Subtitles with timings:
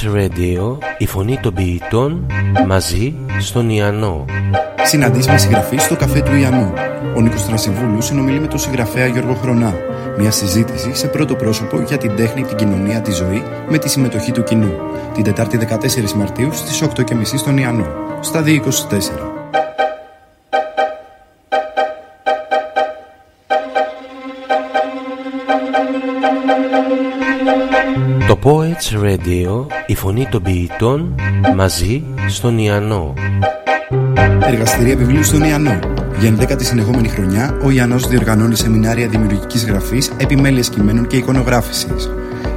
[0.00, 0.78] των ποιητών.
[0.78, 2.26] Το Poets Radio, η φωνή των ποιητών,
[2.66, 4.24] μαζί στον Ιαννό.
[4.82, 6.72] Συναντήσει με συγγραφή στο καφέ του Ιαννού.
[7.16, 9.74] Ο Νίκος Τρασιβούλου συνομιλεί με τον συγγραφέα Γιώργο Χρονά.
[10.18, 14.32] Μια συζήτηση σε πρώτο πρόσωπο για την τέχνη, την κοινωνία, τη ζωή με τη συμμετοχή
[14.32, 14.72] του κοινού.
[15.14, 17.04] Την Τετάρτη 14 Μαρτίου στις 8.30
[17.36, 17.86] στον Ιαννό.
[18.20, 19.31] Στα 224.
[28.32, 31.14] Το Poets Radio, η φωνή των ποιητών,
[31.56, 33.14] μαζί στον Ιαννό.
[34.46, 35.78] Εργαστηρία βιβλίου στον Ιαννό.
[36.18, 42.10] Για 11η συνεχόμενη χρονιά, ο Ιαννό διοργανώνει σεμινάρια δημιουργικής γραφής, επιμέλεια κειμένων και εικονογράφησης.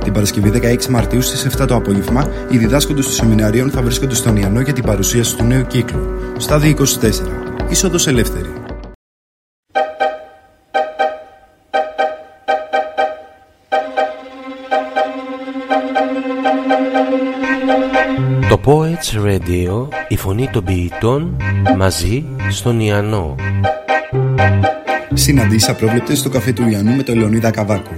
[0.03, 4.37] Την Παρασκευή 16 Μαρτίου στις 7 το απόγευμα, οι διδάσκοντες των σεμιναρίων θα βρίσκονται στον
[4.37, 6.01] Ιαννό για την παρουσίαση του νέου κύκλου.
[6.37, 6.75] Στάδιο 24.
[7.69, 8.44] Είσοδος ελεύθερη.
[18.95, 21.37] Το Poets Radio, η φωνή των ποιητών,
[21.77, 23.35] μαζί στον Ιαννό.
[25.13, 27.91] Συναντήσει απρόβλεπτε στο καφέ του Ιαννού με τον Λεωνίδα Καβάκο.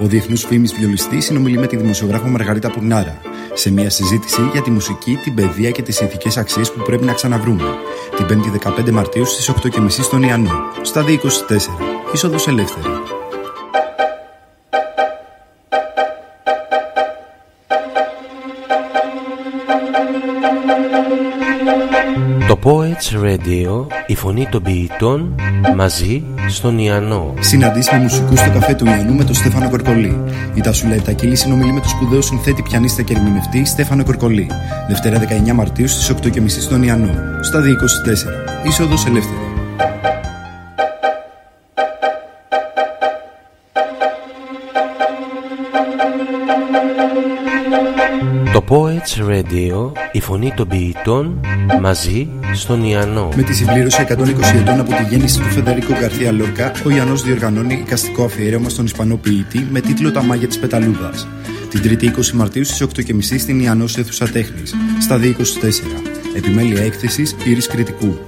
[0.00, 3.20] Ο διεθνούς φήμης βιολιστής συνομιλεί με τη δημοσιογράφο Μαργαρίτα Πουρνάρα
[3.54, 7.12] σε μια συζήτηση για τη μουσική, την παιδεία και τις ηθικές αξίες που πρέπει να
[7.12, 7.64] ξαναβρούμε.
[8.16, 8.50] Την 5η
[8.86, 10.52] 15 Μαρτίου στις 8.30 στον Ιαννό.
[10.82, 11.18] Στα 24.
[12.12, 12.91] Είσοδος ελεύθερη.
[23.02, 25.34] Το Poets Radio, η φωνή των ποιητών,
[25.76, 27.34] μαζί στον Ιαννό.
[27.40, 30.24] Συναντήσει με μουσικούς στο καφέ του Ιαννού με τον Στέφανο Κορκολί.
[30.54, 34.46] Η Τασούλα Επτακίλη συνομιλεί με τον σπουδαίο συνθέτη πιανίστα και ερμηνευτή Στέφανο Κορκολί.
[34.88, 35.18] Δευτέρα
[35.48, 37.14] 19 Μαρτίου στις 8.30 στον Ιαννό.
[37.40, 37.60] Στα
[38.64, 38.66] 24.
[38.66, 39.40] Είσοδος ελεύθερη.
[48.52, 51.40] Το Poets Radio, η φωνή των ποιητών,
[51.80, 53.28] μαζί στον Ιαννό.
[53.36, 54.14] Με τη συμπλήρωση 120
[54.54, 59.16] ετών από τη γέννηση του Φεδερίκο Γκαρθία Λόρκα, ο Ιαννός διοργανώνει εικαστικό αφιέρωμα στον Ισπανό
[59.16, 61.28] ποιητή με τίτλο Τα Μάγια της Πεταλούδας.
[61.70, 66.02] Την 3η 20 Μαρτίου στις 8.30 στην Ιαννός Αίθουσα Τέχνης, στα 224.
[66.36, 68.18] Επιμέλεια έκθεσης Ήρης Κριτικού.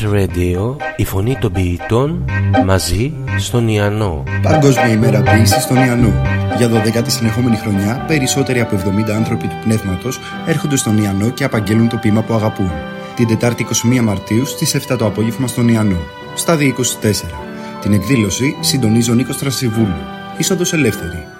[0.00, 2.24] Το Poets Radio, η φωνή των ποιητών,
[2.64, 4.22] μαζί στον Ιαννό.
[4.42, 6.12] Παγκόσμια ημέρα ποιήση στον Ιαννό.
[6.56, 11.88] Για 12η συνεχόμενη χρονιά, περισσότεροι από 70 άνθρωποι του πνεύματος έρχονται στον Ιαννό και απαγγέλουν
[11.88, 12.70] το ποίημα που αγαπούν.
[13.16, 13.66] Την Τετάρτη
[13.98, 15.98] 21 Μαρτίου στις 7 το απόγευμα στον Ιαννό.
[16.34, 16.70] Στα 24.
[17.80, 20.00] Την εκδήλωση συντονίζει ο Νίκος Τρασιβούλου.
[20.38, 21.31] Είσοδος ελεύθερη.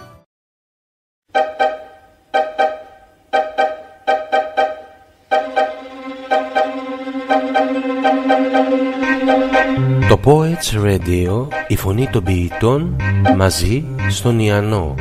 [10.84, 12.97] Radio, η φωνή των ποιητών,
[13.37, 14.94] μαζί στον Ιαννό.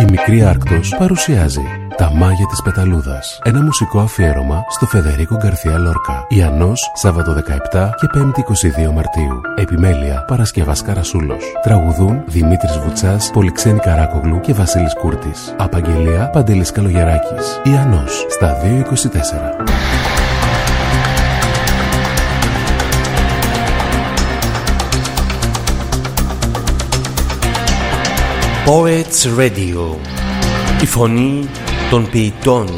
[0.00, 1.62] Η Μικρή Άρκτος παρουσιάζει
[1.96, 3.40] «Τα Μάγια της Πεταλούδας».
[3.44, 6.26] Ένα μουσικό αφιέρωμα στο Φεδερίκο Γκαρθία Λόρκα.
[6.28, 9.40] Ιαννός, Σάββατο 17 και 5η 22 Μαρτίου.
[9.56, 11.44] Επιμέλεια Παρασκευάς Καρασούλος.
[11.62, 15.54] Τραγουδούν Δημήτρης Βουτσάς, Πολυξένη Καράκογλου και Βασίλης Κούρτης.
[15.58, 17.60] Απαγγελία Παντελής Καλογεράκης.
[17.64, 19.61] Ιαννός, στα 224.
[28.66, 29.96] Poets Radio,
[30.82, 31.48] η φωνή
[31.90, 32.68] των ποιητών.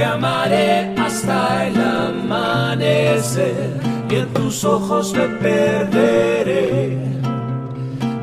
[0.00, 3.54] Llamaré hasta el amanecer
[4.08, 6.96] y en tus ojos me perderé.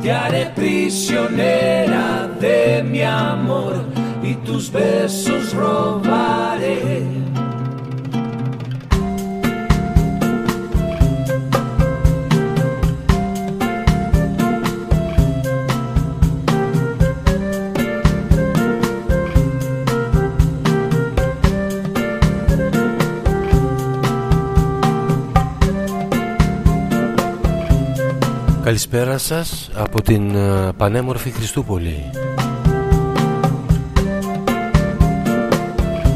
[0.02, 3.76] Te haré prisionera de mi amor
[4.24, 7.27] y tus besos robaré.
[28.68, 32.10] Καλησπέρα σας από την ε, πανέμορφη Χριστούπολη.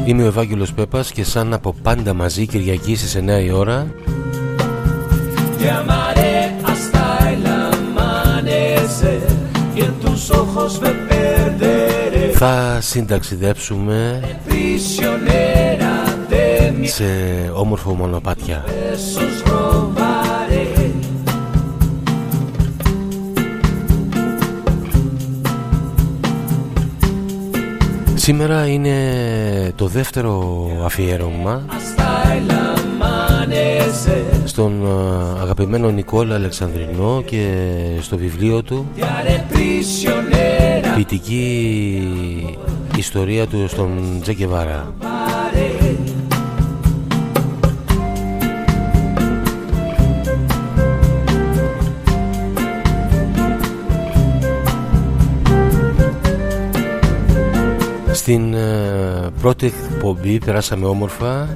[0.04, 3.94] Είμαι ο Ευάγγελος Πέπας και σαν από πάντα μαζί Κυριακή στις 9 η ώρα.
[12.32, 14.20] Θα συνταξιδέψουμε
[16.84, 17.04] σε
[17.54, 18.64] όμορφο μονοπάτια
[28.22, 31.64] Σήμερα είναι το δεύτερο αφιέρωμα
[34.44, 37.46] στον ε, αγαπημένο Νικόλα Αλεξανδρινό και
[38.00, 38.86] στο βιβλίο του
[40.94, 42.08] ποιητική
[42.96, 44.94] ιστορία του στον Τζεκεβάρα
[58.22, 61.48] Στην ε, πρώτη εκπομπή περάσαμε όμορφα.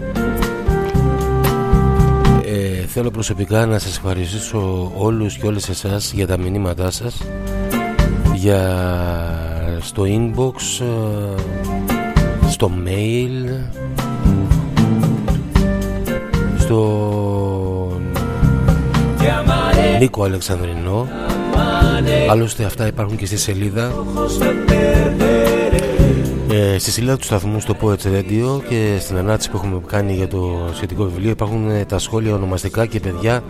[2.44, 7.22] Ε, Θέλω προσωπικά να σας ευχαριστήσω όλους και όλες εσάς για τα μηνύματά σας.
[8.34, 8.60] Για
[9.80, 11.40] στο inbox ε,
[12.48, 13.64] στο mail
[16.58, 18.00] στο
[19.98, 21.08] Νίκο Αλεξανδρινό.
[22.30, 23.92] Άλλωστε αυτά υπάρχουν και στη σελίδα
[26.66, 30.28] ε, στη σελίδα του σταθμού στο Poets Radio και στην ανάρτηση που έχουμε κάνει για
[30.28, 33.42] το σχετικό βιβλίο υπάρχουν ε, τα σχόλια ονομαστικά και παιδιά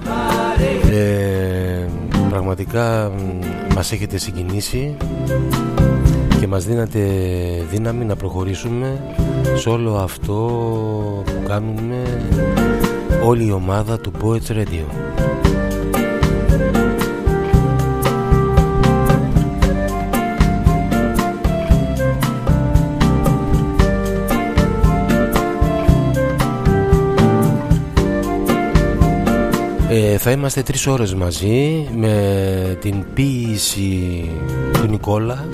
[0.90, 1.86] ε,
[2.30, 3.12] πραγματικά
[3.74, 4.96] μας έχετε συγκινήσει
[6.40, 7.00] και μας δίνατε
[7.70, 9.14] δύναμη να προχωρήσουμε
[9.56, 10.34] σε όλο αυτό
[11.24, 12.02] που κάνουμε
[13.24, 15.45] όλη η ομάδα του Poets Radio.
[30.18, 34.24] Θα είμαστε τρεις ώρες μαζί με την ποίηση
[34.72, 35.48] του Νικόλα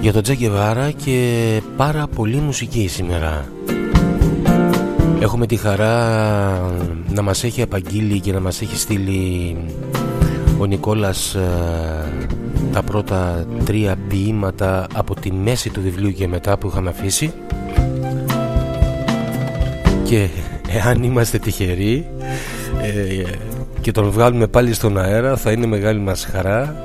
[0.00, 3.44] για τον Τζέκε Βάρα και πάρα πολύ μουσική σήμερα.
[5.20, 5.96] Έχουμε τη χαρά
[7.08, 9.56] να μας έχει απαγγείλει και να μας έχει στείλει
[10.58, 12.26] ο Νικόλας ε,
[12.72, 17.32] τα πρώτα τρία ποίηματα από τη μέση του βιβλίου και μετά που είχαμε αφήσει
[20.04, 20.28] και
[20.68, 22.06] εάν είμαστε τυχεροί
[22.82, 23.22] ε,
[23.80, 25.36] και τον βγάλουμε πάλι στον αέρα.
[25.36, 26.76] Θα είναι μεγάλη μας χαρά.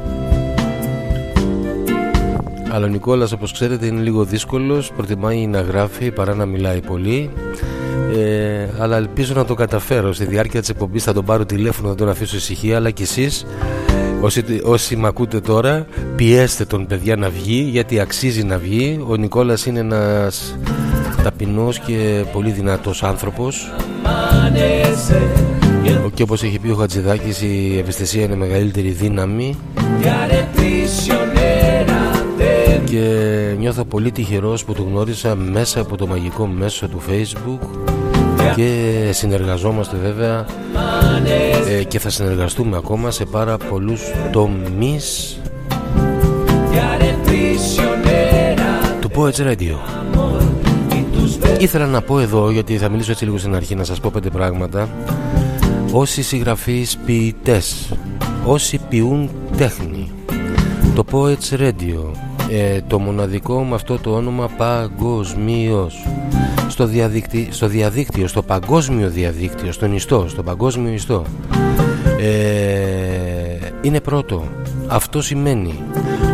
[2.72, 4.92] Αλλά ο Νικόλας όπως ξέρετε είναι λίγο δύσκολος.
[4.96, 7.30] Προτιμάει να γράφει παρά να μιλάει πολύ.
[8.18, 10.14] Ε, αλλά ελπίζω να το καταφέρω.
[10.14, 12.76] Στη διάρκεια της εκπομπής θα τον πάρω τηλέφωνο να τον αφήσω ησυχία.
[12.76, 13.46] Αλλά και εσείς
[14.22, 19.04] όσοι, όσοι με ακούτε τώρα πιέστε τον παιδιά να βγει γιατί αξίζει να βγει.
[19.08, 20.58] Ο Νικόλας είναι ένας
[21.24, 23.72] ταπεινός και πολύ δυνατός άνθρωπος
[26.14, 29.58] και όπως έχει πει ο Χατζηδάκης η ευαισθησία είναι μεγαλύτερη δύναμη.
[32.86, 37.68] Και νιώθω πολύ τυχερός που το γνώρισα μέσα από το μαγικό μέσο του facebook.
[38.56, 40.46] Και συνεργαζόμαστε βέβαια.
[41.70, 45.38] Ε, και θα συνεργαστούμε ακόμα σε πάρα πολλούς τομείς.
[49.00, 49.76] Του Poets Radio.
[51.60, 54.30] Ήθελα να πω εδώ γιατί θα μιλήσω έτσι λίγο στην αρχή να σας πω πέντε
[54.30, 54.90] πράγματα
[55.92, 57.94] όσοι συγγραφείς ποιητές.
[58.46, 60.12] Όσοι ποιούν τέχνη.
[60.96, 62.12] Το Poets Radio.
[62.52, 66.06] Ε, το μοναδικό με αυτό το όνομα παγκοσμίως.
[66.68, 71.26] Στο, διαδίκτυο, στο διαδίκτυο, στο παγκόσμιο διαδίκτυο, στον ιστό, στο παγκόσμιο ιστό.
[72.20, 74.44] Ε, είναι πρώτο.
[74.88, 75.74] Αυτό σημαίνει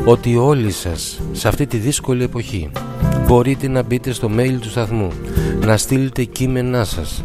[0.06, 2.70] ότι όλοι σας σε αυτή τη δύσκολη εποχή
[3.28, 5.12] μπορείτε να μπείτε στο mail του σταθμού
[5.66, 7.24] να στείλετε κείμενά σας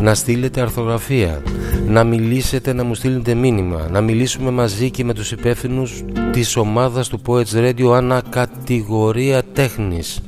[0.00, 1.42] να στείλετε αρθογραφία
[1.86, 3.88] να μιλήσετε, να μου στείλετε μήνυμα.
[3.90, 10.22] Να μιλήσουμε μαζί και με τους υπεύθυνους της ομάδας του Poets Radio ανακατηγορία τέχνης.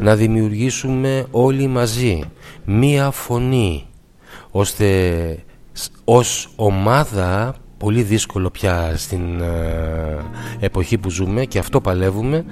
[0.00, 2.22] Να δημιουργήσουμε όλοι μαζί
[2.64, 3.86] μία φωνή
[4.50, 4.98] ώστε
[6.04, 10.18] ως ομάδα πολύ δύσκολο πια στην ε,
[10.60, 12.44] εποχή που ζούμε και αυτό παλεύουμε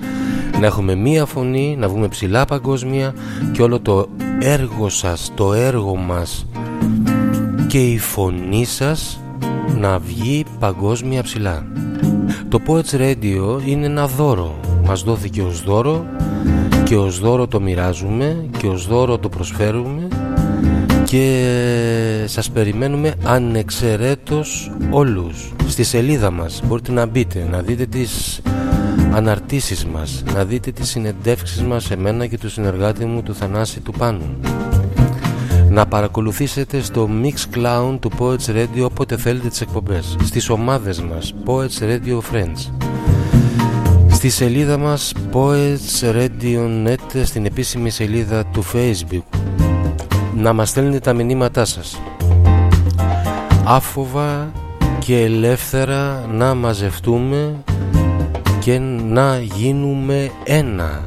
[0.60, 3.14] να έχουμε μία φωνή, να βγούμε ψηλά παγκόσμια
[3.52, 4.08] και όλο το
[4.40, 6.46] έργο σας, το έργο μας
[7.72, 9.20] και η φωνή σας
[9.78, 11.66] να βγει παγκόσμια ψηλά.
[12.48, 14.60] Το Poets Radio είναι ένα δώρο.
[14.84, 16.06] Μας δόθηκε ως δώρο
[16.84, 20.08] και ως δώρο το μοιράζουμε και ως δώρο το προσφέρουμε
[21.04, 28.40] και σας περιμένουμε ανεξαιρέτως όλους στη σελίδα μας μπορείτε να μπείτε να δείτε τις
[29.12, 33.92] αναρτήσεις μας να δείτε τις συνεντεύξεις μας εμένα και του συνεργάτη μου του Θανάση του
[33.92, 34.36] Πάνου
[35.72, 40.16] να παρακολουθήσετε στο Mix Clown του Poets Radio όποτε θέλετε τις εκπομπές.
[40.24, 42.70] Στις ομάδες μας Poets Radio Friends.
[44.08, 49.38] Στη σελίδα μας Poets Radio Net στην επίσημη σελίδα του Facebook.
[50.36, 52.00] Να μας στέλνετε τα μηνύματά σας.
[53.64, 54.52] Άφοβα
[54.98, 57.54] και ελεύθερα να μαζευτούμε
[58.60, 61.02] και να γίνουμε ένα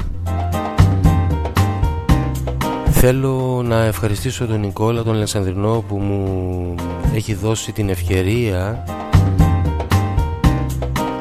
[2.97, 6.75] Θέλω να ευχαριστήσω τον Νικόλα τον Λεσανδρινό που μου
[7.13, 8.83] έχει δώσει την ευκαιρία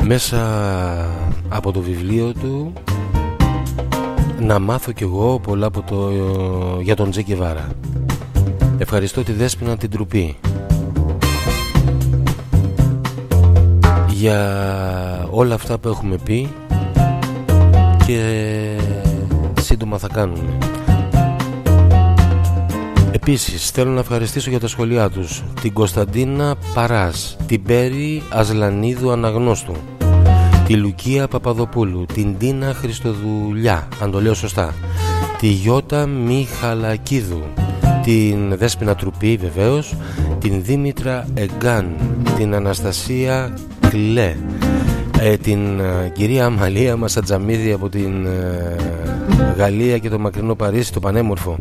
[0.02, 0.40] μέσα
[1.48, 2.72] από το βιβλίο του
[4.40, 6.10] να μάθω κι εγώ πολλά από το,
[6.80, 7.68] για τον Τζέκη Βάρα.
[8.78, 10.36] Ευχαριστώ τη Δέσποινα την Τρουπή
[14.10, 16.52] για όλα αυτά που έχουμε πει
[18.06, 18.20] και
[19.60, 20.73] σύντομα θα κάνουμε.
[23.26, 25.42] Επίσης θέλω να ευχαριστήσω για τα σχολιά τους.
[25.60, 29.74] Την Κωνσταντίνα Παράς, την Πέρι Ασλανίδου Αναγνώστου,
[30.66, 34.74] τη Λουκία Παπαδοπούλου, την Τίνα Χριστοδουλιά, αν το λέω σωστά,
[35.38, 37.42] τη Γιώτα Μιχαλακίδου,
[38.02, 39.94] την Δέσποινα Τρουπή βεβαίως,
[40.38, 41.96] την Δήμητρα Εγκάν,
[42.36, 44.36] την Αναστασία Κλέ,
[45.20, 48.76] ε, την ε, κυρία Αμαλία Μασατζαμίδη από την ε,
[49.56, 51.58] Γαλλία και το μακρινό Παρίσι, το πανέμορφο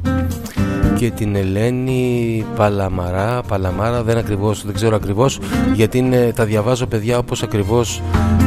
[1.03, 5.39] και την Ελένη Παλαμαρά Παλαμάρα δεν, ακριβώς, δεν ξέρω ακριβώς
[5.73, 8.01] γιατί είναι, τα διαβάζω παιδιά όπως ακριβώς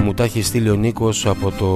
[0.04, 1.68] μου τα έχει στείλει ο Νίκος από το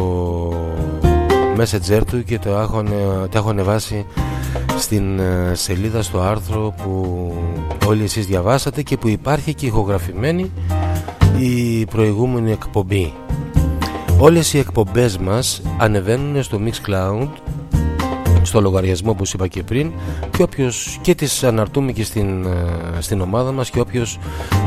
[1.58, 2.82] messenger του και το έχω,
[3.30, 4.06] το έχω ανεβάσει
[4.78, 7.34] στην ε, σελίδα στο άρθρο που
[7.86, 10.52] όλοι εσείς διαβάσατε και που υπάρχει και ηχογραφημένη
[11.38, 13.12] η προηγούμενη εκπομπή.
[14.18, 17.28] Όλες οι εκπομπές μας ανεβαίνουν στο Mixcloud
[18.42, 19.92] στο λογαριασμό που είπα και πριν
[20.36, 24.18] και όποιος και τις αναρτούμε και στην, ε, στην ομάδα μας και όποιος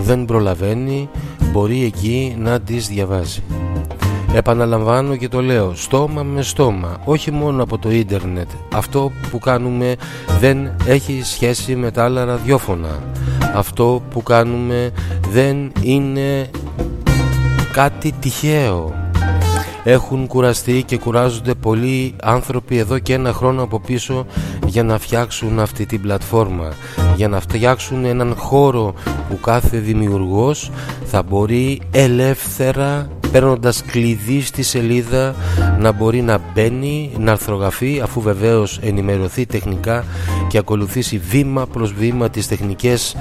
[0.01, 1.10] δεν προλαβαίνει
[1.51, 3.44] μπορεί εκεί να τις διαβάζει.
[4.36, 8.50] Επαναλαμβάνω και το λέω στόμα με στόμα όχι μόνο από το ίντερνετ.
[8.74, 9.96] Αυτό που κάνουμε
[10.39, 13.00] δεν έχει σχέση με τα άλλα ραδιόφωνα.
[13.56, 14.92] Αυτό που κάνουμε
[15.32, 16.50] δεν είναι
[17.72, 19.03] κάτι τυχαίο
[19.84, 24.25] έχουν κουραστεί και κουράζονται πολλοί άνθρωποι εδώ και ένα χρόνο από πίσω
[24.66, 26.74] για να φτιάξουν αυτή την πλατφόρμα.
[27.16, 28.94] Για να φτιάξουν έναν χώρο
[29.30, 30.72] που κάθε δημιουργός
[31.06, 35.36] θα μπορεί ελεύθερα παίρνοντας κλειδί στη σελίδα
[35.80, 40.06] να μπορεί να μπαίνει, να αρθρογραφεί αφού βεβαίως ενημερωθεί τεχνικά
[40.48, 43.16] και ακολουθήσει βήμα προς βήμα τις τεχνικές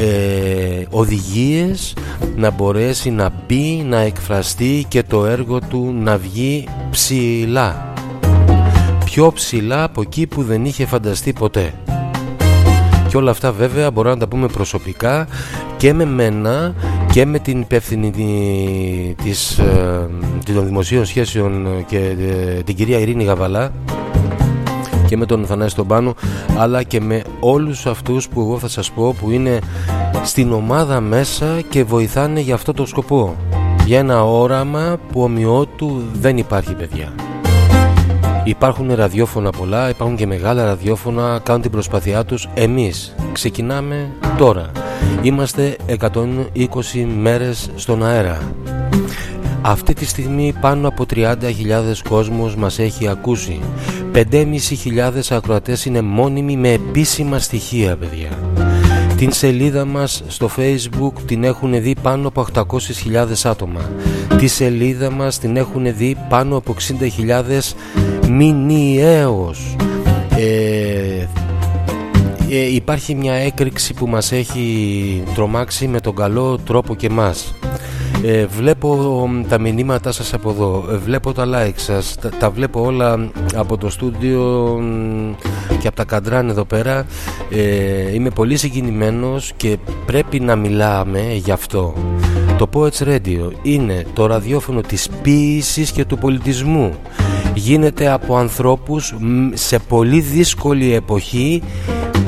[0.00, 1.94] ε, οδηγίες
[2.36, 7.92] να μπορέσει να μπει, να εκφραστεί και το έργο του να βγει ψηλά.
[9.04, 11.72] Πιο ψηλά από εκεί που δεν είχε φανταστεί ποτέ.
[13.08, 15.26] Και όλα αυτά βέβαια μπορώ να τα πούμε προσωπικά
[15.76, 16.74] και με μένα
[17.12, 18.10] και με την υπεύθυνη
[19.22, 20.08] της, ε,
[20.54, 23.72] των δημοσίων σχέσεων και ε, την κυρία Ειρήνη Γαβαλά
[25.14, 26.14] και με τον Θανάση τον Πάνο
[26.58, 29.58] αλλά και με όλους αυτούς που εγώ θα σας πω που είναι
[30.24, 33.36] στην ομάδα μέσα και βοηθάνε για αυτό το σκοπό
[33.86, 37.12] για ένα όραμα που ομοιότου δεν υπάρχει παιδιά
[38.44, 42.48] Υπάρχουν ραδιόφωνα πολλά, υπάρχουν και μεγάλα ραδιόφωνα, κάνουν την προσπάθειά τους.
[42.54, 44.70] Εμείς ξεκινάμε τώρα.
[45.22, 48.38] Είμαστε 120 μέρες στον αέρα.
[49.62, 51.34] Αυτή τη στιγμή πάνω από 30.000
[52.08, 53.60] κόσμος μας έχει ακούσει.
[54.14, 58.28] 5.500 ακροατές είναι μόνιμοι με επίσημα στοιχεία παιδιά.
[59.16, 63.80] Την σελίδα μας στο facebook την έχουν δει πάνω από 800.000 άτομα.
[64.38, 66.74] Τη σελίδα μας την έχουν δει πάνω από
[67.26, 67.74] 60.000
[68.28, 69.76] μηνιαίως.
[70.36, 71.26] Ε,
[72.50, 77.54] ε, υπάρχει μια έκρηξη που μας έχει τρομάξει με τον καλό τρόπο και μας
[78.22, 83.30] Ε, βλέπω τα μηνύματά σας από εδώ, ε, βλέπω τα like σας, τα, βλέπω όλα
[83.54, 84.78] από το στούντιο
[85.80, 87.06] και από τα καντράν εδώ πέρα.
[87.50, 91.94] Ε, είμαι πολύ συγκινημένος και πρέπει να μιλάμε γι' αυτό.
[92.58, 96.94] Το Poets Radio είναι το ραδιόφωνο της ποίησης και του πολιτισμού.
[97.54, 99.14] Γίνεται από ανθρώπους
[99.52, 101.62] σε πολύ δύσκολη εποχή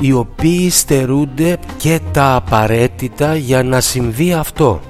[0.01, 4.81] οι οποίοι στερούνται και τα απαραίτητα για να συμβεί αυτό.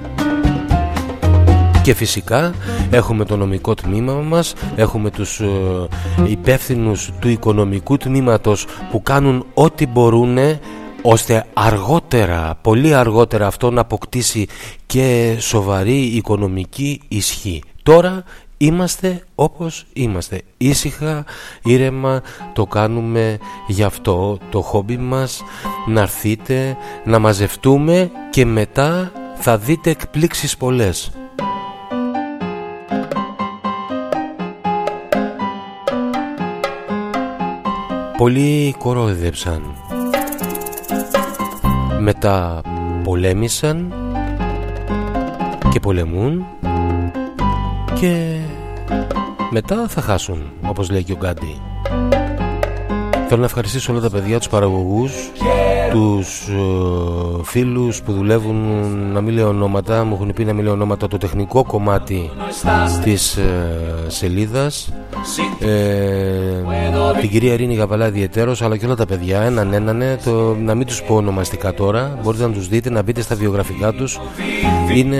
[1.87, 2.55] Και φυσικά
[2.90, 5.49] έχουμε το νομικό τμήμα μας, έχουμε τους ε,
[6.26, 10.38] υπεύθυνους του οικονομικού τμήματος που κάνουν ό,τι μπορούν
[11.02, 14.47] ώστε αργότερα, πολύ αργότερα αυτό να αποκτήσει
[14.87, 17.62] και σοβαρή οικονομική ισχύ.
[17.83, 18.25] Τώρα
[18.59, 21.25] Είμαστε όπως είμαστε Ήσυχα,
[21.62, 25.43] ήρεμα το κάνουμε γι' αυτό το χόμπι μας
[25.87, 31.11] Να έρθείτε, να μαζευτούμε και μετά θα δείτε εκπλήξεις πολλές
[38.16, 39.62] Πολλοί κορόιδεψαν
[42.00, 42.61] Μετά
[43.05, 43.94] πολέμησαν
[45.72, 46.46] και πολεμούν
[47.94, 48.38] και
[49.50, 51.61] μετά θα χάσουν όπως λέει και ο Γκάντι
[53.29, 55.12] Θέλω να ευχαριστήσω όλα τα παιδιά, τους παραγωγούς
[55.91, 58.57] τους ε, φίλους που δουλεύουν
[59.12, 62.31] να μην λέω ονόματα μου έχουν πει να μην λέω ονόματα το τεχνικό κομμάτι
[63.05, 64.93] της ε, σελίδας.
[65.61, 70.75] Ε, την κυρία Ειρήνη Γαβαλά ιδιαιτέρως αλλά και όλα τα παιδιά έναν ένανε το, να
[70.75, 74.21] μην τους πω ονομαστικά τώρα μπορείτε να τους δείτε να μπείτε στα βιογραφικά τους.
[74.95, 75.17] Είναι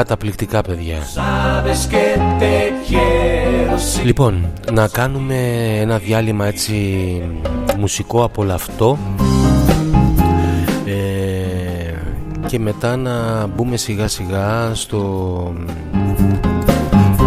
[0.00, 0.98] καταπληκτικά παιδιά.
[4.04, 5.36] Λοιπόν, να κάνουμε
[5.80, 6.74] ένα διάλειμμα έτσι
[7.78, 8.98] μουσικό απολαυτό
[10.86, 11.94] ε,
[12.46, 15.52] και μετά να μπούμε σιγά σιγά στο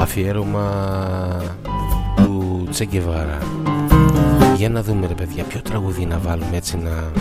[0.01, 0.67] αφιέρωμα
[2.15, 3.37] του Τσέγκεβάρα
[4.55, 7.11] για να δούμε ρε παιδιά ποιο τραγουδί να βάλουμε έτσι να,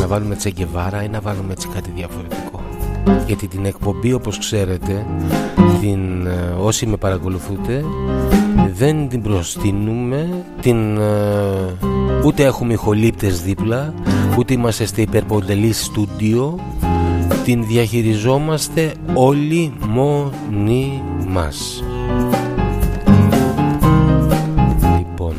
[0.00, 2.53] να βάλουμε Τσέγκεβάρα ή να βάλουμε έτσι κάτι διαφορετικό
[3.26, 5.06] γιατί την εκπομπή όπως ξέρετε
[5.80, 7.84] την, ε, όσοι με παρακολουθούνται
[8.74, 11.76] δεν την προστείνουμε την, ε,
[12.24, 13.94] ούτε έχουμε ηχολήπτες δίπλα
[14.38, 16.58] ούτε είμαστε στο υπερποντελή στούντιο.
[17.44, 21.84] Την διαχειριζόμαστε όλοι μόνοι μας.
[24.98, 25.34] Λοιπόν.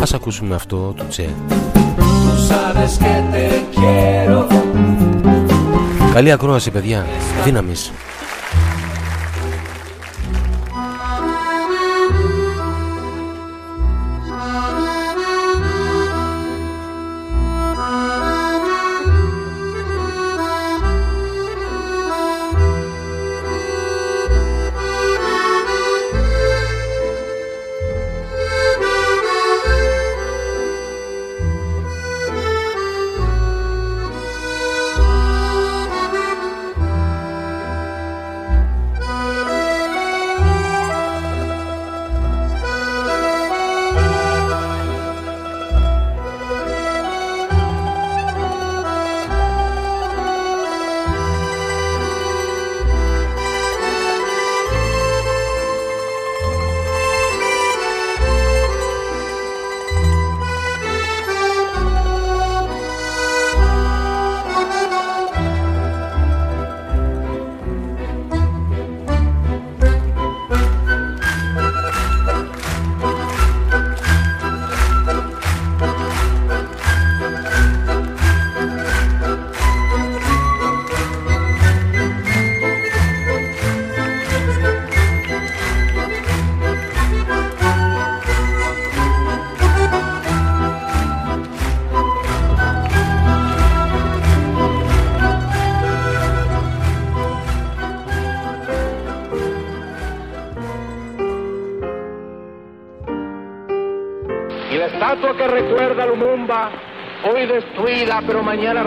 [0.00, 1.28] Ας ακούσουμε αυτό του Τσε
[6.12, 7.06] Καλή ακρόαση παιδιά,
[7.44, 7.92] δύναμης
[108.26, 108.81] pero mañana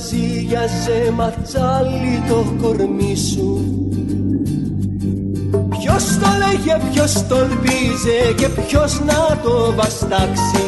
[0.00, 3.64] η ώρα ζήγιαζε ματσάλι το κορμί σου.
[5.68, 10.66] Ποιος το λέγε, ποιος το ελπίζε και ποιος να το βαστάξει.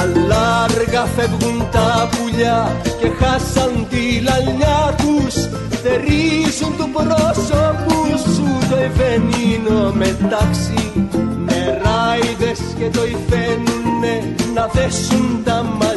[0.00, 5.34] Αλλά αργά φεύγουν τα πουλιά και χάσαν τη λαλιά τους.
[5.82, 11.08] Θερίζουν του πρόσωπου σου το ευενίνο μετάξι.
[11.44, 15.89] Νεράιδες και το υφαίνουνε να δέσουν τα μαλλιά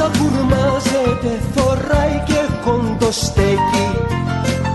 [0.00, 3.88] Πάνθυρας ακουρμάζεται, θωράει και κοντοστέκει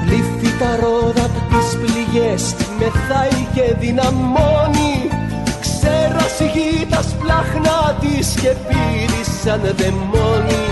[0.09, 4.95] Λύφει τα ρόδα από τις πληγές, μεθάει και δυναμώνει.
[5.61, 6.51] Ξέρασε
[6.89, 10.65] τα σπλάχνα της και πήρει σαν δαιμόνι.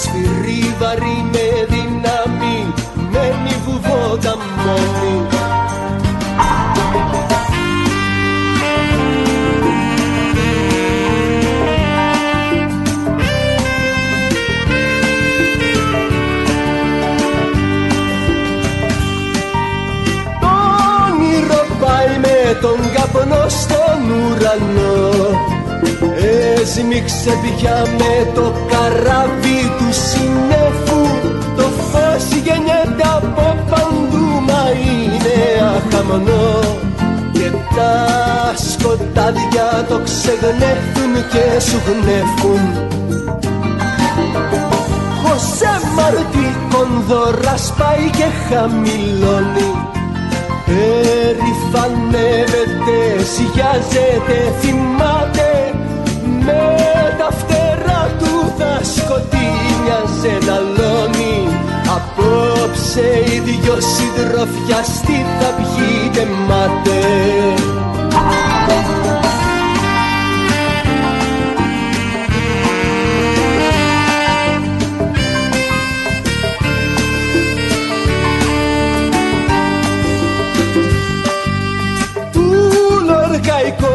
[0.00, 2.72] Σφυρί βαρύ με δύναμη,
[3.12, 5.42] μένει βουβότα μόνη
[22.62, 25.10] τον καπνό στον ουρανό.
[26.60, 31.02] Έσμιξε πια με το καράβι του συνέφου.
[31.56, 35.38] Το φως γεννιέται από παντού μα είναι
[35.76, 36.60] αχαμνό
[37.32, 37.94] Και τα
[38.54, 42.64] σκοτάδια το ξεγνέφουν και σου γνέφουν.
[45.22, 49.91] Χωσέ Μαρτί κονδωρά σπάει και χαμηλώνει
[50.72, 52.98] Περηφανεύεται,
[53.32, 55.50] σιγιάζεται, θυμάται.
[56.44, 56.62] Με
[57.18, 61.36] τα φτερά του θα σκοτεινιάζε να λώνει
[61.96, 67.00] Απόψε οι δυο συντροφιαστοί θα πιείτε μάτε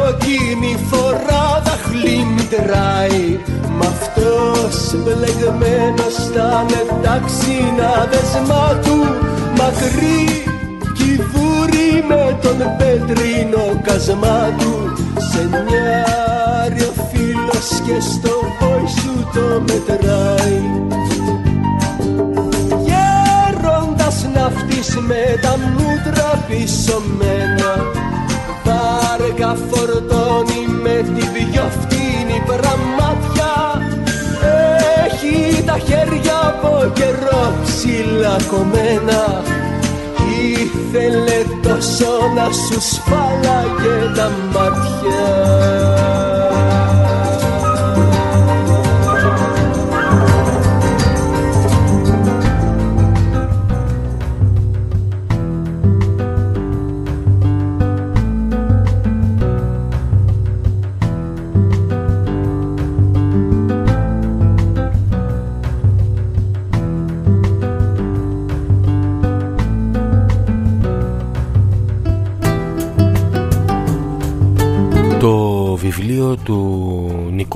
[0.08, 3.40] κόκκινη φορά δαχλή μητράει
[3.78, 8.98] Μ' αυτός μπλεγμένος στα μεταξύνα δεσμά του
[9.58, 10.24] Μακρύ
[10.98, 14.74] κυβούρι με τον πετρίνο κασμά του
[15.32, 20.62] Σε νιάρει ο φίλος και στο πόη σου το μετράει.
[22.86, 28.06] Γέροντας ναυτής με τα μούτρα πισωμένα
[29.38, 33.82] Βάργα φορτώνει με τη δυο φτύνη πραμάτια.
[35.06, 39.44] Έχει τα χέρια από καιρό ψηλά κομμένα.
[40.54, 45.26] Ήθελε τόσο να σου σφάλαγε τα μάτια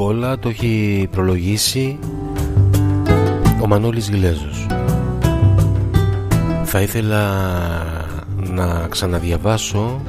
[0.01, 1.99] Νικόλα το έχει προλογίσει
[3.61, 4.65] ο Μανώλης Γιλέζος
[6.63, 7.23] θα ήθελα
[8.53, 10.01] να ξαναδιαβάσω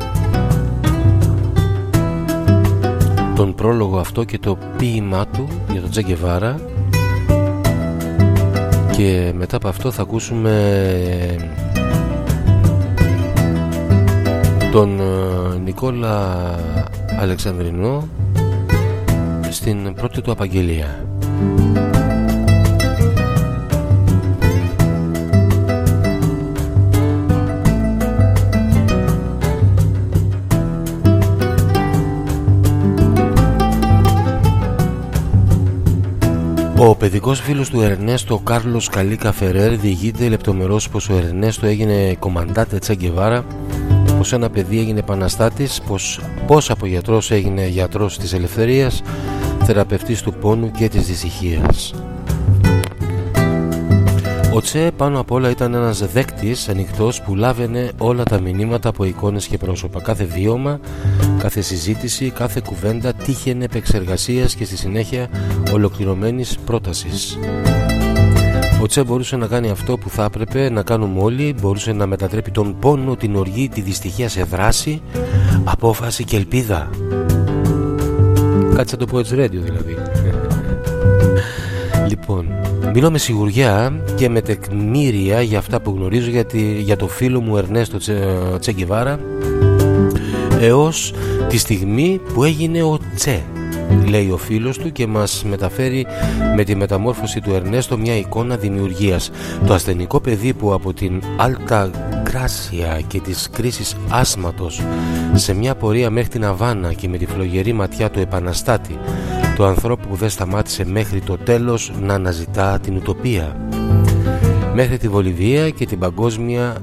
[3.34, 6.60] τον πρόλογο αυτό και το ποίημά του για τον Τζαγκεβάρα
[8.90, 10.56] και μετά από αυτό θα ακούσουμε
[14.70, 16.36] τον ε, Νικόλα
[17.20, 18.08] Αλεξανδρινό
[19.62, 21.06] στην πρώτη του απαγγελία.
[36.76, 42.78] Ο παιδικός φίλος του Ερνέστο Κάρλος Καλίκα Φερέρ διηγείται λεπτομερώς πως ο Ερνέστο έγινε κομμαντάτε
[42.78, 43.44] Τσαγκεβάρα
[44.18, 49.02] πως ένα παιδί έγινε επαναστάτης πως, πως από γιατρός έγινε γιατρός της ελευθερίας
[49.64, 51.94] θεραπευτής του πόνου και της δυσυχίας
[54.54, 59.04] ο Τσε πάνω απ' όλα ήταν ένας δέκτης ανοιχτός που λάβαινε όλα τα μηνύματα από
[59.04, 60.00] εικόνες και πρόσωπα.
[60.00, 60.80] Κάθε βίωμα,
[61.38, 65.28] κάθε συζήτηση, κάθε κουβέντα τύχαινε επεξεργασίας και στη συνέχεια
[65.72, 67.38] ολοκληρωμένης πρότασης.
[68.82, 72.50] Ο Τσε μπορούσε να κάνει αυτό που θα έπρεπε να κάνουμε όλοι, μπορούσε να μετατρέπει
[72.50, 75.02] τον πόνο, την οργή, τη δυστυχία σε δράση,
[75.64, 76.90] απόφαση και ελπίδα.
[78.74, 79.96] Κάτι σαν το Poets Radio δηλαδή.
[82.08, 82.46] λοιπόν,
[82.94, 86.30] μιλώ με σιγουριά και με τεκμήρια για αυτά που γνωρίζω
[86.78, 87.98] για το φίλο μου Ερνέστο
[88.58, 89.20] Τσέγκεβάρα
[90.60, 91.14] έως
[91.48, 93.42] τη στιγμή που έγινε ο Τσε
[94.06, 96.06] λέει ο φίλος του και μας μεταφέρει
[96.56, 99.30] με τη μεταμόρφωση του Ερνέστο μια εικόνα δημιουργίας.
[99.66, 101.90] Το ασθενικό παιδί που από την Alta
[102.32, 104.82] Gracia και της κρίσης άσματος
[105.34, 108.98] σε μια πορεία μέχρι την Αβάνα και με τη φλογερή ματιά του επαναστάτη
[109.54, 113.68] του ανθρώπου που δεν σταμάτησε μέχρι το τέλος να αναζητά την ουτοπία.
[114.74, 116.76] Μέχρι τη Βολιβία και την παγκόσμια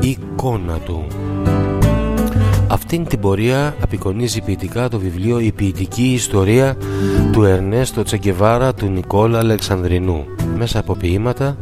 [0.00, 1.06] εικόνα του.
[2.68, 6.76] Αυτήν την πορεία απεικονίζει ποιητικά το βιβλίο «Η ποιητική ιστορία
[7.32, 10.24] του Ερνέστο Τσεγκεβάρα του Νικόλα Αλεξανδρινού»
[10.56, 11.56] μέσα από ποίηματα,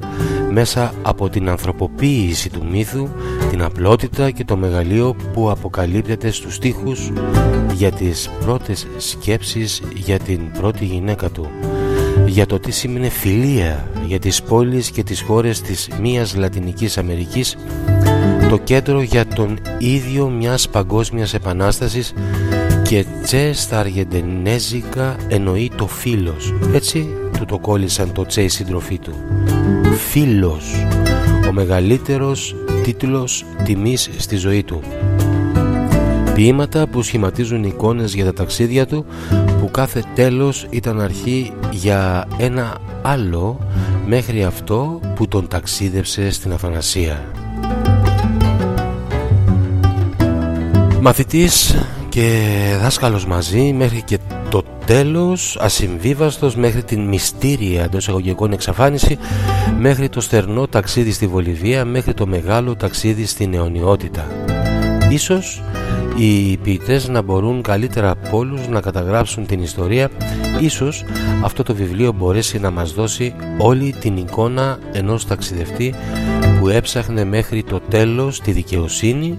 [0.54, 3.08] μέσα από την ανθρωποποίηση του μύθου,
[3.50, 7.12] την απλότητα και το μεγαλείο που αποκαλύπτεται στους στίχους
[7.74, 11.48] για τις πρώτες σκέψεις για την πρώτη γυναίκα του.
[12.26, 17.56] Για το τι σημαίνει φιλία για τις πόλεις και τις χώρες της μίας Λατινικής Αμερικής
[18.48, 22.12] το κέντρο για τον ίδιο μιας παγκόσμιας επανάστασης
[22.82, 26.54] και τσες στα αργεντενέζικα εννοεί το φίλος.
[26.74, 29.14] Έτσι του το κόλλησαν το τσε η συντροφή του
[29.94, 30.86] φίλος
[31.48, 34.82] ο μεγαλύτερος τίτλος τιμής στη ζωή του
[36.34, 39.04] Ποίηματα που σχηματίζουν εικόνες για τα ταξίδια του
[39.60, 43.58] που κάθε τέλος ήταν αρχή για ένα άλλο
[44.06, 47.24] μέχρι αυτό που τον ταξίδευσε στην Αθανασία.
[51.00, 51.74] Μαθητής
[52.14, 59.18] και δάσκαλος μαζί μέχρι και το τέλος ασυμβίβαστος μέχρι την μυστήρια εντός εισαγωγικών εξαφάνιση
[59.78, 64.26] μέχρι το στερνό ταξίδι στη Βολιβία μέχρι το μεγάλο ταξίδι στην αιωνιότητα.
[65.08, 65.62] Ίσως
[66.16, 70.10] οι ποιητές να μπορούν καλύτερα από όλους να καταγράψουν την ιστορία
[70.60, 71.04] ίσως
[71.42, 75.94] αυτό το βιβλίο μπορέσει να μας δώσει όλη την εικόνα ενός ταξιδευτή
[76.60, 79.36] που έψαχνε μέχρι το τέλος τη δικαιοσύνη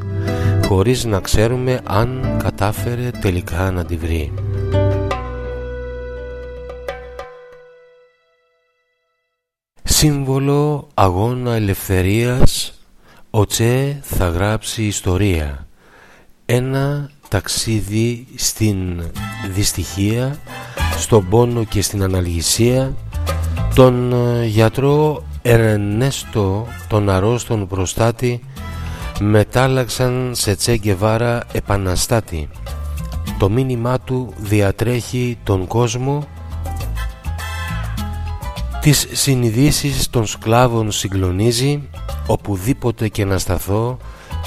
[0.67, 4.33] χωρίς να ξέρουμε αν κατάφερε τελικά να τη βρει.
[9.83, 12.79] Σύμβολο αγώνα ελευθερίας
[13.29, 15.67] ο Τσε θα γράψει ιστορία
[16.45, 19.03] ένα ταξίδι στην
[19.53, 20.39] δυστυχία,
[20.97, 22.93] στον πόνο και στην αναλγησία
[23.75, 28.41] τον ε, γιατρό Ερνέστο τον αρρώστον προστάτη
[29.19, 32.49] μετάλλαξαν σε Τσέγκεβάρα επαναστάτη
[33.37, 36.27] το μήνυμά του διατρέχει τον κόσμο
[38.81, 41.89] τις συνειδήσεις των σκλάβων συγκλονίζει
[42.27, 43.97] οπουδήποτε και να σταθώ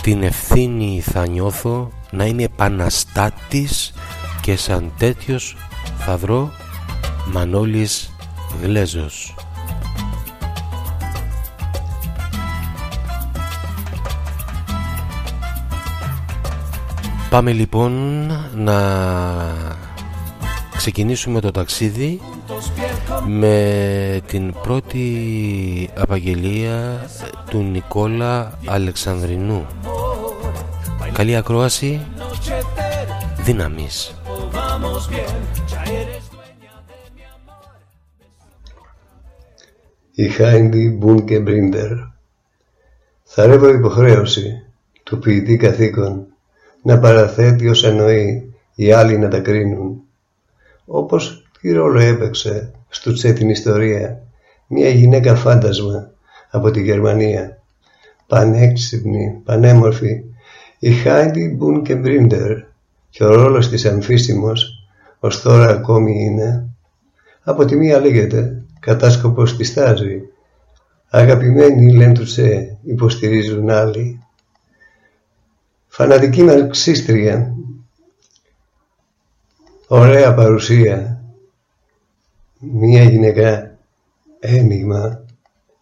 [0.02, 3.92] την ευθύνη θα νιώθω να είμαι επαναστάτης
[4.40, 5.56] και σαν τέτοιος
[5.98, 6.50] θα βρω
[7.32, 8.10] Μανώλης
[8.62, 9.37] Γλέζος.
[17.30, 17.92] Πάμε λοιπόν
[18.54, 18.78] να
[20.76, 22.20] ξεκινήσουμε το ταξίδι
[23.26, 27.06] με την πρώτη απαγγελία
[27.50, 29.66] του Νικόλα Αλεξανδρινού.
[31.12, 32.06] Καλή ακρόαση
[33.44, 34.14] δύναμης.
[40.14, 41.90] Η Χάιντι Μπούνκε Μπρίντερ.
[43.24, 44.66] Θα ρεύω υποχρέωση
[45.02, 46.26] του ποιητή καθήκον
[46.82, 50.02] να παραθέτει ως εννοεί οι άλλοι να τα κρίνουν.
[50.84, 54.22] Όπως τι ρόλο έπαιξε στο τσε την ιστορία
[54.66, 56.10] μια γυναίκα φάντασμα
[56.50, 57.62] από τη Γερμανία.
[58.26, 60.24] Πανέξυπνη, πανέμορφη
[60.78, 62.56] η Χάιντι Μπουν και Μπρίντερ
[63.10, 64.88] και ο ρόλος της αμφίσιμος
[65.18, 66.68] ως τώρα ακόμη είναι
[67.42, 70.22] από τη μία λέγεται κατάσκοπος της στάζει
[71.08, 74.20] αγαπημένοι λένε του τσε υποστηρίζουν άλλοι
[75.98, 77.54] φανατική μαρξίστρια
[79.86, 81.22] ωραία παρουσία.
[82.58, 83.78] Μία γυναικά
[84.40, 85.24] ένιγμα.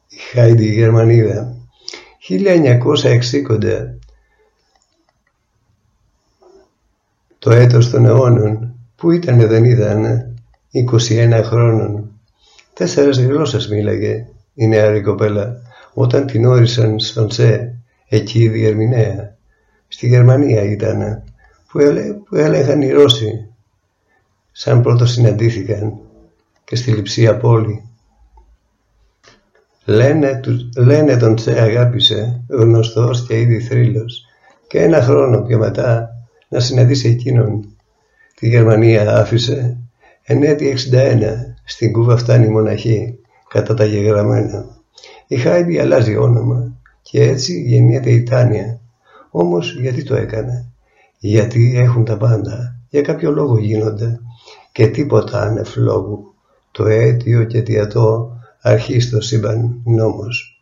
[0.08, 1.56] Η Χάιντι Γερμανίδα.
[2.28, 3.94] 1960
[7.38, 8.74] το έτος των αιώνων.
[8.96, 10.34] Που ήταν δεν ήταν
[10.72, 12.10] 21 χρόνων.
[12.72, 15.56] Τέσσερες γλώσσες μίλαγε η νεαρή κοπέλα
[15.94, 19.35] όταν την όρισαν στον Τσε εκεί η διερμηνέα
[19.88, 21.22] στη Γερμανία ήταν
[21.68, 23.48] που, έλε, που έλεγαν οι Ρώσοι
[24.52, 25.98] σαν πρώτο συναντήθηκαν
[26.64, 27.86] και στη λειψία πόλη
[29.88, 30.40] Λένε,
[30.76, 34.24] λένε τον Τσε αγάπησε, γνωστός και ήδη θρύλος,
[34.66, 36.08] και ένα χρόνο πιο μετά
[36.48, 37.76] να συναντήσει εκείνον.
[38.34, 39.76] Τη Γερμανία άφησε
[40.22, 41.22] εν έτη 61,
[41.64, 43.18] στην Κούβα φτάνει μοναχή,
[43.48, 44.64] κατά τα γεγραμμένα.
[45.26, 46.72] Η Χάιντι αλλάζει όνομα
[47.02, 48.75] και έτσι γεννιέται η Τάνια.
[49.38, 50.72] Όμως γιατί το έκανε;
[51.18, 54.20] Γιατί έχουν τα πάντα; Για κάποιο λόγο γίνονται.
[54.72, 56.34] Και τίποτα ανεφλόγου.
[56.70, 60.55] Το αίτιο και αιτιατό αρχής στο σύμπαν νόμος.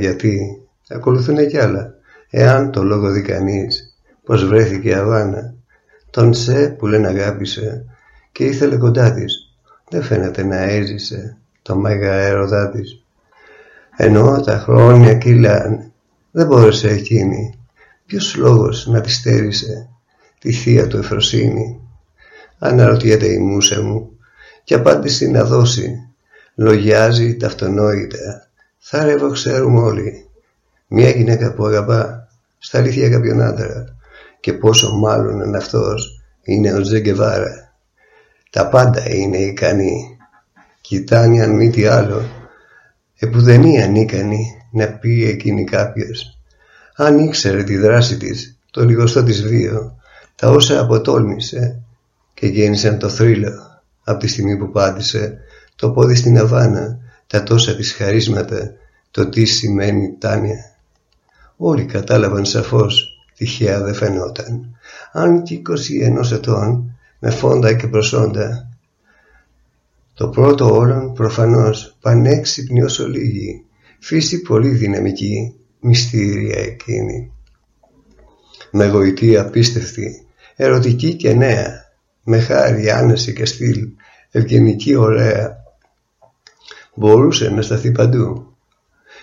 [0.00, 1.94] Γιατί ακολουθούν κι άλλα.
[2.30, 3.94] Εάν το λόγο δει κανείς
[4.24, 5.54] πως βρέθηκε η Αβάνα,
[6.10, 7.84] Τον Σε που λένε αγάπησε
[8.32, 9.54] και ήθελε κοντά της.
[9.90, 13.04] Δεν φαίνεται να έζησε το μέγα έρωτά της.
[13.96, 15.92] Ενώ τα χρόνια κύλαν,
[16.30, 17.54] δεν μπόρεσε εκείνη.
[18.06, 19.88] Ποιος λόγος να της στέρισε
[20.38, 21.80] τη θεία του εφροσύνη;
[22.58, 24.18] Αναρωτιέται η μουσα μου
[24.64, 26.08] και απάντηση να δώσει.
[26.54, 28.49] Λογιάζει τα αυτονόητα.
[28.82, 30.28] Θάρευο ξέρουμε όλοι.
[30.86, 32.28] Μια γυναίκα που αγαπά
[32.58, 33.84] στα αλήθεια κάποιον άντρα
[34.40, 37.74] και πόσο μάλλον αν αυτός είναι ο Τζεγκεβάρα.
[38.50, 40.18] Τα πάντα είναι ικανοί.
[40.80, 42.22] Κοιτάνει αν μη τι άλλο.
[43.18, 46.38] Επουδενή ανίκανη να πει εκείνη κάποιος.
[46.96, 49.96] Αν ήξερε τη δράση της, το λιγοστό της βίο,
[50.34, 51.82] τα όσα αποτόλμησε
[52.34, 55.38] και γέννησαν το θρύλο από τη στιγμή που πάτησε
[55.76, 56.98] το πόδι στην Αβάνα,
[57.30, 58.72] τα τόσα της χαρίσματα,
[59.10, 60.76] το τι σημαίνει Τάνια.
[61.56, 64.76] Όλοι κατάλαβαν σαφώς, τυχαία δεν φαινόταν.
[65.12, 68.68] Αν και 21 ετών, με φόντα και προσόντα.
[70.14, 73.64] Το πρώτο όλων προφανώς πανέξυπνη όσο λίγη,
[73.98, 77.32] φύση πολύ δυναμική, μυστήρια εκείνη.
[78.70, 80.26] Με γοητεία απίστευτη,
[80.56, 81.84] ερωτική και νέα,
[82.24, 83.88] με χάρη, άνεση και στυλ,
[84.30, 85.59] ευγενική ωραία.
[86.94, 88.54] Μπορούσε να σταθεί παντού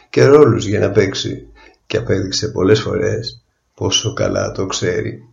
[0.09, 1.47] και ρόλους για να παίξει
[1.85, 3.43] και απέδειξε πολλές φορές
[3.73, 5.27] πόσο καλά το ξέρει.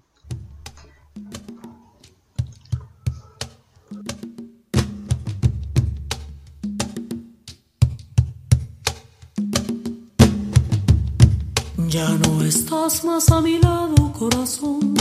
[11.97, 14.95] Ya no estás más a mi lado, corazón.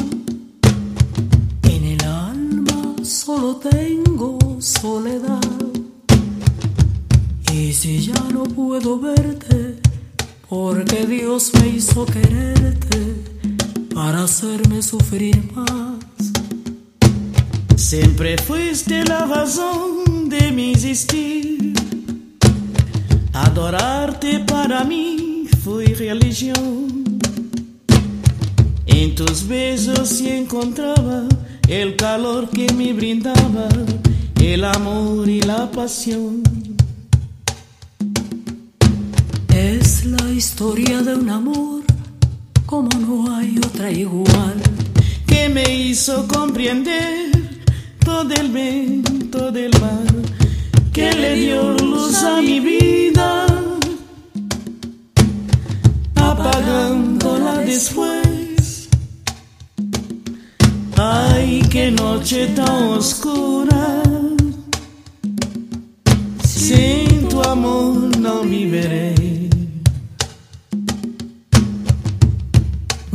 [1.73, 2.79] En el alma
[3.21, 5.52] solo tengo soledad.
[7.84, 9.75] Si ya no puedo verte,
[10.47, 12.97] porque Dios me hizo quererte
[13.93, 16.31] para hacerme sufrir más.
[17.75, 21.73] Siempre fuiste la razón de mi existir.
[23.34, 27.19] Adorarte para mí fue religión.
[28.86, 31.27] En tus besos sí encontraba
[31.67, 33.67] el calor que me brindaba,
[34.39, 36.52] el amor y la pasión.
[40.45, 41.83] Historia de un amor
[42.65, 44.57] como no hay otra igual
[45.25, 47.31] que me hizo comprender
[48.03, 50.05] todo el bien, todo el mal
[50.91, 53.45] que le dio luz a mi vida,
[56.15, 58.89] apagándola después.
[60.97, 64.03] Ay, qué noche tan oscura.
[66.45, 69.22] Sin tu amor no viviré.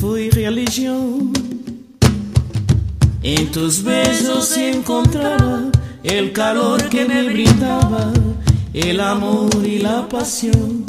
[0.00, 1.32] fue religión.
[3.22, 5.70] En tus besos encontraba
[6.02, 8.12] el calor que me brindaba,
[8.72, 10.87] el amor y la pasión.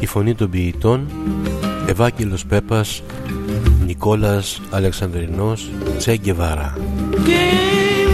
[0.00, 1.06] Η φωνή των ποιητών,
[1.86, 3.02] Ευάγγελος Πέπας,
[3.86, 6.76] Νικόλας Αλεξανδρινός, Τσέκεβαρα.
[7.10, 7.40] Και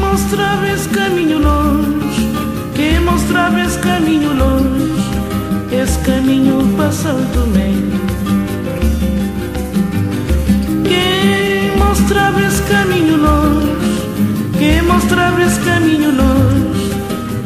[0.00, 1.38] μοστράβες καμίνιο
[2.72, 5.02] και μοστράβες καμίνιο λόγος,
[5.70, 7.68] εσ καμίνιο πασάλτο με.
[10.82, 11.04] Και
[11.78, 13.72] μοστράβες καμίνιο και.
[14.58, 14.80] Και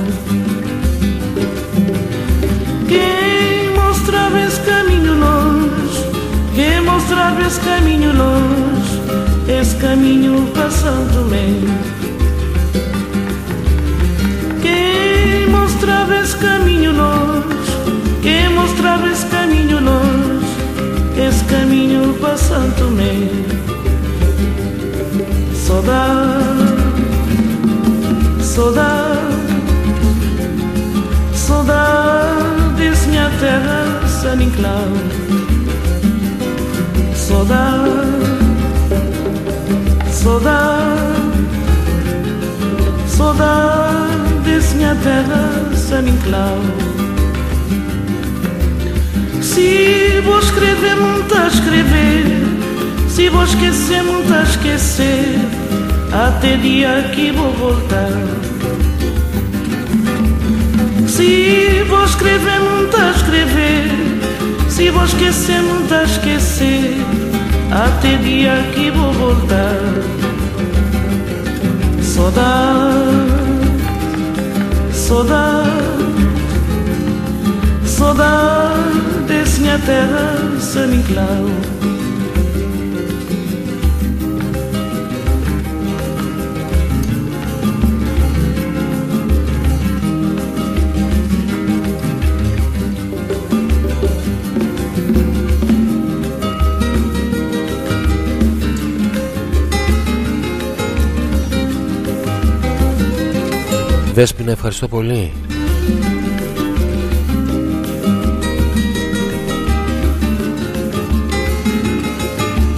[2.88, 6.06] Quem mostrava esse caminho longe,
[6.54, 8.53] quem mostrava esse caminho longe,
[9.64, 11.72] esse caminho passando meio.
[14.62, 17.48] Quem mostrava esse caminho longe,
[18.22, 20.46] quem mostrava esse caminho longe,
[21.18, 23.46] esse caminho passando meio.
[25.56, 26.74] Saudade,
[28.42, 29.18] saudade,
[31.34, 34.90] saudade minha terra, San Inclau.
[37.16, 38.23] Saudade,
[40.24, 41.02] saudade,
[43.08, 46.60] saudade desse minha terra, San Inclau.
[49.42, 52.26] Se vou escrever, muito a escrever.
[53.10, 55.36] Se vou esquecer, muito a esquecer.
[56.12, 58.12] Até dia que vou voltar.
[61.08, 63.92] Se vou escrever, muito a escrever.
[64.70, 67.23] Se vou esquecer, muito a esquecer.
[67.74, 69.80] a te diaki vou voltar.
[72.02, 73.34] Saudade,
[74.92, 75.72] saudade,
[77.86, 81.02] saudades minha terra, San
[104.14, 105.32] Δέσποινα ευχαριστώ πολύ.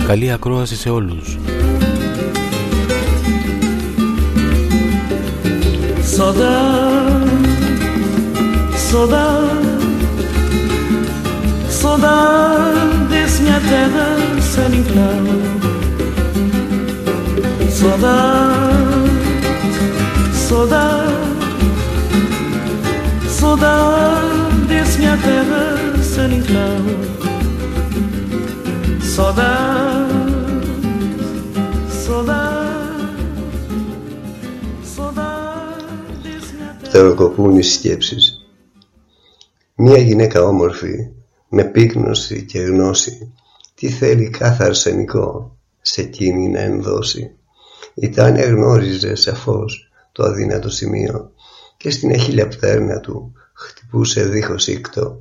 [0.07, 1.37] Καλή ακρόαση σε όλους.
[6.15, 6.59] Σοδά
[8.89, 9.43] Σοδά
[11.81, 12.17] Σοδά
[13.09, 13.59] Δες μια
[23.39, 25.63] saudade desse minha terra,
[26.13, 26.83] San Inclau.
[29.15, 30.65] Saudade,
[32.05, 33.05] saudade,
[34.95, 36.89] saudade desse minha terra.
[36.89, 38.39] Φτεροκοπούν οι σκέψεις.
[39.75, 41.09] Μία γυναίκα όμορφη,
[41.49, 43.33] με πύκνωση και γνώση,
[43.75, 47.35] τι θέλει κάθε αρσενικό σε εκείνη να ενδώσει.
[47.93, 51.31] Η Τάνια γνώριζε σαφώς το αδύνατο σημείο
[51.85, 55.19] και στην εχίλια πτέρνα του χτυπούσε δίχως ήκτο.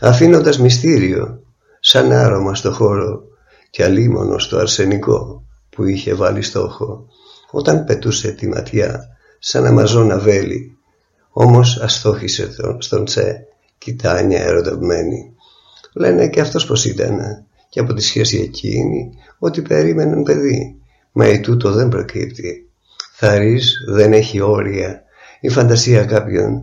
[0.00, 1.42] Αφήνοντας μυστήριο,
[1.80, 3.22] σαν άρωμα στο χώρο
[3.70, 7.06] και αλίμονο στο αρσενικό που είχε βάλει στόχο,
[7.50, 10.76] όταν πετούσε τη ματιά σαν αμαζόνα βέλη,
[11.30, 13.46] όμως αστόχησε τον, στον Τσε
[13.78, 15.34] κι Τάνια ερωτευμένη.
[15.92, 20.76] Λένε και αυτός πως ήταν και από τη σχέση εκείνη ότι περίμεναν παιδί,
[21.12, 22.66] μα η τούτο δεν προκύπτει.
[23.24, 25.02] Θαρής δεν έχει όρια
[25.40, 26.62] η φαντασία κάποιον,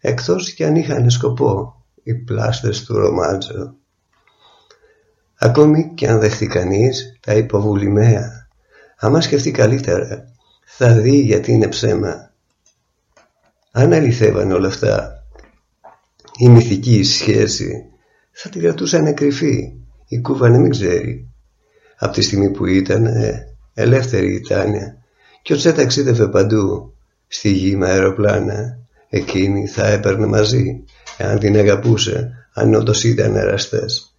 [0.00, 3.74] εκτός κι αν είχαν σκοπό οι πλάστες του ρομάτζο.
[5.38, 8.48] Ακόμη κι αν δεχτεί κανείς τα υποβουλημαία,
[8.96, 10.24] άμα σκεφτεί καλύτερα,
[10.64, 12.32] θα δει γιατί είναι ψέμα.
[13.70, 15.24] Αν αληθεύαν όλα αυτά,
[16.38, 17.84] η μυθική σχέση
[18.30, 19.72] θα την κρατούσαν κρυφή,
[20.06, 21.28] η κούβα να μην ξέρει.
[21.98, 24.99] Από τη στιγμή που ήταν ε, ελεύθερη η Τάνια
[25.42, 26.94] και ο Τσε ταξίδευε παντού,
[27.28, 28.78] στη γη με αεροπλάνα,
[29.08, 30.84] εκείνη θα έπαιρνε μαζί,
[31.16, 34.14] εάν την αγαπούσε, αν όντως ήταν εραστές.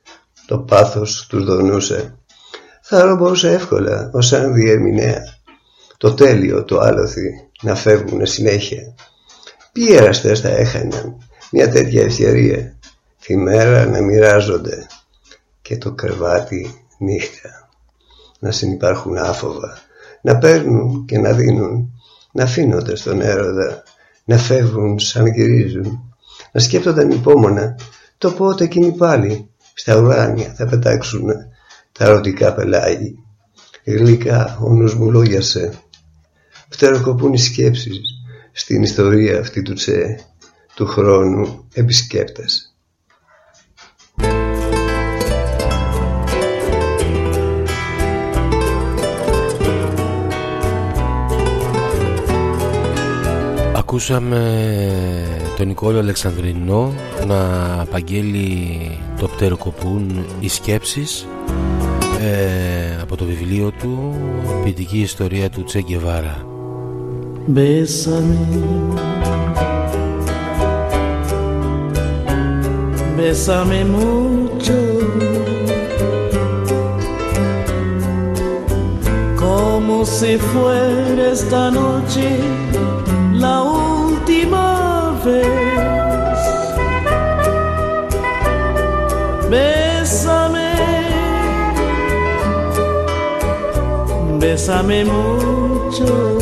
[0.46, 2.16] Το πάθος τους δονούσε.
[2.82, 5.22] Θα ρομπούσε εύκολα, ως σαν διερμηνέα.
[5.98, 8.96] Το τέλειο, το άλοθη, να φεύγουνε συνέχεια.
[9.72, 11.18] Ποιοι εραστές θα έχαναν
[11.52, 12.78] μια τέτοια ευκαιρία,
[13.26, 14.88] τη μέρα να μοιράζονται.
[15.62, 17.70] και το κρεβάτι νύχτα.
[18.40, 19.78] Να συνυπάρχουν άφοβα,
[20.22, 21.92] να παίρνουν και να δίνουν,
[22.32, 23.84] να αφήνονται στον έρωτα,
[24.26, 26.00] να φεύγουν σαν γυρίζουν,
[26.52, 27.76] να σκέπτονταν υπόμονα
[28.18, 31.28] το πότε εκείνοι πάλι στα ουράνια θα πετάξουν
[31.92, 33.16] τα ερωτικά πελάγι.
[33.84, 35.74] Γλυκά ο νους μου λόγιασε,
[36.70, 38.02] φτεροκοπούν οι σκέψεις
[38.52, 40.20] στην ιστορία αυτή του τσε,
[40.76, 42.71] του χρόνου επισκέπτες.
[53.92, 54.74] Ακούσαμε
[55.58, 56.94] τον Νικόλο Αλεξανδρινό
[57.28, 58.80] να απαγγέλει
[59.20, 61.28] το πτεροκοπούν οι σκέψεις
[62.22, 64.16] ε, από το βιβλίο του
[64.64, 66.46] ποιητική ιστορία του Τσέγκεβάρα
[67.56, 68.38] Bésame
[73.18, 74.80] Bésame mucho
[79.44, 82.28] Como si fuera esta noche
[83.42, 85.48] la última vez.
[89.50, 90.74] Bésame,
[94.40, 96.38] bésame mucho.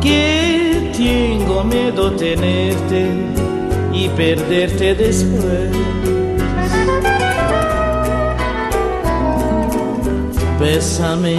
[0.00, 3.00] Que tengo miedo tenerte
[3.92, 5.70] y perderte después.
[10.60, 11.38] Bésame.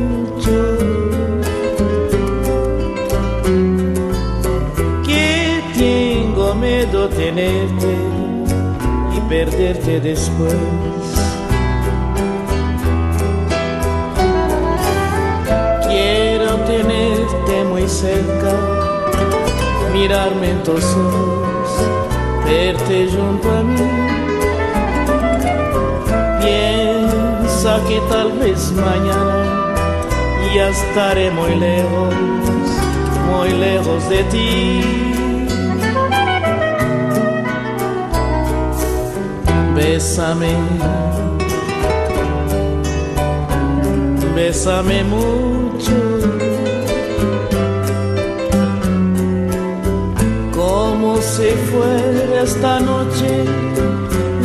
[7.01, 7.95] Miedo tenerte
[9.15, 10.55] y perderte después.
[15.87, 18.53] Quiero tenerte muy cerca,
[19.93, 21.69] mirarme en tus ojos,
[22.45, 23.89] verte junto a mí.
[26.41, 29.73] Piensa que tal vez mañana
[30.55, 32.13] ya estaré muy lejos,
[33.29, 35.30] muy lejos de ti.
[39.75, 40.53] Bésame,
[44.35, 45.97] bésame mucho,
[50.53, 53.45] como si fuera esta noche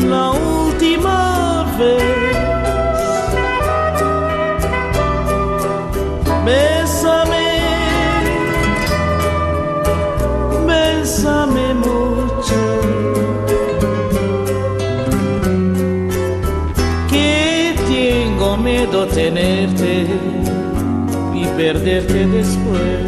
[0.09, 2.26] la última vez.
[19.17, 20.07] Tenerte
[21.35, 23.06] y perderte después.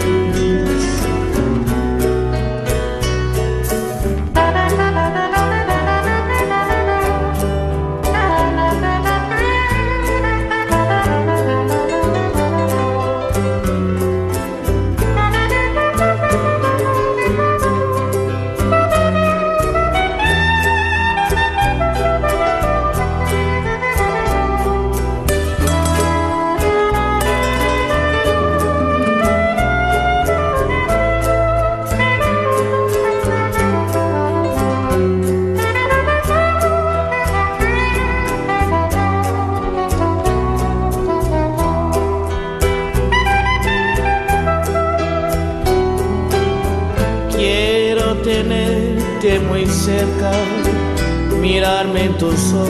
[52.18, 52.68] muito sós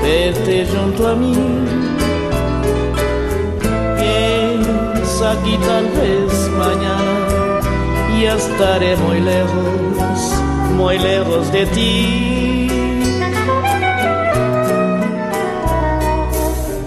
[0.00, 1.64] ter-te junto a mim.
[3.98, 7.60] Pensa que talvez mañana
[8.20, 10.18] ya estaré muy lejos,
[10.76, 12.68] muy lejos de ti.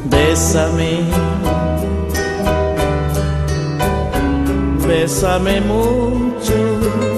[0.05, 1.01] Bésame,
[4.87, 7.14] bésame mucho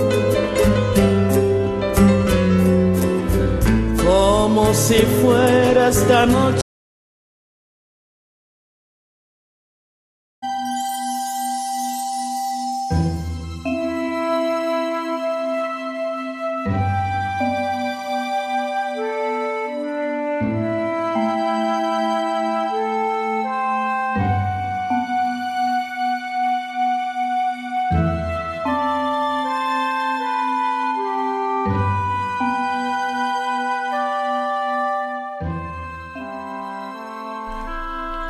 [4.74, 6.67] si fuera esta noche.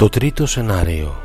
[0.08, 1.16] Το τρίτο σενάριο.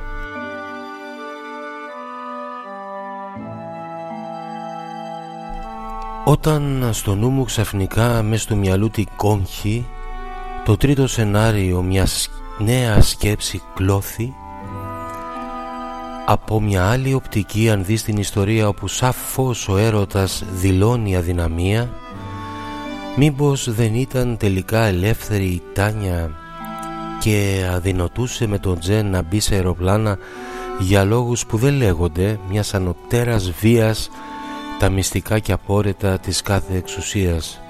[6.25, 9.87] Όταν στο νου μου ξαφνικά μες στο μυαλού τη κόγχη
[10.65, 14.35] το τρίτο σενάριο μιας νέα σκέψη κλώθη.
[16.27, 21.91] Από μια άλλη οπτική αν δεις την ιστορία όπου σαφώς ο έρωτας δηλώνει αδυναμία
[23.17, 26.42] μήπως δεν ήταν τελικά ελεύθερη η Τάνια
[27.23, 30.19] και αδυνοτούσε με τον Τζεν να μπει σε αεροπλάνα
[30.79, 34.11] για λόγους που δεν λέγονται μιας ανωτέρας βίας
[34.79, 37.61] τα μυστικά και απόρρετα της κάθε εξουσίας.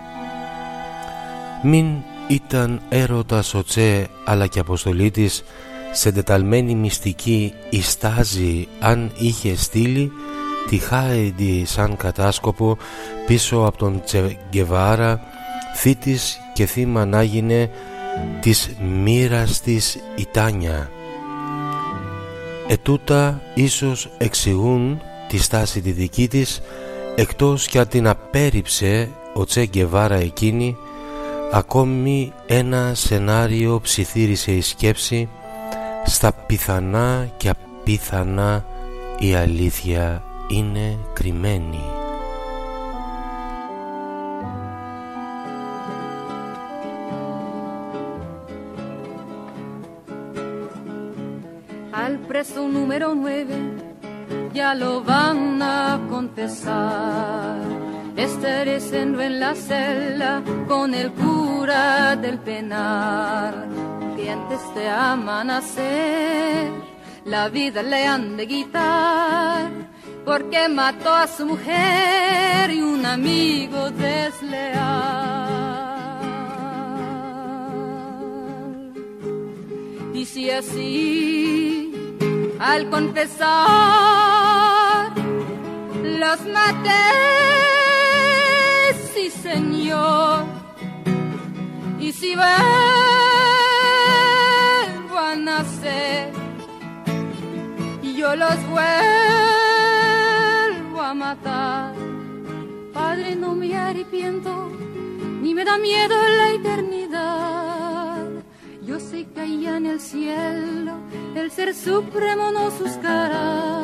[1.63, 1.87] Μην
[2.29, 5.43] ήταν έρωτας ο Τσε αλλά και αποστολή της
[5.93, 10.13] σε τεταλμένη μυστική ιστάζει αν είχε στείλει
[10.69, 12.77] τη Χάιντι σαν κατάσκοπο
[13.27, 15.21] πίσω από τον Τσεγκεβάρα
[15.77, 17.71] θήτης και θύμα να γίνε
[18.41, 18.71] της
[19.03, 20.91] μοίρας της η Τάνια.
[22.69, 26.61] Ετούτα ίσως εξηγούν τη στάση τη δική της
[27.17, 30.77] εκτός κι αν την απέρριψε ο Τσεγκεβάρα εκείνη
[31.53, 35.29] ακόμη ένα σενάριο ψιθύρισε η σκέψη
[36.05, 38.65] στα πιθανά και απίθανα
[39.19, 42.02] η αλήθεια είναι κρυμμένη.
[52.93, 53.55] Número 9
[54.53, 57.57] ya lo van a confesar.
[58.17, 63.67] Estaré siendo en la celda con el cura del penal
[64.29, 66.71] antes de amanecer
[67.25, 69.71] la vida le han de quitar
[70.25, 75.33] porque mató a su mujer y un amigo desleal.
[80.15, 81.72] Y si así,
[82.63, 83.51] al confesar,
[86.05, 86.91] los maté,
[89.13, 90.45] sí señor,
[91.99, 92.37] y si
[98.03, 98.83] y yo los vuelvo
[101.03, 101.95] a matar.
[102.93, 104.71] Padre, no me arrepiento,
[105.43, 107.72] ni me da miedo la eternidad.
[108.87, 110.95] Yo sé que allá en el cielo
[111.35, 113.81] el ser supremo nos buscará.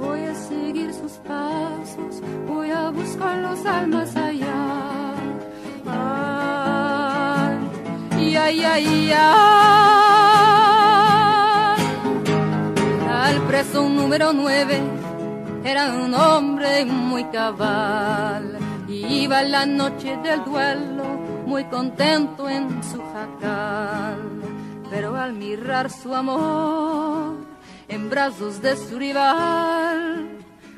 [0.00, 5.14] Voy a seguir sus pasos, voy a buscar los almas allá.
[8.14, 9.42] Ay, ay, ay, ay.
[13.52, 14.80] preso número 9
[15.64, 21.21] era un hombre muy cabal iba la noche del duelo
[21.52, 24.16] muy contento en su jacal.
[24.88, 27.36] Pero al mirar su amor
[27.88, 30.30] en brazos de su rival,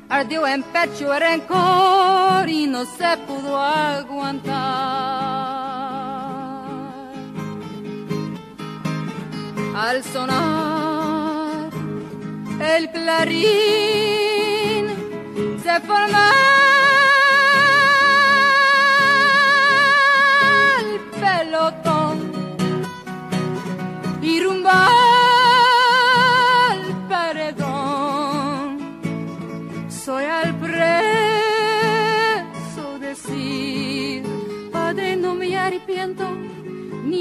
[0.09, 4.55] ardió en pecho el rencor y no se pudo aguantar.
[9.77, 11.69] Al sonar
[12.59, 13.45] el clarín
[15.63, 16.54] se forma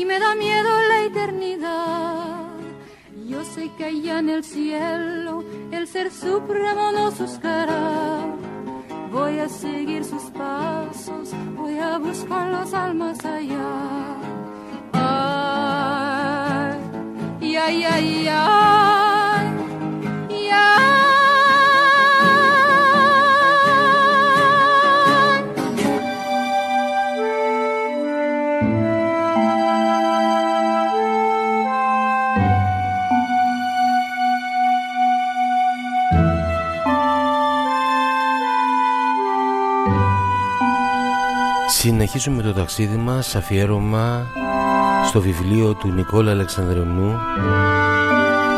[0.04, 2.44] me da miedo la eternidad
[3.34, 5.42] yo sé que allá en el cielo
[5.72, 8.26] el ser supremo nos buscará.
[9.10, 14.18] Voy a seguir sus pasos, voy a buscar las almas allá.
[14.92, 15.08] Ay,
[17.56, 18.83] ay, ay, ay,
[41.84, 44.26] Συνεχίζουμε το ταξίδι μας αφιέρωμα
[45.06, 47.18] στο βιβλίο του Νικόλα Αλεξανδρεωνού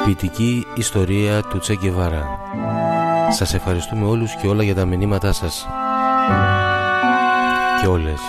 [0.05, 2.39] «Ποιητική ιστορία του Τσέγκεβάρα».
[3.31, 5.67] Σας ευχαριστούμε όλους και όλα για τα μηνύματά σας
[7.81, 8.21] και όλες.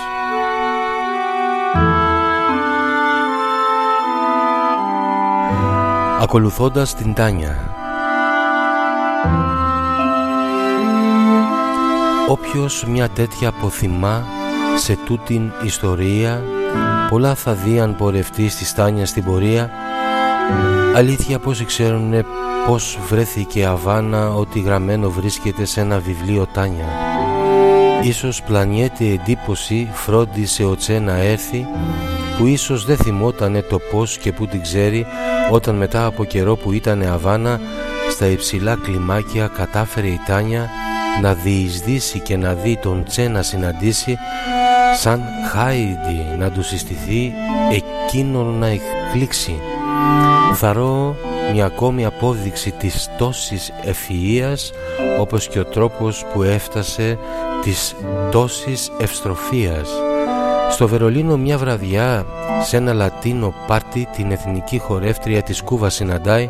[6.21, 7.71] Ακολουθώντας την Τάνια
[12.27, 14.25] Όποιος μια τέτοια αποθυμά
[14.77, 16.43] σε τούτην ιστορία
[17.09, 19.71] πολλά θα δει αν πορευτεί στη στάνια στην πορεία
[20.95, 22.25] Αλήθεια πόσοι ξέρουν
[22.67, 26.85] πως βρέθηκε Αβάνα ότι γραμμένο βρίσκεται σε ένα βιβλίο Τάνια.
[28.03, 31.65] Ίσως πλανιέται εντύπωση φρόντισε ο Τσε να έρθει
[32.37, 35.05] που ίσως δεν θυμότανε το πως και που την ξέρει
[35.51, 37.59] όταν μετά από καιρό που ήταν Αβάνα
[38.09, 40.69] στα υψηλά κλιμάκια κατάφερε η Τάνια
[41.21, 44.17] να διεισδύσει και να δει τον Τσε να συναντήσει
[44.99, 47.33] σαν Χάιντι να του συστηθεί
[47.71, 49.59] εκείνον να εκπλήξει
[50.53, 51.15] Θαρώ
[51.53, 54.71] μια ακόμη απόδειξη της τόσης ευφυΐας
[55.19, 57.17] όπως και ο τρόπος που έφτασε
[57.61, 57.95] της
[58.31, 59.89] τόσης ευστροφίας.
[60.69, 62.25] Στο Βερολίνο μια βραδιά
[62.63, 66.49] σε ένα λατίνο πάρτι την εθνική χορεύτρια της Κούβας συναντάει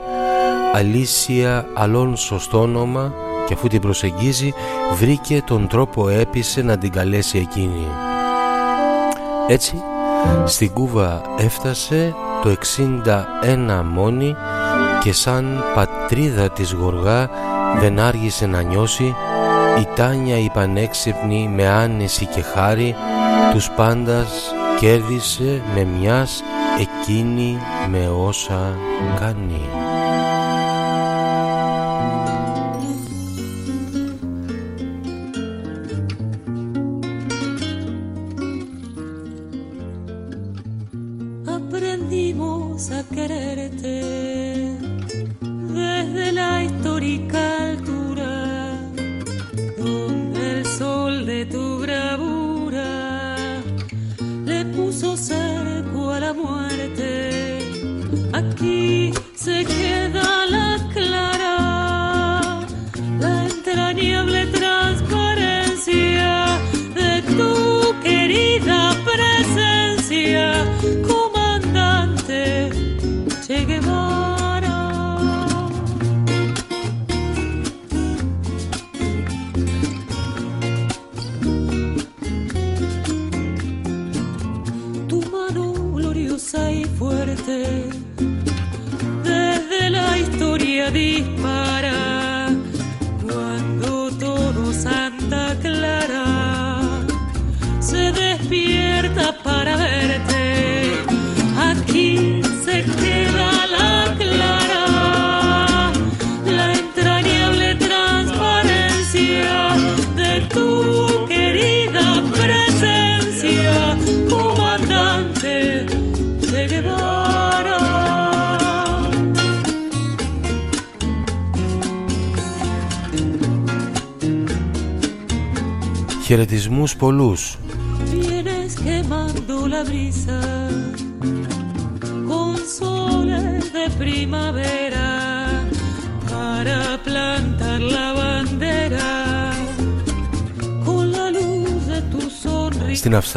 [0.74, 3.14] Αλήσια Αλόν σωστό όνομα
[3.48, 4.54] και αφού την προσεγγίζει
[4.96, 8.07] βρήκε τον τρόπο έπεισε να την καλέσει εκείνη.
[9.48, 9.76] Έτσι
[10.46, 14.36] στην Κούβα έφτασε το 61 μόνη
[15.04, 17.30] και σαν πατρίδα της Γοργά
[17.80, 19.16] δεν άργησε να νιώσει
[19.80, 22.96] η Τάνια η πανέξυπνη με άνεση και χάρη
[23.52, 26.44] τους πάντας κέρδισε με μιας
[26.80, 27.58] εκείνη
[27.90, 28.76] με όσα
[29.20, 29.87] κάνει.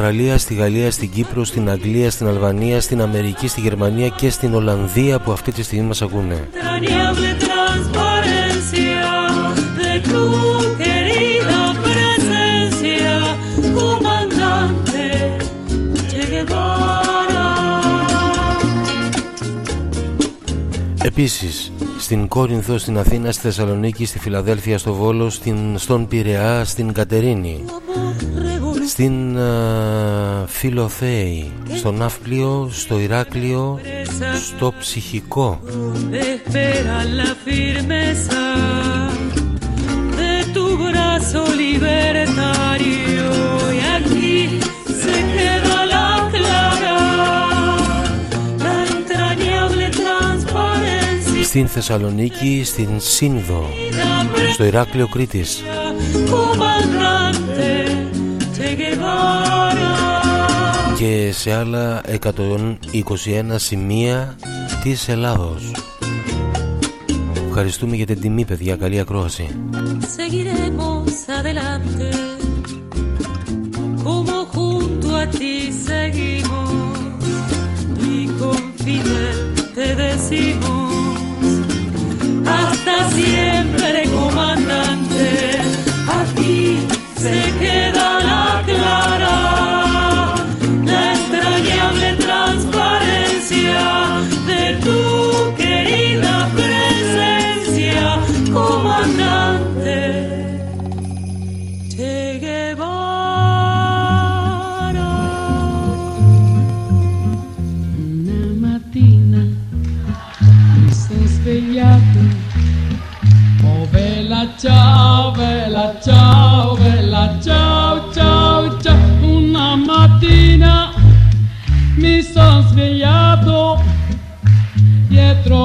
[0.00, 4.54] Αυστραλία, στη Γαλλία, στην Κύπρο, στην Αγγλία, στην Αλβανία, στην Αμερική, στη Γερμανία και στην
[4.54, 6.48] Ολλανδία που αυτή τη στιγμή μας ακούνε.
[21.02, 26.92] Επίσης στην Κόρινθο, στην Αθήνα, στη Θεσσαλονίκη, στη Φιλαδέλφια, στο Βόλο, στην, στον Πειραιά, στην
[26.92, 27.64] Κατερίνη
[29.00, 33.80] στην uh, Φιλοθέη, στο Ναύπλιο, στο Ηράκλειο,
[34.46, 35.60] στο Ψυχικό
[51.50, 53.68] στην Θεσσαλονίκη, στην Σύνδο,
[54.52, 55.62] στο Ηράκλειο Κρήτης.
[61.00, 64.36] Και σε άλλα 121 σημεία
[64.82, 65.72] της Ελλάδος.
[67.48, 69.48] Ευχαριστούμε για την τιμή παιδιά, καλή ακρόαση.
[70.16, 72.08] Seguiremos adelante
[74.04, 75.54] Como junto a ti
[75.88, 76.70] seguimos
[78.14, 78.62] Y con
[79.76, 80.90] te decimos
[82.58, 85.28] hasta siempre, comandante.
[86.20, 86.60] Aquí
[87.22, 89.39] se queda la clara,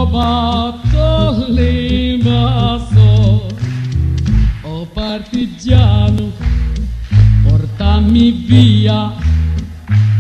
[0.06, 3.46] trovato l'invasor,
[4.62, 6.32] oh partigiano,
[7.44, 9.12] portami via.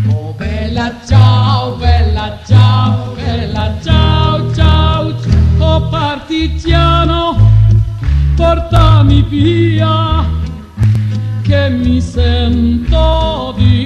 [0.09, 5.13] Oh bella ciao, bella ciao, bella ciao, ciao,
[5.59, 7.51] oh partigiano,
[8.35, 10.25] portami via,
[11.43, 13.84] che mi sento di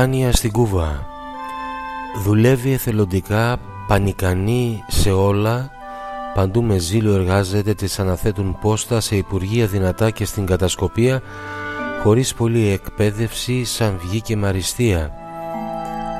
[0.00, 1.06] Τάνια στην Κούβα
[2.24, 5.70] δουλεύει εθελοντικά, πανικανή σε όλα,
[6.34, 11.22] παντού με ζήλο εργάζεται, της αναθέτουν πόστα σε υπουργεία δυνατά και στην κατασκοπία,
[12.02, 15.10] χωρίς πολλή εκπαίδευση σαν βγήκε με αριστεία.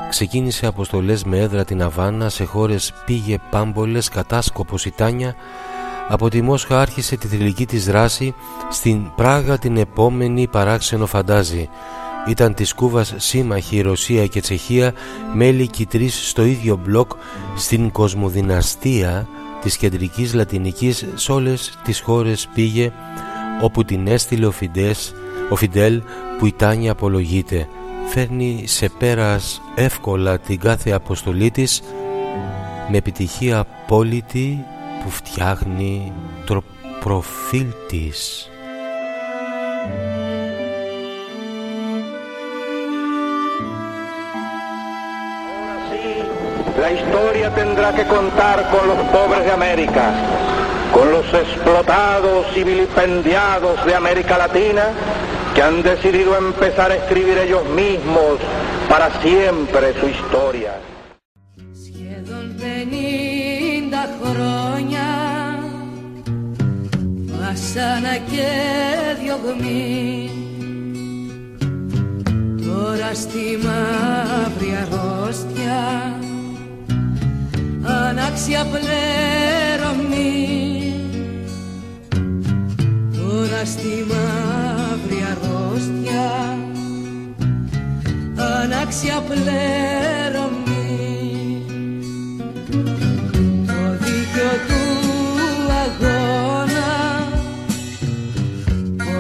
[0.09, 5.35] Ξεκίνησε αποστολές με έδρα την Αβάνα, σε χώρες πήγε πάμπολες, κατάσκοπος η Τάνια,
[6.09, 8.35] από τη Μόσχα άρχισε τη θηλυκή της δράση,
[8.71, 11.69] στην Πράγα την επόμενη παράξενο φαντάζει.
[12.29, 14.93] Ήταν της Κούβας σύμμαχοι η Ρωσία και Τσεχία,
[15.35, 17.11] μέλη και τρεις στο ίδιο μπλοκ
[17.57, 19.29] στην κοσμοδυναστία
[19.63, 22.93] της κεντρικής λατινικής σε όλες τις χώρες πήγε
[23.63, 25.15] όπου την έστειλε ο, Φιντές,
[25.51, 26.03] ο Φιντέλ
[26.39, 27.69] που η Τάνια απολογείται.
[28.07, 31.83] Φέρνει σε πέρας εύκολα την κάθε αποστολή της
[32.91, 34.65] με επιτυχία απόλυτη
[35.03, 36.13] που φτιάχνει
[36.45, 36.63] το
[37.01, 38.51] προφίλ της.
[46.80, 50.14] La historia tendrá que contar con los pobres de América,
[50.94, 54.86] con los explotados y vilipendiados de América Latina
[55.56, 58.34] que han decidido empezar a escribir ellos mismos
[58.90, 60.74] para siempre su historia.
[61.84, 65.10] Σχεδόν πενήντα χρόνια
[67.40, 68.50] Βασάνα και
[69.22, 70.30] διωγμή
[72.66, 76.14] Τώρα στη μαύρη αρρώστια
[78.11, 80.35] Ανάξια πλέρωμη
[83.15, 86.59] Τώρα στη μαύρη αρρώστια
[88.37, 90.93] Ανάξια πλέρωμη
[93.67, 94.83] Το δίκιο του
[95.85, 96.93] αγώνα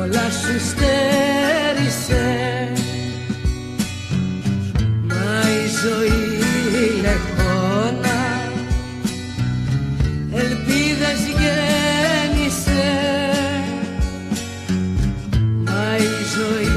[0.00, 2.28] Όλα σου στέρισε.
[5.08, 7.59] Μα η ζωή λεχόνα
[16.40, 16.69] η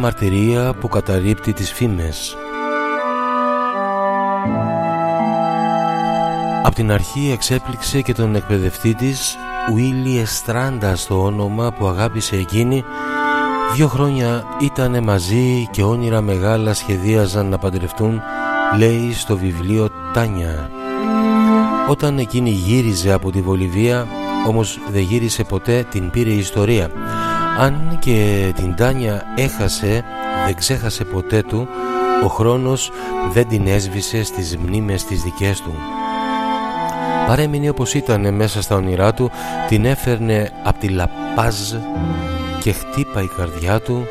[0.00, 2.36] μαρτυρία που καταρρύπτει τις φήμες.
[6.62, 9.36] Απ' την αρχή εξέπληξε και τον εκπαιδευτή της
[9.72, 12.84] Ουίλι Εστράντα στο όνομα που αγάπησε εκείνη.
[13.74, 18.20] Δύο χρόνια ήτανε μαζί και όνειρα μεγάλα σχεδίαζαν να παντρευτούν
[18.78, 20.70] Λέει στο βιβλίο Τάνια
[21.88, 24.06] Όταν εκείνη γύριζε από τη Βολιβία
[24.46, 26.90] Όμως δεν γύρισε ποτέ την πήρε η ιστορία
[27.58, 30.04] Αν και την Τάνια έχασε
[30.46, 31.68] Δεν ξέχασε ποτέ του
[32.24, 32.90] Ο χρόνος
[33.32, 35.74] δεν την έσβησε στις μνήμες τις δικές του.
[37.26, 39.30] Παρέμεινε όπως ήταν μέσα στα όνειρά του
[39.68, 41.54] Την έφερνε από τη Λαπάζ
[42.60, 44.06] Και χτύπα η καρδιά του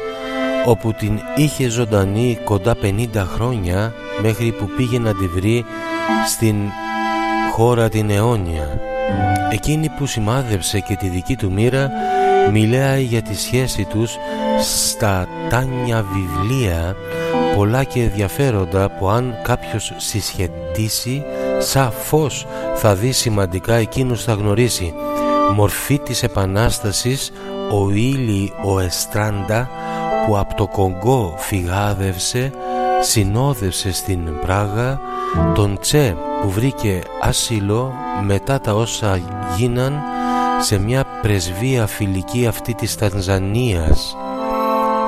[0.66, 5.66] Όπου την είχε ζωντανή κοντά 50 χρόνια Μέχρι που πήγε να τη βρει
[6.28, 6.56] στην
[7.52, 8.80] χώρα την αιώνια.
[9.52, 11.92] Εκείνη που σημάδεψε και τη δική του μοίρα
[12.52, 14.18] Μιλάει για τη σχέση τους
[14.62, 16.96] στα τάνια βιβλία.
[17.56, 21.24] Πολλά και ενδιαφέροντα που αν κάποιος συσχετήσει
[21.60, 24.94] Σαφώς θα δει σημαντικά εκείνους θα γνωρίσει.
[25.56, 27.32] Μορφή της Επανάστασης
[27.72, 29.70] ο Ήλι ο Εστράντα
[30.26, 32.52] που από το Κονγκό φυγάδευσε
[33.02, 35.00] συνόδευσε στην Πράγα
[35.54, 37.94] τον Τσε που βρήκε άσυλο
[38.26, 39.20] μετά τα όσα
[39.58, 40.02] γίναν
[40.60, 44.16] σε μια πρεσβεία φιλική αυτή της Τανζανίας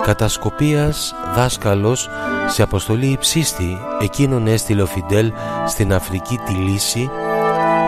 [0.04, 2.10] Κατασκοπίας δάσκαλος
[2.48, 5.32] σε αποστολή υψίστη εκείνον έστειλε ο Φιντέλ
[5.68, 7.10] στην Αφρική τη Λύση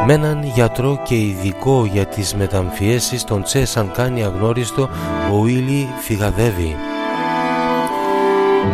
[0.05, 4.89] με έναν γιατρό και ειδικό για τις μεταμφιέσεις τον Τσε σαν κάνει αγνώριστο
[5.33, 6.75] ο Ήλι φυγαδεύει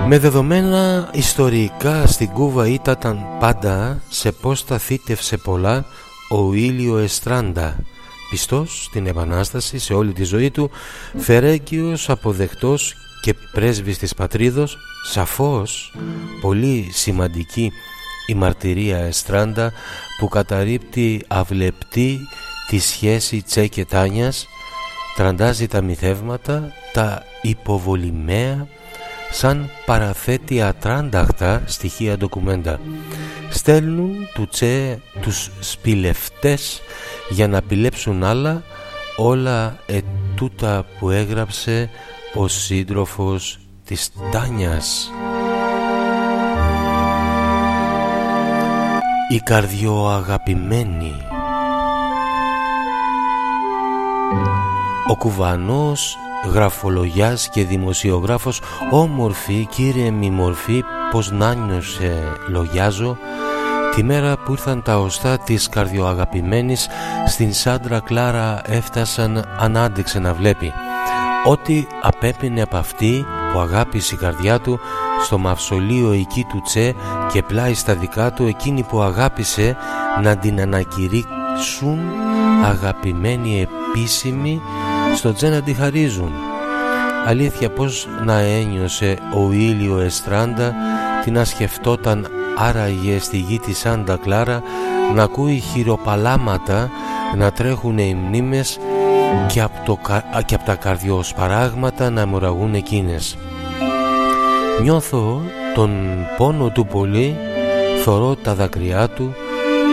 [0.08, 5.86] με δεδομένα ιστορικά στην Κούβα ήταν πάντα σε πώς τα θύτευσε πολλά
[6.30, 7.76] ο Ήλιο Εστράντα
[8.30, 10.72] πιστός στην Επανάσταση σε όλη τη ζωή του
[11.18, 15.94] φερέγγιος αποδεκτός και πρέσβης της πατρίδος σαφώς
[16.42, 17.72] πολύ σημαντική
[18.28, 19.72] η μαρτυρία Εστράντα
[20.20, 22.20] που καταρρύπτει αυλεπτή
[22.70, 24.48] τη σχέση Τσέ και Τάνιας
[25.16, 28.68] τραντάζει τα μυθεύματα, τα υποβολημαία
[29.32, 32.80] σαν παραθέτει ατράνταχτα στοιχεία ντοκουμέντα.
[33.50, 36.82] Στέλνουν του Τσέ τους σπηλευτές
[37.30, 38.64] για να πιλέψουν άλλα
[39.18, 41.90] όλα ετούτα που έγραψε
[42.34, 45.12] ο σύντροφος της Τάνιας.
[49.32, 51.14] Η καρδιοαγαπημένη
[55.08, 58.62] Ο κουβανός γραφολογιάς και δημοσιογράφος
[58.92, 63.18] όμορφη κύριε μη μορφή πως να νιώσε λογιάζω
[63.96, 66.88] τη μέρα που ήρθαν τα οστά της καρδιοαγαπημένης
[67.28, 70.74] στην Σάντρα Κλάρα έφτασαν ανάντεξε να βλέπει.
[71.46, 74.80] Ό,τι απέπινε από αυτή που αγάπησε η καρδιά του
[75.24, 76.96] στο μαυσολείο εκεί του Τσε
[77.32, 79.78] και πλάι στα δικά του εκείνη που αγάπησε
[80.22, 82.00] να την ανακηρύξουν
[82.64, 84.62] αγαπημένοι επίσημοι
[85.16, 86.32] στο Τσε να τη χαρίζουν.
[87.28, 90.74] Αλήθεια πως να ένιωσε ο ήλιο Εστράντα
[91.24, 92.28] τι να σκεφτόταν
[92.58, 94.62] άραγε στη γη της Σάντα Κλάρα
[95.16, 96.90] να ακούει χειροπαλάματα
[97.38, 98.80] να τρέχουν οι μνήμες
[99.48, 100.00] και από, το,
[100.46, 103.38] και από τα καρδιοσπαράγματα να μοραγούν εκείνες.
[104.82, 105.42] Νιώθω
[105.76, 105.92] τον
[106.38, 107.36] πόνο του πολύ,
[108.04, 109.34] θωρώ τα δακρυά του,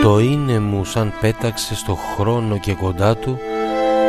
[0.01, 3.39] το είναι μου σαν πέταξε στο χρόνο και κοντά του,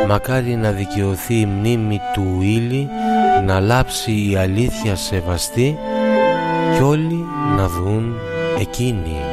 [0.09, 2.89] μακάρι να δικαιωθεί η μνήμη του ήλι,
[3.45, 5.77] να λάψει η αλήθεια σεβαστή
[6.75, 7.25] κι όλοι
[7.57, 8.15] να δουν
[8.59, 9.28] εκείνη.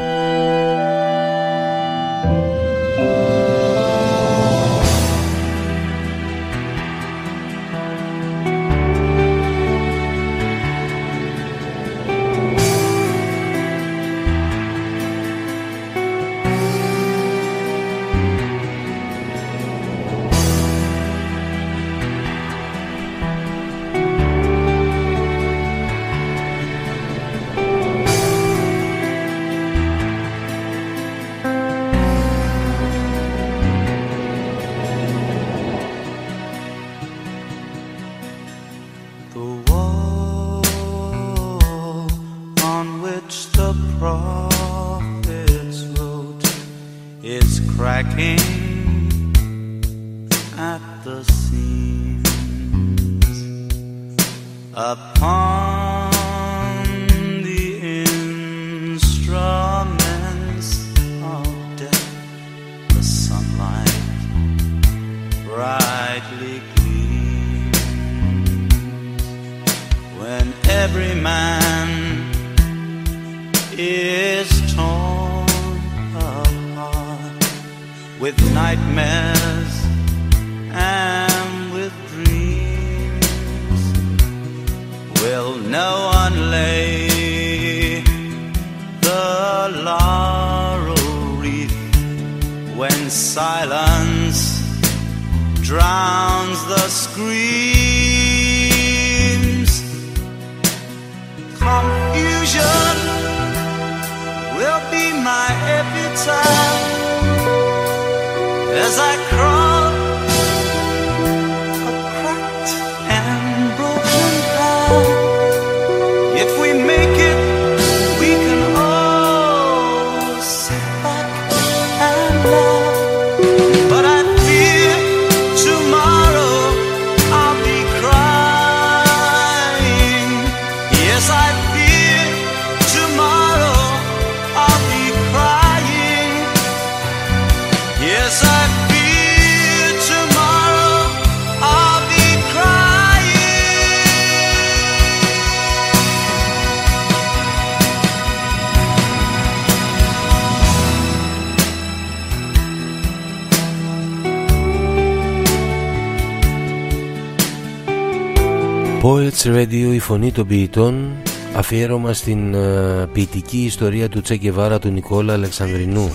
[160.27, 161.17] Φωνή των ποιητών
[161.55, 166.11] αφιέρωμα στην uh, ποιητική ιστορία του Τσέκεβάρα του Νικόλα Αλεξανδρινού.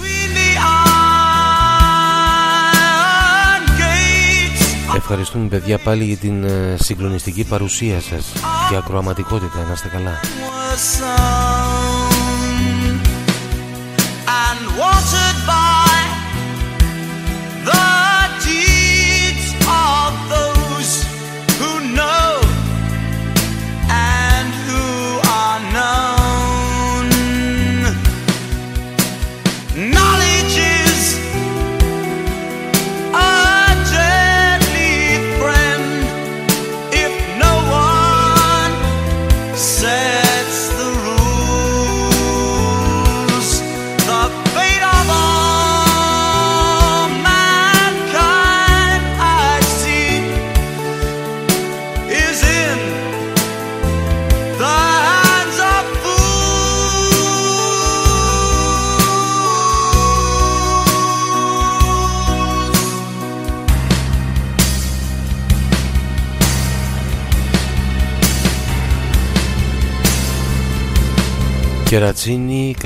[4.96, 8.34] Ευχαριστούμε παιδιά πάλι για την uh, συγκλονιστική παρουσία σας
[8.70, 9.64] και ακροαματικότητα.
[9.68, 10.20] Να είστε καλά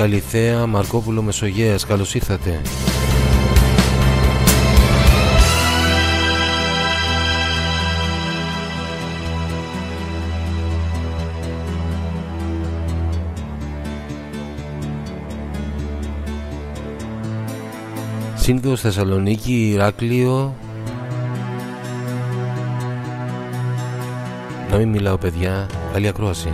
[0.06, 2.60] Κερατσίνη, Καλυθέα, Μαρκόπουλο Μεσογέας, καλώς ήρθατε.
[18.34, 20.54] Σύνδεος Θεσσαλονίκη, Ηράκλειο.
[24.70, 26.52] Να μην μιλάω παιδιά, καλή ακρόαση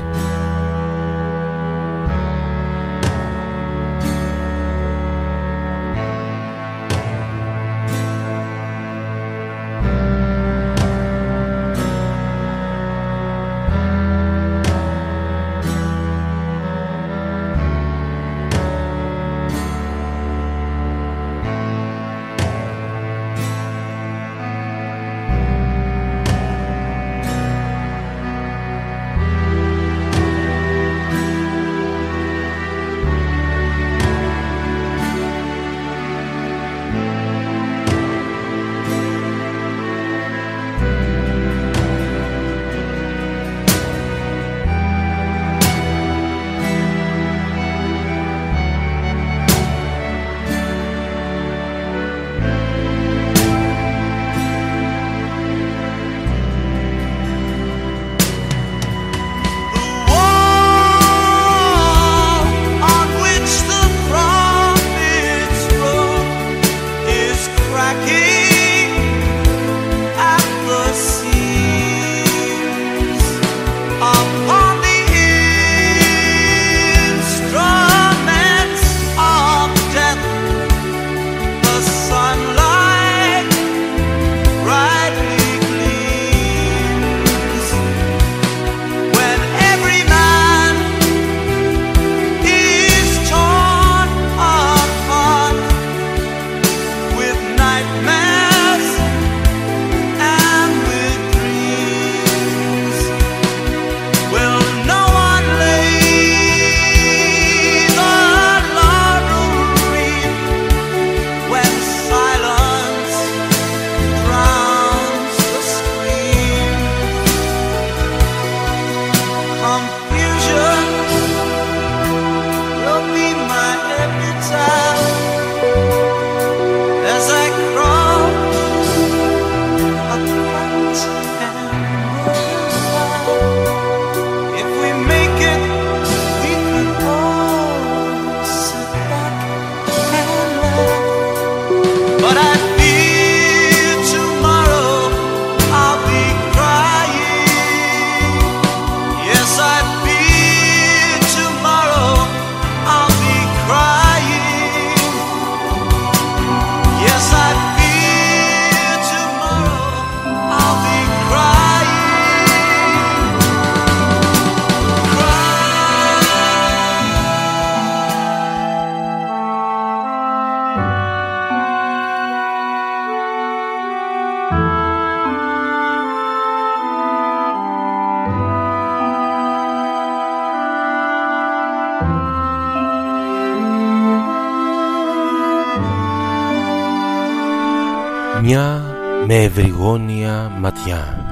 [189.92, 191.26] ευρυγόνια ματιά.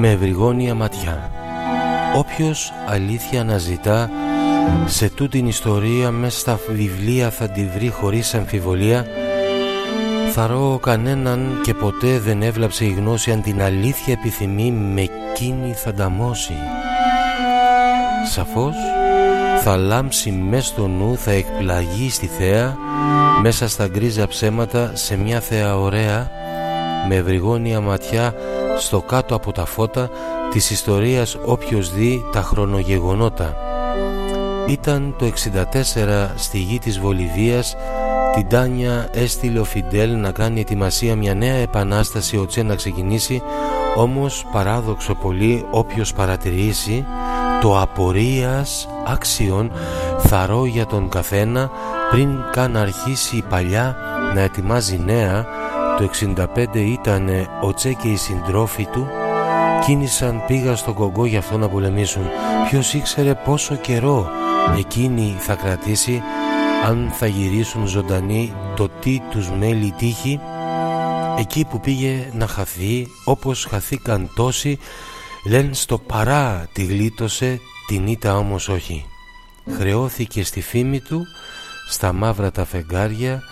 [0.00, 1.30] Με ευρυγόνια ματιά.
[2.16, 4.10] Όποιος αλήθεια αναζητά
[4.86, 9.06] σε τούτην ιστορία μέσα στα βιβλία θα τη βρει χωρίς αμφιβολία
[10.32, 15.92] Θαρώ κανέναν και ποτέ δεν έβλαψε η γνώση αν την αλήθεια επιθυμεί με εκείνη θα
[15.92, 16.56] νταμώσει
[18.30, 18.74] Σαφώς
[19.62, 22.76] θα λάμψει μες στο νου, θα εκπλαγεί στη θέα
[23.42, 26.30] μέσα στα γκρίζα ψέματα σε μια θέα ωραία
[27.08, 28.34] με ευρυγόνια ματιά
[28.78, 30.10] στο κάτω από τα φώτα
[30.50, 33.56] της ιστορίας όποιος δει τα χρονογεγονότα.
[34.68, 37.76] Ήταν το 64 στη γη της Βολιβίας
[38.34, 43.42] την Τάνια έστειλε ο Φιντέλ να κάνει ετοιμασία μια νέα επανάσταση ο Τσε να ξεκινήσει
[43.96, 47.04] όμως παράδοξο πολύ όποιος παρατηρήσει
[47.60, 49.72] το απορίας άξιον
[50.18, 51.70] θαρώ για τον καθένα
[52.10, 53.96] πριν καν αρχίσει η παλιά
[54.34, 55.46] να ετοιμάζει νέα.
[55.98, 57.28] Το 65 ήταν
[57.62, 59.08] ο Τσε και οι συντρόφοι του.
[59.84, 62.22] Κίνησαν πήγα στο κογκό για αυτό να πολεμήσουν.
[62.68, 64.30] Ποιος ήξερε πόσο καιρό
[64.78, 66.22] εκείνη θα κρατήσει
[66.86, 70.40] αν θα γυρίσουν ζωντανοί το τι τους μέλη τύχει.
[71.38, 74.78] Εκεί που πήγε να χαθεί όπως χαθήκαν τόσοι
[75.44, 79.06] λένε στο παρά τη γλίτωσε την ήττα όμως όχι.
[79.76, 81.26] Χρεώθηκε στη φήμη του
[81.90, 83.42] στα μαύρα τα φεγγάρια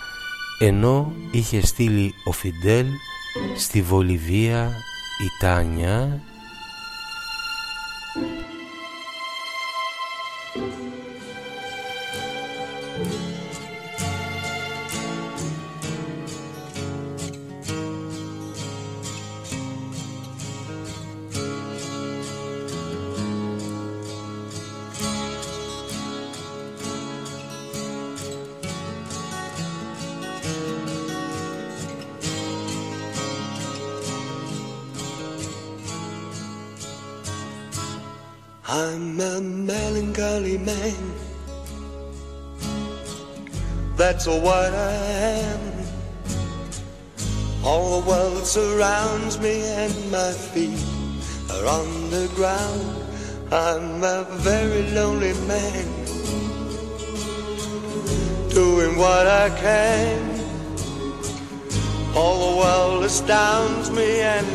[0.59, 2.85] ενώ είχε στείλει ο Φιντέλ
[3.57, 4.71] στη Βολιβία
[5.23, 6.21] η Τάνια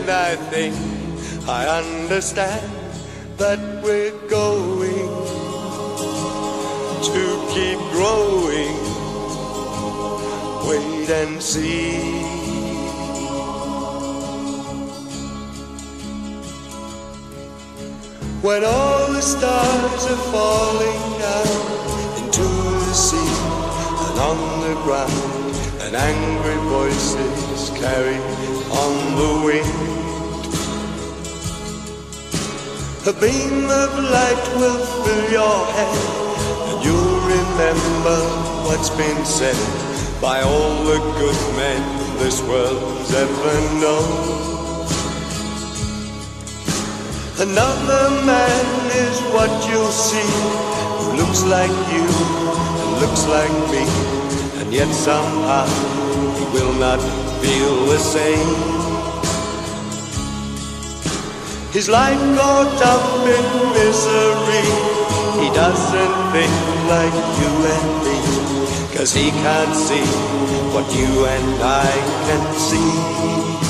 [0.02, 0.74] and I think
[1.48, 2.72] I understand
[3.36, 5.08] that we're going
[7.08, 7.24] to
[7.54, 8.74] keep growing.
[10.66, 12.00] Wait and see.
[18.42, 22.48] When all the stars are falling down into
[22.86, 23.34] the sea
[24.06, 25.42] and on the ground,
[25.82, 28.16] and angry voices carry
[28.72, 29.91] on the wind.
[33.04, 35.98] A beam of light will fill your head,
[36.68, 38.18] and you'll remember
[38.62, 39.58] what's been said
[40.20, 41.82] by all the good men
[42.18, 44.86] this world's ever known.
[47.40, 50.30] Another man is what you'll see,
[51.02, 53.82] who looks like you and looks like me,
[54.62, 55.66] and yet somehow
[56.38, 57.00] he will not
[57.42, 58.81] feel the same.
[61.72, 64.68] His life caught up in misery.
[65.40, 66.52] He doesn't think
[66.86, 68.94] like you and me.
[68.94, 70.04] Cause he can't see
[70.74, 71.90] what you and I
[72.28, 73.61] can see.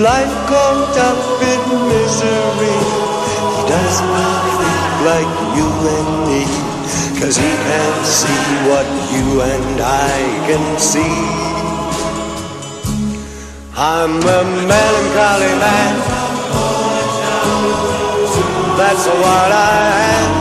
[0.00, 1.60] Life caught up in
[1.92, 2.78] misery
[3.56, 6.42] He does not think like you and me
[7.20, 10.16] Cause he can't see what you and I
[10.48, 11.50] can see
[13.76, 15.96] I'm a melancholy man.
[18.76, 20.39] That's what I am.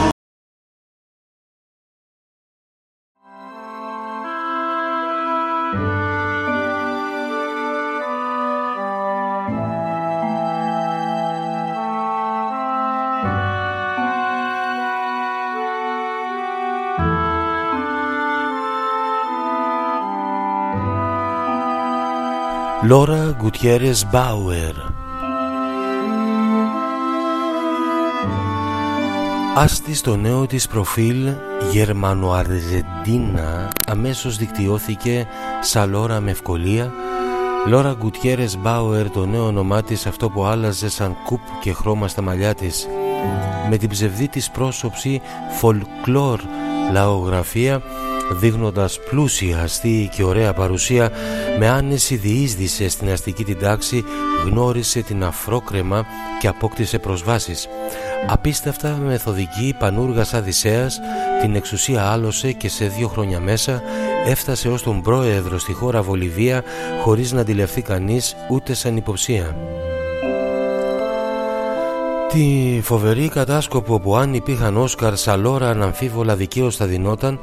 [22.90, 24.74] Λόρα Γκουτιέρες Μπάουερ.
[29.56, 31.30] Άστη στο νέο της προφίλ
[31.72, 35.28] Γερμανοαρζεντίνα αμέσως δικτυώθηκε
[35.62, 36.92] σαν Λόρα με ευκολία.
[37.68, 42.22] Λόρα Γκουτιέρες Μπάουερ το νέο όνομά της αυτό που άλλαζε σαν κουπ και χρώμα στα
[42.22, 42.88] μαλλιά της.
[43.70, 45.22] Με την ψευδή της πρόσωψη
[45.62, 46.40] folklore
[46.92, 47.82] λαογραφία
[48.32, 51.12] δείχνοντας πλούσια αστή και ωραία παρουσία
[51.60, 54.04] με άνεση διείσδησε στην αστική την τάξη
[54.46, 56.06] γνώρισε την αφρόκρεμα
[56.40, 57.68] και απόκτησε προσβάσεις.
[58.28, 61.00] Απίστευτα μεθοδική πανούργας Αδυσσέας
[61.42, 63.82] την εξουσία άλωσε και σε δύο χρόνια μέσα
[64.26, 66.64] έφτασε ως τον πρόεδρο στη χώρα Βολιβία
[67.04, 69.69] χωρίς να αντιληφθεί κανείς ούτε σαν υποψία
[72.34, 77.40] Τη φοβερή κατάσκοπο που αν υπήρχαν Όσκαρ Σαλόρα αναμφίβολα δικαίως θα δινόταν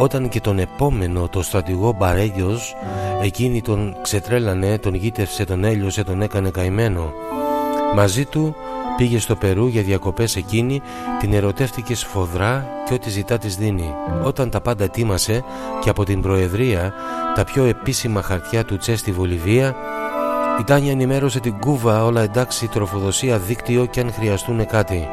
[0.00, 2.74] όταν και τον επόμενο το στρατηγό Μπαρέγιος
[3.22, 7.12] εκείνη τον ξετρέλανε, τον γύτευσε, τον έλειωσε, τον έκανε καημένο.
[7.94, 8.54] Μαζί του
[8.96, 10.80] πήγε στο Περού για διακοπές εκείνη,
[11.18, 13.94] την ερωτεύτηκε σφοδρά και ό,τι ζητά της δίνει.
[14.24, 15.44] Όταν τα πάντα τίμασε
[15.80, 16.94] και από την Προεδρία
[17.34, 19.76] τα πιο επίσημα χαρτιά του Τσε στη Βολιβία
[20.58, 25.08] η Τάνια ενημέρωσε την Κούβα όλα εντάξει τροφοδοσία δίκτυο και αν χρειαστούν κάτι.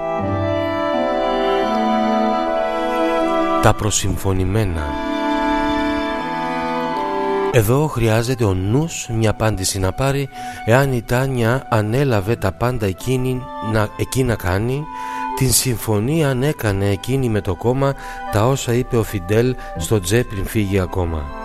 [3.62, 4.84] Τα προσυμφωνημένα
[7.52, 10.30] Εδώ χρειάζεται ο νους μια απάντηση να πάρει
[10.66, 13.42] εάν η Τάνια ανέλαβε τα πάντα εκείνη
[13.72, 14.84] να, εκεί να κάνει
[15.36, 17.94] την συμφωνία αν έκανε εκείνη με το κόμμα
[18.32, 21.45] τα όσα είπε ο Φιντέλ στο τζέ πριν φύγει ακόμα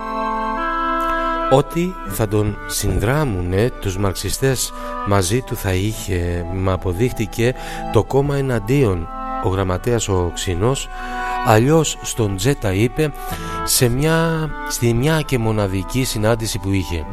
[1.50, 4.72] ότι θα τον συνδράμουνε τους μαρξιστές
[5.06, 6.46] μαζί του θα είχε.
[6.54, 7.54] Μα αποδείχτηκε
[7.92, 9.08] το κόμμα εναντίον.
[9.44, 10.88] Ο γραμματέας ο Ξινός
[11.46, 13.12] αλλιώς στον Τζέτα είπε
[13.64, 17.04] σε μια, στη μια και μοναδική συνάντηση που είχε.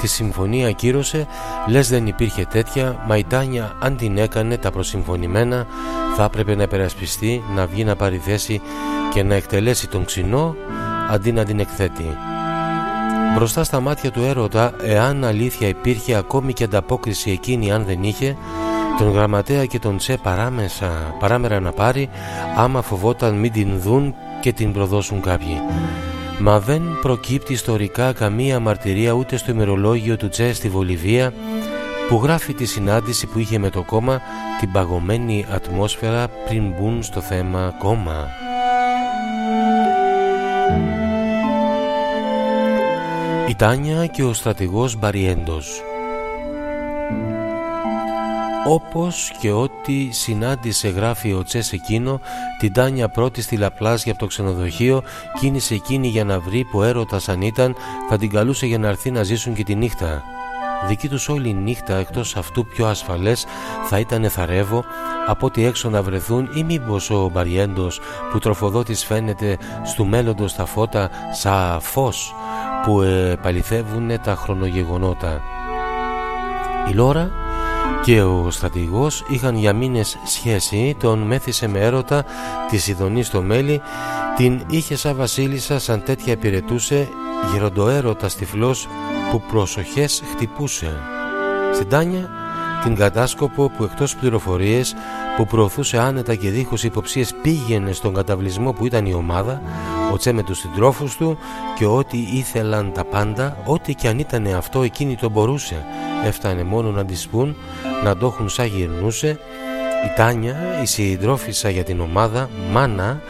[0.00, 1.26] Τη συμφωνία κύρωσε
[1.68, 5.66] λες δεν υπήρχε τέτοια μα η Τάνια αν την έκανε τα προσυμφωνημένα
[6.16, 8.60] θα έπρεπε να περασπιστεί να βγει να πάρει θέση
[9.12, 10.54] και να εκτελέσει τον Ξινό
[11.10, 12.16] αντί να την εκθέτει
[13.38, 18.36] Μπροστά στα μάτια του έρωτα, εάν αλήθεια υπήρχε ακόμη και ανταπόκριση εκείνη αν δεν είχε,
[18.98, 22.08] τον γραμματέα και τον Τσε παράμεσα, παράμερα να πάρει
[22.56, 25.60] άμα φοβόταν μην την δουν και την προδώσουν κάποιοι.
[26.38, 31.32] Μα δεν προκύπτει ιστορικά καμία μαρτυρία ούτε στο ημερολόγιο του Τσε στη Βολιβία
[32.08, 34.20] που γράφει τη συνάντηση που είχε με το κόμμα
[34.60, 38.47] την παγωμένη ατμόσφαιρα πριν μπουν στο θέμα κόμμα.
[43.48, 45.82] Η Τάνια και ο στρατηγός Μπαριέντος.
[48.66, 52.20] Όπως και ό,τι συνάντησε γράφει ο Τσές εκείνο
[52.58, 55.02] την Τάνια πρώτη στη Λαπλάζ από το ξενοδοχείο
[55.40, 57.76] κίνησε εκείνη για να βρει που έρωτας αν ήταν
[58.08, 60.22] θα την καλούσε για να έρθει να ζήσουν και τη νύχτα
[60.86, 63.46] Δική τους όλη η νύχτα εκτός αυτού πιο ασφαλές
[63.84, 64.84] θα ήταν θαρεύω
[65.26, 68.00] από ότι έξω να βρεθούν ή μήπως ο Μπαριέντος
[68.32, 72.34] που τροφοδότης φαίνεται στου μέλλοντος τα φώτα σαν φως
[72.84, 75.40] που επαληθεύουν τα χρονογεγονότα.
[76.88, 77.30] Η Λόρα
[78.04, 82.24] και ο στρατηγός είχαν για μήνες σχέση, τον μέθησε με έρωτα
[82.70, 83.80] τη Σιδονή στο μέλι,
[84.36, 87.08] την είχε σαν βασίλισσα σαν τέτοια υπηρετούσε,
[87.52, 88.88] γεροντοέρωτα τυφλός
[89.30, 90.96] που προσοχές χτυπούσε.
[91.74, 92.30] Στην Τάνια
[92.82, 94.94] την κατάσκοπο που εκτός πληροφορίες
[95.36, 99.62] που προωθούσε άνετα και δίχως υποψίες πήγαινε στον καταβλισμό που ήταν η ομάδα
[100.12, 101.38] ο Τσε με τους συντρόφους του
[101.78, 105.84] και ό,τι ήθελαν τα πάντα ό,τι και αν ήταν αυτό εκείνη το μπορούσε
[106.24, 107.56] έφτανε μόνο να της πούν
[108.04, 109.38] να το έχουν σαν γυρνούσε
[110.04, 113.20] η Τάνια, η συντρόφισσα για την ομάδα, μάνα,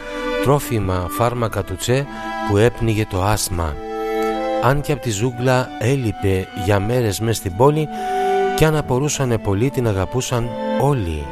[0.43, 2.05] τρόφιμα φάρμακα του Τσε
[2.49, 3.73] που έπνιγε το άσμα.
[4.63, 7.87] Αν και από τη ζούγκλα έλειπε για μέρες μες στην πόλη
[8.55, 10.49] κι αν απορούσανε πολύ την αγαπούσαν
[10.81, 11.25] όλοι.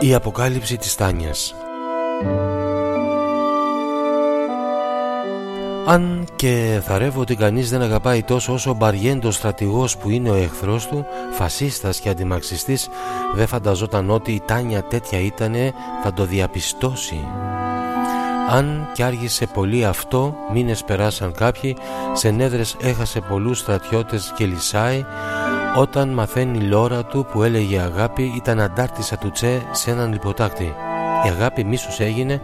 [0.00, 1.54] Η αποκάλυψη της Τάνιας
[5.86, 10.34] Αν και θαρεύω ότι κανείς δεν αγαπάει τόσο όσο ο Μπαριέντος στρατηγός που είναι ο
[10.34, 12.88] εχθρός του, φασίστας και αντιμαξιστής,
[13.34, 17.24] δεν φανταζόταν ότι η Τάνια τέτοια ήτανε θα το διαπιστώσει.
[18.50, 21.76] Αν κι άργησε πολύ αυτό, μήνες περάσαν κάποιοι,
[22.12, 25.04] σε νέδρες έχασε πολλούς στρατιώτες και λυσάει,
[25.76, 30.74] όταν μαθαίνει η λόρα του που έλεγε αγάπη ήταν αντάρτησα του Τσε σε έναν λιποτάκτη.
[31.24, 32.40] Η αγάπη μίσους έγινε,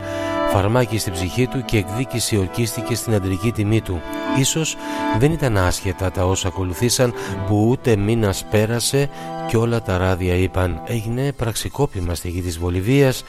[0.53, 4.01] φαρμάκι στην ψυχή του και εκδίκηση ορκίστηκε στην αντρική τιμή του.
[4.39, 4.77] Ίσως
[5.19, 7.15] δεν ήταν άσχετα τα όσα ακολουθήσαν
[7.47, 9.11] που ούτε μήνας πέρασε
[9.49, 13.25] και όλα τα ράδια είπαν έγινε πραξικόπημα στη γη της Βολιβίας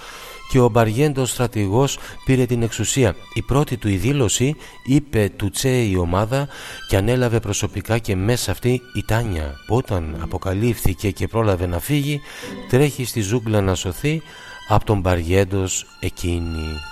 [0.52, 3.16] και ο Μπαριέντος στρατηγός πήρε την εξουσία.
[3.34, 6.48] Η πρώτη του η δήλωση είπε του Τσε η ομάδα
[6.88, 12.22] και ανέλαβε προσωπικά και μέσα αυτή η Τάνια που όταν αποκαλύφθηκε και πρόλαβε να φύγει
[12.70, 14.22] τρέχει στη ζούγκλα να σωθεί
[14.68, 16.91] από τον Μπαριέντος εκείνη.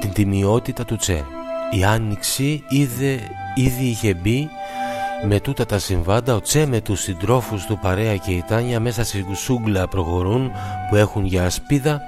[0.00, 1.24] Την τιμιότητα του Τσε.
[1.70, 3.20] Η Άνοιξη είδε,
[3.54, 4.48] ήδη είχε μπει
[5.26, 9.04] με τούτα τα συμβάντα ο Τσε με τους συντρόφους του Παρέα και η Τάνια μέσα
[9.04, 10.52] στη σούγκλα προχωρούν
[10.88, 12.00] που έχουν για ασπίδα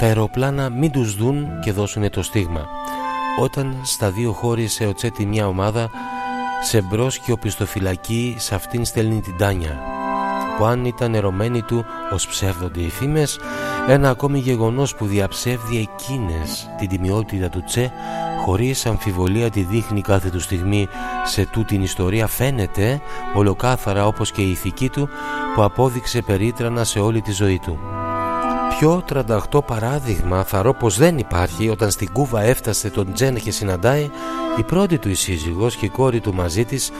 [0.00, 2.68] τα αεροπλάνα μην τους δουν και δώσουν το στίγμα.
[3.40, 5.90] Όταν στα δύο χώρισε ο Τσε τη μια ομάδα
[6.62, 9.96] σε μπρος και οπισθοφυλακή σε αυτήν στέλνει την Τάνια
[10.58, 13.38] που αν ήταν ερωμένη του ως ψεύδονται οι φήμες
[13.88, 17.92] ένα ακόμη γεγονός που διαψεύδει εκείνες την τιμιότητα του Τσε
[18.44, 20.88] χωρίς αμφιβολία τη δείχνει κάθε του στιγμή
[21.24, 23.00] σε τούτην ιστορία φαίνεται
[23.34, 25.08] ολοκάθαρα όπως και η ηθική του
[25.54, 27.78] που απόδειξε περίτρανα σε όλη τη ζωή του.
[28.68, 29.04] Πιο
[29.52, 34.10] 38 παράδειγμα θαρώ πως δεν υπάρχει όταν στην Κούβα έφτασε τον Τζεν και συναντάει
[34.58, 36.90] η πρώτη του η σύζυγος και η κόρη του μαζί της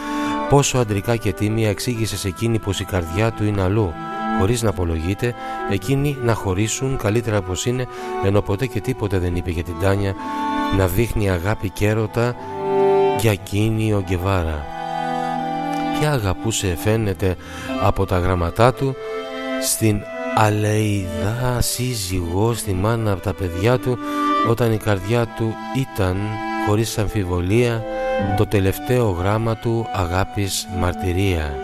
[0.48, 3.92] πόσο αντρικά και τίμια εξήγησε σε εκείνη πως η καρδιά του είναι αλλού
[4.38, 5.34] χωρίς να απολογείται
[5.70, 7.86] εκείνοι να χωρίσουν καλύτερα πως είναι
[8.24, 10.14] ενώ ποτέ και τίποτε δεν είπε για την Τάνια
[10.76, 12.34] να δείχνει αγάπη και έρωτα
[13.20, 14.66] για εκείνη ο Γκεβάρα.
[15.98, 17.36] Ποια αγαπούσε φαίνεται
[17.82, 18.94] από τα γραμματά του
[19.62, 20.02] στην
[20.40, 23.98] αλεϊδά σύζυγό στη μάνα από τα παιδιά του
[24.48, 26.16] όταν η καρδιά του ήταν
[26.66, 27.82] χωρίς αμφιβολία
[28.36, 31.54] το τελευταίο γράμμα του αγάπης μαρτυρία.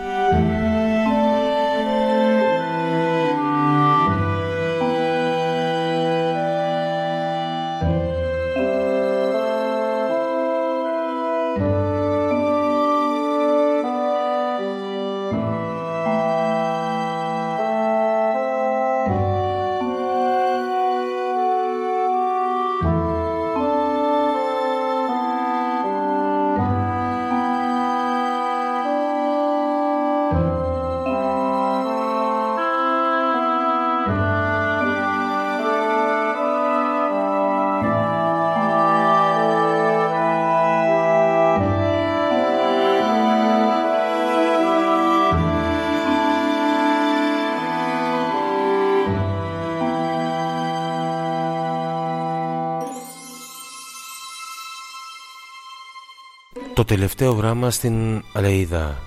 [56.95, 58.97] Τελευταίο γράμμα στην Αλεϊδά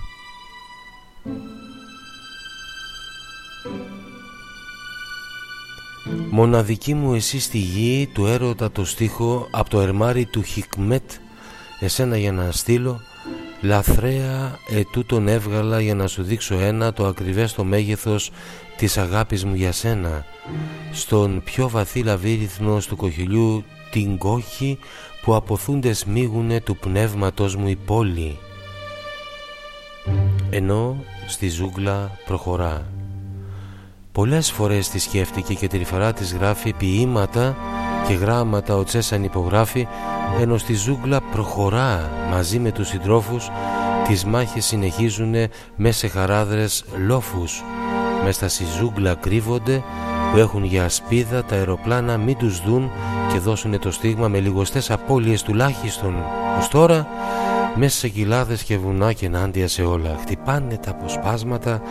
[6.29, 11.11] Μοναδική μου εσύ στη γη του έρωτα το στίχο από το ερμάρι του Χικμέτ
[11.79, 12.99] εσένα για να στείλω
[13.61, 18.31] λαθρέα ετούτον έβγαλα για να σου δείξω ένα το ακριβές το μέγεθος
[18.77, 20.25] της αγάπης μου για σένα.
[20.91, 24.79] Στον πιο βαθύ λαβύριθμο του κοχυλιού την κόχη
[25.21, 28.37] που αποθούνται σμίγουνε του πνεύματος μου η πόλη
[30.49, 30.95] ενώ
[31.27, 32.85] στη ζούγκλα προχωρά.
[34.11, 37.55] Πολλές φορές τη σκέφτηκε και τρυφερά της γράφει ποίηματα
[38.07, 39.87] και γράμματα ο Τσέσαν υπογράφει
[40.39, 43.49] ενώ στη ζούγκλα προχωρά μαζί με τους συντρόφους
[44.07, 45.35] τις μάχες συνεχίζουν
[45.75, 47.63] μέσα σε χαράδρες λόφους
[48.23, 49.83] μέσα στη ζούγκλα κρύβονται
[50.31, 52.91] που έχουν για ασπίδα τα αεροπλάνα μην τους δουν
[53.31, 56.15] και δώσουν το στίγμα με λιγοστές απώλειες τουλάχιστον.
[56.59, 57.07] Ως τώρα
[57.75, 60.17] μέσα σε κοιλάδες και βουνά και ενάντια σε όλα.
[60.21, 61.81] Χτυπάνε τα αποσπάσματα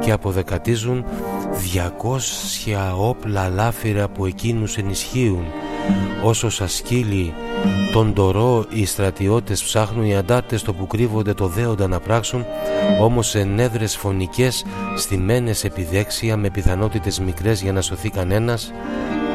[0.00, 1.04] και αποδεκατίζουν
[1.74, 5.44] 200 όπλα λάφυρα που εκείνους ενισχύουν.
[6.24, 7.34] Όσο σας σκύλει
[7.92, 12.44] τον τορό οι στρατιώτες ψάχνουν οι αντάρτες το που κρύβονται το δέοντα να πράξουν
[13.00, 14.64] όμως σε νέδρες φωνικές
[14.96, 18.72] στημένες επιδέξια με πιθανότητες μικρές για να σωθεί κανένας.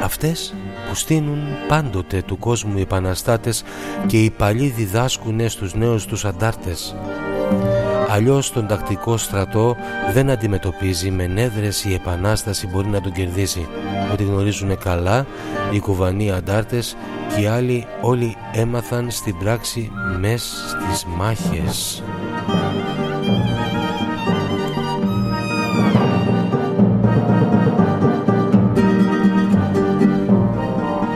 [0.03, 0.53] Αυτές
[0.89, 3.63] που στείνουν πάντοτε του κόσμου οι επαναστάτες
[4.07, 6.95] και οι παλιοί διδάσκουν στους νέους τους αντάρτες
[8.13, 9.75] Αλλιώς τον τακτικό στρατό
[10.13, 13.67] δεν αντιμετωπίζει με νέδρες η επανάσταση μπορεί να τον κερδίσει
[14.11, 15.25] ότι γνωρίζουν καλά
[15.71, 16.95] οι κουβανοί αντάρτες
[17.35, 22.03] και οι άλλοι όλοι έμαθαν στην πράξη μες στις μάχες.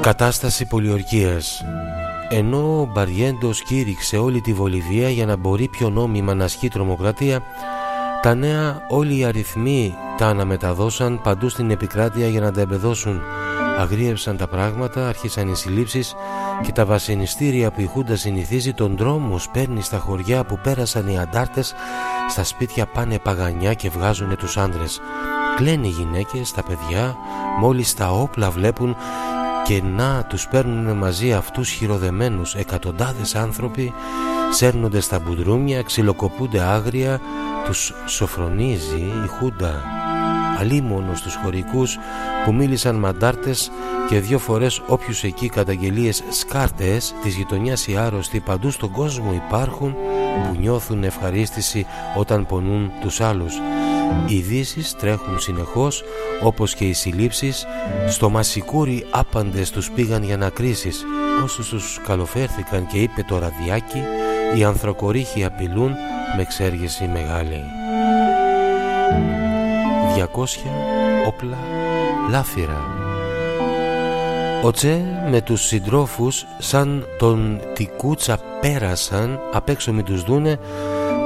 [0.01, 1.63] Κατάσταση πολιορκίας
[2.29, 7.43] ενώ ο Μπαριέντος κήρυξε όλη τη Βολιβία για να μπορεί πιο νόμιμα να ασκεί τρομοκρατία
[8.21, 13.21] Τα νέα όλοι οι αριθμοί τα αναμεταδώσαν παντού στην επικράτεια για να τα εμπεδώσουν.
[13.79, 16.15] Αγρίευσαν τα πράγματα, άρχισαν οι συλλήψεις
[16.61, 21.19] και τα βασινιστήρια που η Χούντα συνηθίζει τον δρόμο σπέρνει στα χωριά που πέρασαν οι
[21.19, 21.73] αντάρτες
[22.29, 25.01] στα σπίτια πάνε παγανιά και βγάζουν τους άντρες.
[25.55, 27.15] Κλαίνουν οι γυναίκες, τα παιδιά,
[27.59, 28.95] μόλις τα όπλα βλέπουν
[29.67, 33.93] και να τους παίρνουν μαζί αυτούς χειροδεμένους εκατοντάδες άνθρωποι
[34.51, 37.19] σέρνονται στα μπουντρούμια, ξυλοκοπούνται άγρια
[37.65, 39.83] τους σοφρονίζει η Χούντα
[40.59, 41.97] αλίμονος στους χωρικούς
[42.45, 43.71] που μίλησαν μαντάρτες
[44.09, 49.93] και δύο φορές όποιους εκεί καταγγελίες σκάρτες της γειτονιάς οι άρρωστοι παντού στον κόσμο υπάρχουν
[49.93, 51.85] που νιώθουν ευχαρίστηση
[52.17, 53.53] όταν πονούν τους άλλους.
[54.27, 56.03] Οι ειδήσεις τρέχουν συνεχώς
[56.43, 57.65] όπως και οι συλλήψεις
[58.07, 61.05] στο μασικούρι άπαντες τους πήγαν για να κρίσεις
[61.43, 64.03] όσους τους καλοφέρθηκαν και είπε το ραδιάκι
[64.57, 65.91] οι ανθροκορίχοι απειλούν
[66.35, 67.63] με εξέργεση μεγάλη.
[70.15, 70.25] 200
[71.27, 71.57] όπλα
[72.29, 72.85] λάφυρα.
[74.63, 80.59] Ο Τσε με τους συντρόφους σαν τον Τικούτσα πέρασαν απ' έξω μην τους δούνε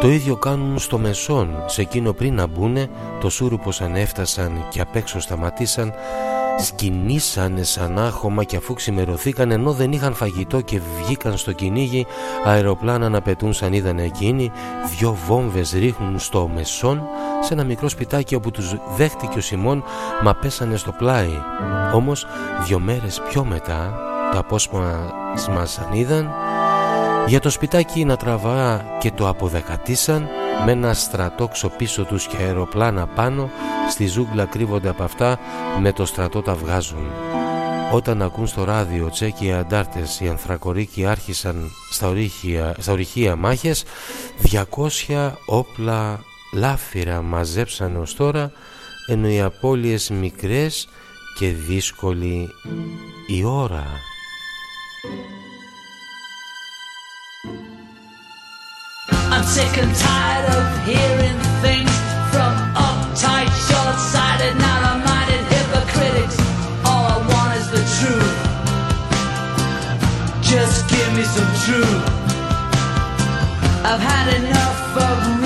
[0.02, 4.96] το ίδιο κάνουν στο Μεσόν σε εκείνο πριν να μπουνε το σούρουπος ανέφτασαν και απ'
[4.96, 5.94] έξω σταματήσαν
[6.60, 12.06] σκινήσανε σαν άχωμα και αφού ξημερωθήκαν ενώ δεν είχαν φαγητό και βγήκαν στο κυνήγι
[12.46, 14.52] αεροπλάνα να πετούν σαν είδαν εκείνοι
[14.98, 17.02] δυο βόμβες ρίχνουν στο μεσόν
[17.42, 19.84] σε ένα μικρό σπιτάκι όπου τους δέχτηκε ο Σιμών
[20.24, 21.38] μα πέσανε στο πλάι.
[21.94, 22.26] Όμως
[22.66, 24.00] δυο μέρες πιο μετά
[24.32, 26.30] το απόσπασμα σαν είδαν
[27.28, 30.28] για το σπιτάκι να τραβά και το αποδεκατήσαν
[30.66, 33.50] με ένα στρατόξο πίσω τους και αεροπλάνα πάνω
[33.90, 35.40] στη ζούγκλα κρύβονται από αυτά
[35.80, 37.12] με το στρατό τα βγάζουν.
[37.92, 43.84] Όταν ακούν στο ράδιο τσέκοι οι αντάρτες οι ανθρακορίκοι άρχισαν στα ορυχεία, στα ορυχεία μάχες
[45.10, 46.20] 200 όπλα
[46.54, 48.52] λάφυρα μαζέψαν ως τώρα
[49.08, 50.88] ενώ οι απώλειες μικρές
[51.38, 52.50] και δύσκολη
[53.28, 53.84] η ώρα
[59.34, 61.90] I'm sick and tired of hearing things
[62.32, 66.38] from uptight, short-sighted, narrow-minded hypocritics.
[66.84, 68.38] All I want is the truth.
[70.44, 72.04] Just give me some truth.
[73.88, 75.41] I've had enough of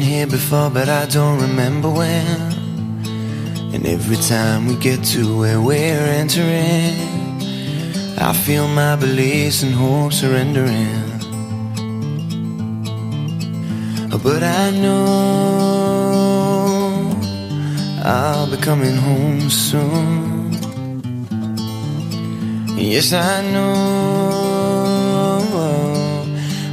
[0.00, 2.26] here before, but I don't remember when.
[3.74, 6.96] And every time we get to where we're entering,
[8.18, 11.10] I feel my beliefs and hope surrendering.
[14.22, 16.00] But I know
[18.04, 20.52] I'll be coming home soon.
[22.76, 24.40] Yes, I know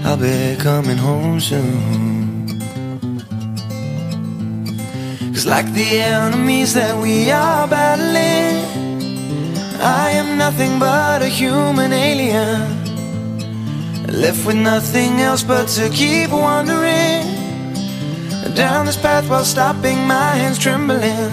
[0.03, 2.26] I'll be coming home soon.
[5.47, 8.55] Like the enemies that we are battling,
[9.79, 12.83] I am nothing but a human alien.
[14.07, 17.23] Left with nothing else but to keep wandering
[18.55, 21.31] down this path while stopping my hands trembling.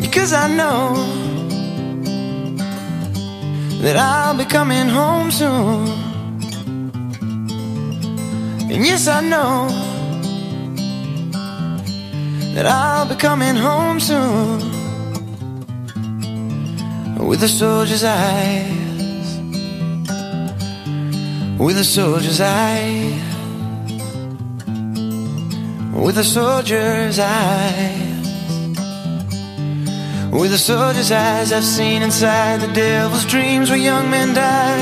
[0.00, 0.94] Because I know
[3.82, 5.88] that I'll be coming home soon.
[8.70, 9.91] And yes, I know
[12.54, 14.60] that I'll be coming home soon
[17.26, 19.38] with a soldier's eyes,
[21.58, 23.22] with a soldier's eyes,
[25.94, 28.12] with a soldier's eyes.
[30.32, 34.78] With a soldier's eyes, I've seen inside the devil's dreams where young men die.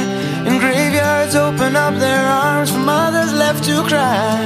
[0.47, 4.39] And graveyards open up their arms for mothers left to cry.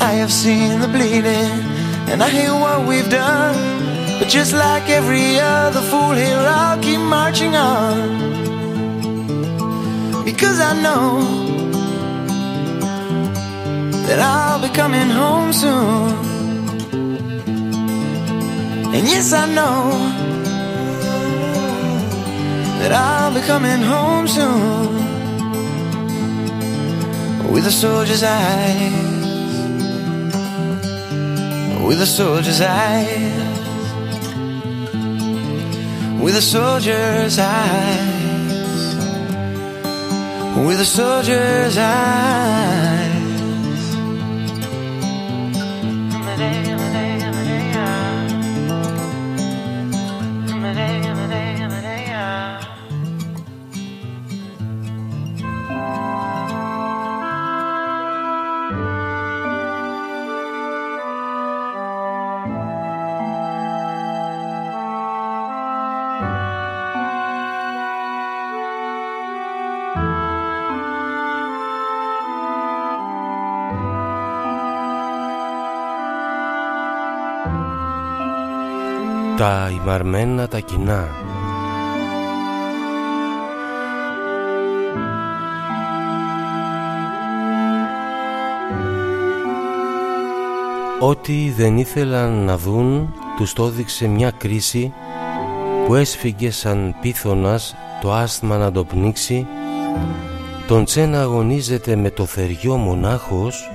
[0.00, 1.67] I have seen the bleeding,
[2.10, 3.56] and I hear what we've done.
[4.18, 7.96] But just like every other fool here, I'll keep marching on.
[10.24, 11.06] Because I know
[14.06, 16.28] that I'll be coming home soon.
[18.94, 19.80] And yes, I know
[22.80, 25.08] that I'll be coming home soon
[27.52, 29.07] with a soldier's eyes,
[31.88, 33.32] with a soldier's eyes,
[36.20, 38.94] with a soldier's eyes,
[40.66, 42.87] with a soldier's eyes.
[79.38, 81.08] Τα ημαρμένα τα κοινά
[91.00, 94.92] Ό,τι δεν ήθελαν να δουν τους το έδειξε μια κρίση
[95.86, 99.46] που έσφυγε σαν πίθωνας το άσθμα να το πνίξει
[100.66, 103.70] τον Τσένα αγωνίζεται με το θεριό μονάχος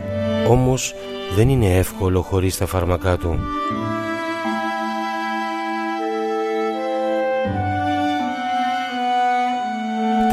[0.50, 0.94] όμως
[1.36, 3.40] δεν είναι εύκολο χωρίς τα φάρμακά του.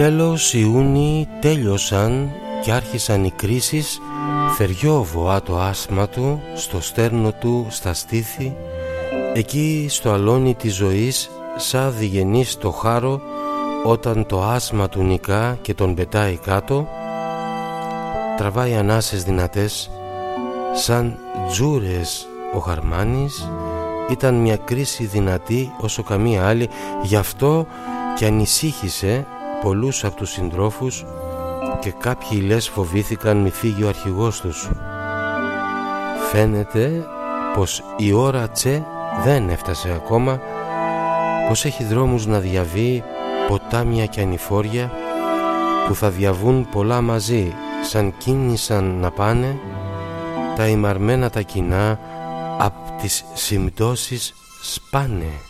[0.01, 2.31] Τέλος Ιούνιοι τέλειωσαν
[2.62, 4.01] και άρχισαν οι κρίσεις.
[4.56, 8.56] Θεριό βοά το άσμα του, στο στέρνο του, στα στήθη.
[9.35, 13.20] Εκεί στο αλόνι της ζωής, σαν διγενής στο χάρο
[13.85, 16.89] Όταν το άσμα του νικά και τον πετάει κάτω
[18.36, 19.90] Τραβάει ανάσες δυνατές,
[20.74, 21.18] σαν
[21.48, 23.48] τζούρες ο Χαρμάνης.
[24.10, 26.68] Ήταν μια κρίση δυνατή όσο καμία άλλη.
[27.02, 27.66] Γι' αυτό
[28.16, 29.27] και ανησύχησε
[29.62, 31.04] πολλούς από τους συντρόφους
[31.80, 34.70] και κάποιοι λες φοβήθηκαν μη φύγει ο αρχηγός τους.
[36.30, 37.06] Φαίνεται
[37.54, 38.86] πως η ώρα τσε
[39.24, 40.40] δεν έφτασε ακόμα,
[41.48, 43.02] πως έχει δρόμους να διαβεί
[43.48, 44.90] ποτάμια και ανηφόρια
[45.86, 49.58] που θα διαβούν πολλά μαζί σαν κίνησαν να πάνε
[50.56, 51.98] τα ημαρμένα τα κοινά
[52.58, 55.49] απ' τις συμπτώσεις σπάνε.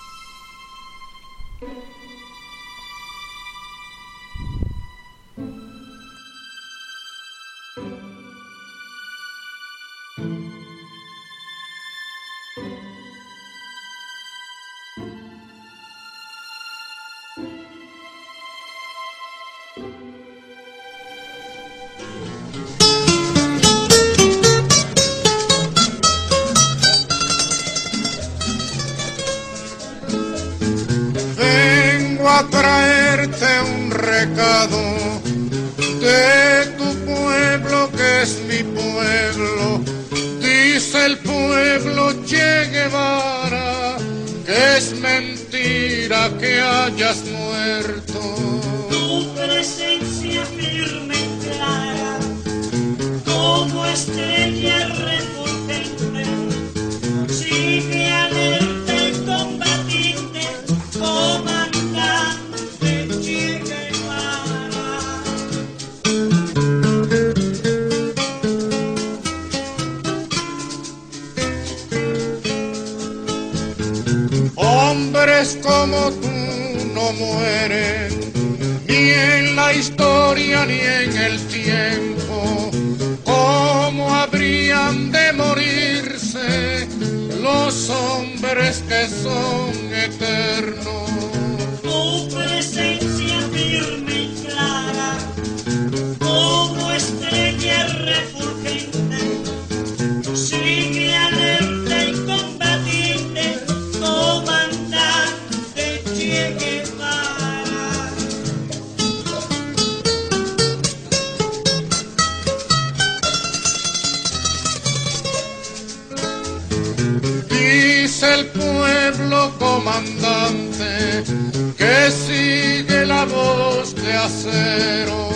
[124.25, 125.31] acero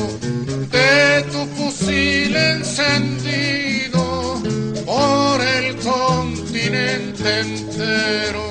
[0.71, 4.05] de tu fusil encendido
[4.85, 8.44] por el continente entero.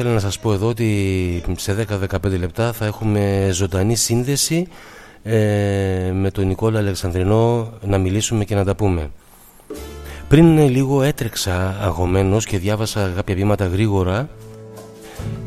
[0.00, 1.86] Ήθελα να σας πω εδώ ότι σε
[2.22, 4.66] 10-15 λεπτά θα έχουμε ζωντανή σύνδεση
[5.22, 9.10] ε, με τον Νικόλα Αλεξανδρινό να μιλήσουμε και να τα πούμε.
[10.28, 14.28] Πριν λίγο έτρεξα αγωμένος και διάβασα κάποια βήματα γρήγορα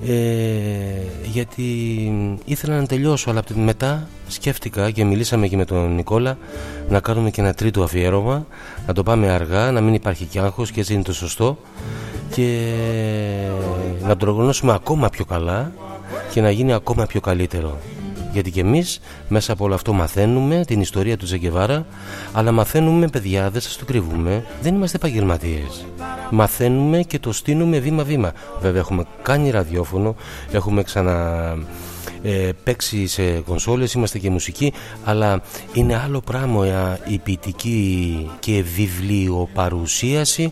[0.07, 0.13] ε,
[1.23, 1.63] γιατί
[2.45, 6.37] ήθελα να τελειώσω αλλά μετά σκέφτηκα και μιλήσαμε και με τον Νικόλα
[6.89, 8.45] να κάνουμε και ένα τρίτο αφιέρωμα
[8.87, 11.57] να το πάμε αργά, να μην υπάρχει κι άγχος και έτσι είναι το σωστό
[12.31, 12.71] και
[14.03, 15.71] να το οργανώσουμε ακόμα πιο καλά
[16.31, 17.77] και να γίνει ακόμα πιο καλύτερο
[18.31, 21.85] γιατί και εμείς μέσα από όλο αυτό μαθαίνουμε την ιστορία του Τζεγκεβάρα
[22.33, 25.85] αλλά μαθαίνουμε παιδιά δεν σας το κρύβουμε δεν είμαστε επαγγελματίες.
[26.29, 28.31] μαθαίνουμε και το στείλουμε βήμα βήμα
[28.61, 30.15] βέβαια έχουμε κάνει ραδιόφωνο
[30.51, 31.55] έχουμε ξανα
[32.23, 34.73] ε, παίξει σε κονσόλες, είμαστε και μουσικοί
[35.03, 35.41] αλλά
[35.73, 40.51] είναι άλλο πράγμα η ποιητική και βιβλιοπαρουσίαση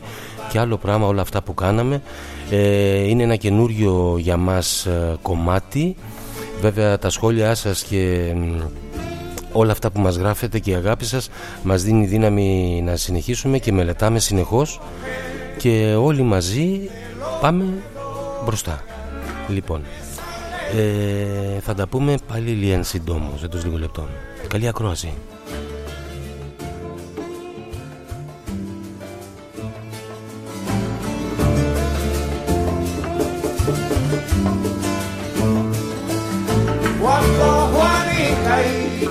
[0.51, 2.01] και άλλο πράγμα όλα αυτά που κάναμε.
[2.49, 5.95] Ε, είναι ένα καινούριο για μας ε, κομμάτι.
[6.61, 8.33] Βέβαια τα σχόλιά σας και
[9.51, 11.29] όλα αυτά που μας γράφετε και η αγάπη σας
[11.63, 14.81] μας δίνει δύναμη να συνεχίσουμε και μελετάμε συνεχώς.
[15.57, 16.89] Και όλοι μαζί
[17.41, 17.65] πάμε
[18.45, 18.83] μπροστά.
[19.47, 19.81] Λοιπόν,
[20.75, 24.07] ε, θα τα πούμε πάλι λίγαν συντόμως, εντός λίγο λεπτών.
[24.47, 25.13] Καλή ακρόαση.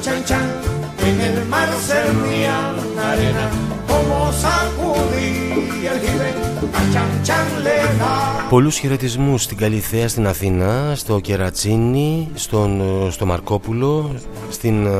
[0.00, 0.77] chan chan,
[1.08, 2.74] en el mar servían
[3.10, 3.46] arena,
[3.90, 6.30] como sacudía el jibe,
[6.78, 8.14] a chan chan le da.
[8.50, 14.10] Πολλούς χαιρετισμούς στην Καλυθέα στην Αθήνα, στο Κερατσίνι, στον, στο Μαρκόπουλο,
[14.50, 14.90] στην, ε,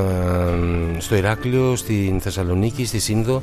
[0.99, 3.43] στο Ηράκλειο, στην Θεσσαλονίκη, στη Σύνδο,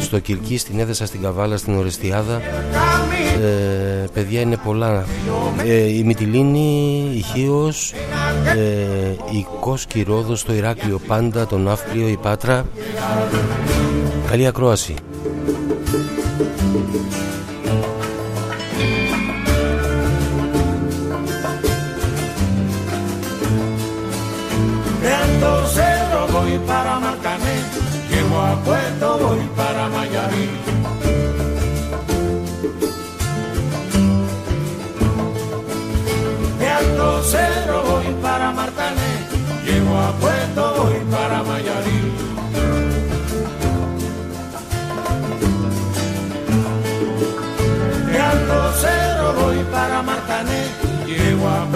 [0.00, 2.40] στο Κυρκή, στην Έδεσα, στην Καβάλα, στην Ορεστιάδα.
[3.42, 5.04] Ε, παιδιά είναι πολλά.
[5.66, 7.92] Ε, η Μυτιλίνη, η Χίος,
[8.56, 12.64] ε, η Κόσκη Ρόδος, το Ηράκλειο Πάντα, τον Ναύπλιο, Rio y Patra,
[14.28, 14.96] Caliacro así.
[25.00, 27.62] Reando Cerro voy para Marcané,
[28.10, 30.48] llego a Puerto voy para Miami.
[36.58, 39.12] Reando Cerro voy para Marcané,
[39.64, 41.53] llego a Puerto voy para Miami.
[51.44, 51.66] Llego a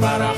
[0.00, 0.31] para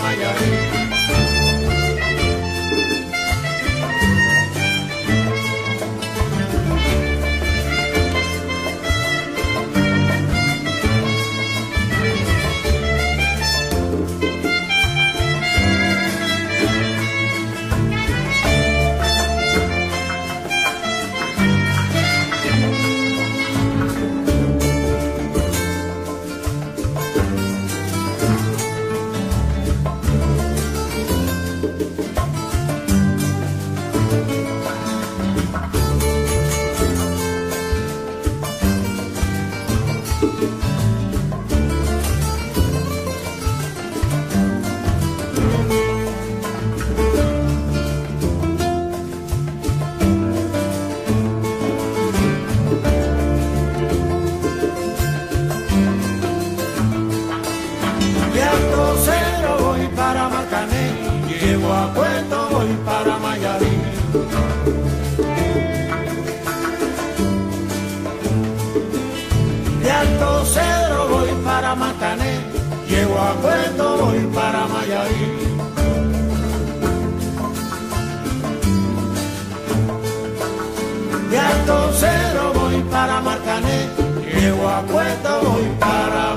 [81.31, 83.89] Y a Tocero vou para Marcané,
[84.23, 86.34] llego a Cuesta voy para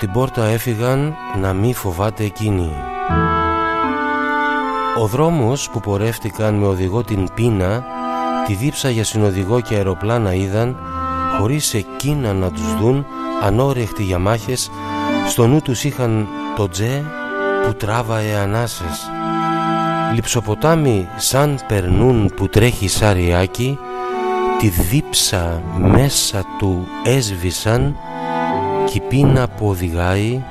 [0.00, 2.70] την πόρτα έφυγαν να μη φοβάται εκείνη
[4.98, 7.84] Ο δρόμος που πορεύτηκαν με οδηγό την πείνα
[8.46, 10.76] Τη δίψα για συνοδηγό και αεροπλάνα είδαν
[11.38, 13.06] Χωρίς εκείνα να τους δουν
[13.42, 14.70] ανόρεχτοι για μάχες
[15.28, 17.04] στο νου τους είχαν το τζε
[17.66, 19.10] που τράβαε ανάσες.
[20.14, 23.78] Λιψοποτάμι σαν περνούν που τρέχει σαριάκι
[24.58, 28.09] τη δίψα μέσα του έσβησαν κι
[28.94, 30.42] η πείνα που οδηγάει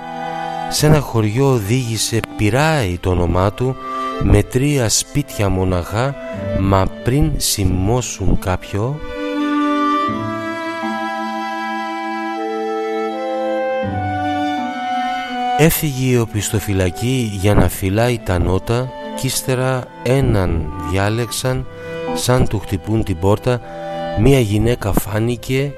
[0.69, 3.75] σε ένα χωριό οδήγησε πειράει το όνομά του
[4.23, 6.15] με τρία σπίτια μοναχά
[6.59, 8.99] μα πριν σημώσουν κάποιο
[15.57, 21.65] Έφυγε η οπισθοφυλακή για να φυλάει τα νότα κι ύστερα έναν διάλεξαν
[22.13, 23.61] σαν του χτυπούν την πόρτα
[24.19, 25.73] μία γυναίκα φάνηκε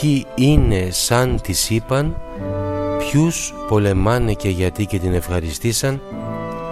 [0.00, 2.16] ποιοι είναι σαν της είπαν
[2.98, 6.00] ποιους πολεμάνε και γιατί και την ευχαριστήσαν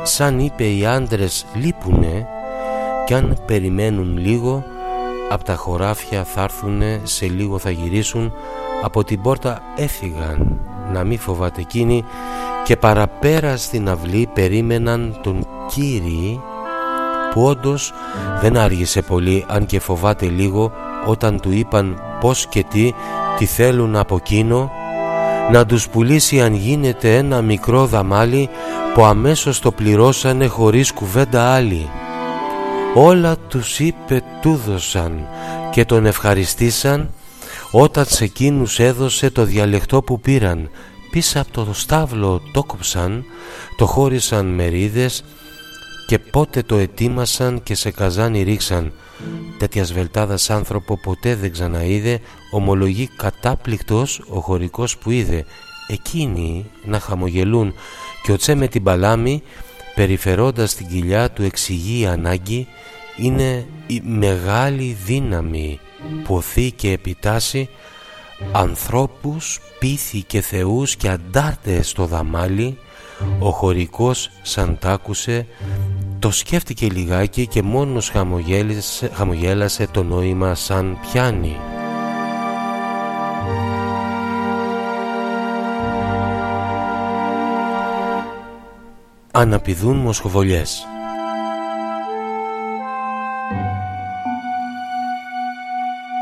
[0.03, 2.27] σαν είπε οι άντρες λείπουνε
[3.07, 4.65] κι αν περιμένουν λίγο
[5.31, 8.33] από τα χωράφια θα έρθουνε σε λίγο θα γυρίσουν
[8.83, 10.59] από την πόρτα έφυγαν
[10.93, 12.05] να μη φοβάται εκείνη
[12.65, 16.41] και παραπέρα στην αυλή περίμεναν τον Κύρι
[17.33, 17.93] που όντως
[18.41, 20.73] δεν άργησε πολύ αν και φοβάται λίγο
[21.07, 22.93] όταν του είπαν πως και τι
[23.39, 24.71] τι θέλουν από εκείνο
[25.53, 28.49] να τους πουλήσει αν γίνεται ένα μικρό δαμάλι
[28.95, 31.89] που αμέσως το πληρώσανε χωρίς κουβέντα άλλη.
[32.95, 35.27] Όλα τους είπε τούδωσαν
[35.71, 37.11] και τον ευχαριστήσαν
[37.71, 40.71] όταν σε εκείνους έδωσε το διαλεκτό που πήραν
[41.11, 43.25] πίσω από το στάβλο το κόψαν,
[43.77, 45.25] το χώρισαν μερίδες
[46.11, 48.93] και πότε το ετοίμασαν και σε καζάνι ρίξαν.
[49.59, 52.21] Τέτοια βελτάδας άνθρωπο ποτέ δεν ξαναείδε,
[52.51, 55.45] ομολογεί κατάπληκτος ο χωρικός που είδε.
[55.89, 57.75] Εκείνοι να χαμογελούν
[58.23, 59.43] και ο Τσέ με την παλάμη
[59.95, 62.67] περιφερώντας την κοιλιά του εξηγεί ανάγκη
[63.17, 65.81] είναι η μεγάλη δύναμη
[66.25, 67.69] που οθεί και επιτάσσει
[68.53, 72.79] ανθρώπους, πίθη και θεούς και αντάρτες στο δαμάλι
[73.39, 75.47] ο χωρικός σαν τ' άκουσε
[76.21, 81.57] το σκέφτηκε λιγάκι και μόνος χαμογέλασε, χαμογέλασε το νόημα σαν πιάνει.
[89.33, 90.85] Αναπηδούν μοσχοβολιές.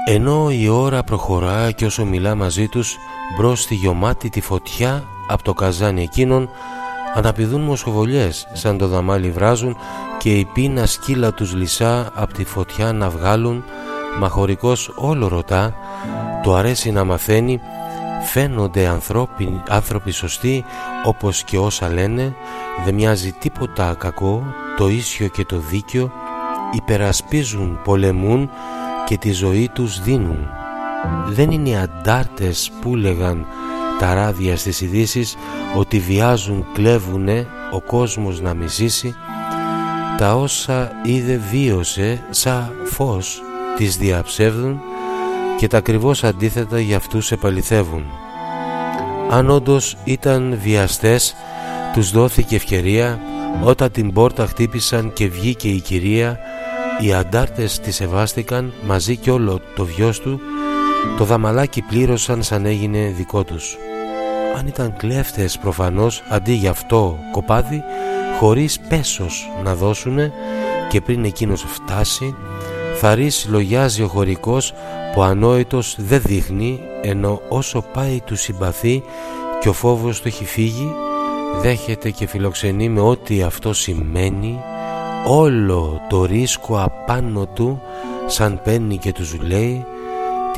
[0.05, 2.97] Ενώ η ώρα προχωρά και όσο μιλά μαζί τους
[3.37, 3.79] μπρος στη
[4.31, 6.51] τη φωτιά από το καζάνι εκείνον
[7.15, 9.77] αναπηδούν μοσχοβολιές σαν το δαμάλι βράζουν
[10.19, 13.65] και η πείνα σκύλα τους λυσά από τη φωτιά να βγάλουν.
[14.19, 15.75] Μα χωρικός όλο ρωτά
[16.43, 17.61] το αρέσει να μαθαίνει
[18.23, 20.65] φαίνονται ανθρώποι, άνθρωποι σωστοί
[21.05, 22.35] όπως και όσα λένε.
[22.85, 24.43] Δεν μοιάζει τίποτα κακό
[24.77, 26.13] το ίσιο και το δίκιο
[26.73, 28.51] υπερασπίζουν, πολεμούν
[29.07, 30.49] και τη ζωή τους δίνουν.
[31.29, 33.47] Δεν είναι οι αντάρτες που λέγαν
[33.99, 35.37] τα ράδια στις ειδήσεις
[35.77, 39.15] ότι βιάζουν, κλέβουνε ο κόσμος να μισήσει
[40.19, 43.43] τα όσα είδε βίωσε σαν φως
[43.77, 44.81] τις διαψεύδουν
[45.59, 48.05] και τα ακριβώς αντίθετα για αυτούς επαληθεύουν.
[49.31, 51.35] Αν όντως ήταν βιαστές
[51.93, 53.21] τους δόθηκε ευκαιρία
[53.63, 56.39] όταν την πόρτα χτύπησαν και βγήκε η κυρία
[57.01, 60.41] οι αντάρτες τη σεβάστηκαν μαζί και όλο το βιός του
[61.17, 63.77] το δαμαλάκι πλήρωσαν σαν έγινε δικό τους.
[64.59, 67.83] Αν ήταν κλέφτες προφανώς αντί γι' αυτό κοπάδι
[68.39, 70.33] χωρίς πέσος να δώσουνε
[70.89, 72.35] και πριν εκείνος φτάσει
[72.97, 73.17] θα
[73.49, 74.75] λογιάζει ο χωρικός
[75.15, 79.03] που ανόητος δεν δείχνει ενώ όσο πάει του συμπαθεί
[79.61, 80.93] και ο φόβος του έχει φύγει
[81.61, 84.59] δέχεται και φιλοξενεί με ό,τι αυτό σημαίνει
[85.27, 87.81] όλο το ρίσκο απάνω του
[88.27, 89.85] σαν παίρνει και τους λέει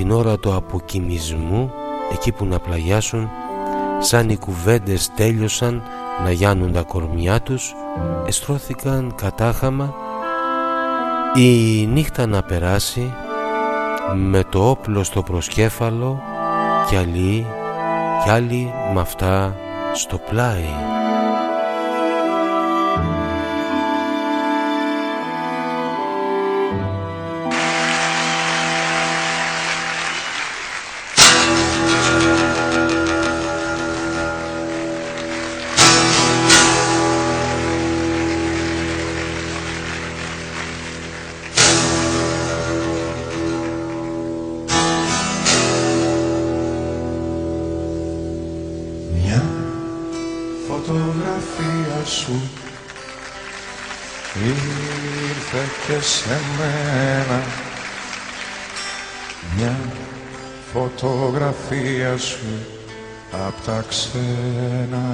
[0.01, 1.73] την ώρα του αποκοιμισμού
[2.13, 3.29] εκεί που να πλαγιάσουν
[3.99, 5.83] σαν οι κουβέντες τέλειωσαν
[6.25, 7.75] να γιάνουν τα κορμιά τους
[8.27, 9.95] εστρώθηκαν κατάχαμα
[11.37, 13.13] η νύχτα να περάσει
[14.17, 16.23] με το όπλο στο προσκέφαλο
[16.89, 17.47] κι άλλοι
[18.25, 19.57] κι άλλοι με αυτά
[19.95, 21.00] στο πλάι.
[62.21, 62.67] Σου
[63.47, 65.05] απ' τα ξένα.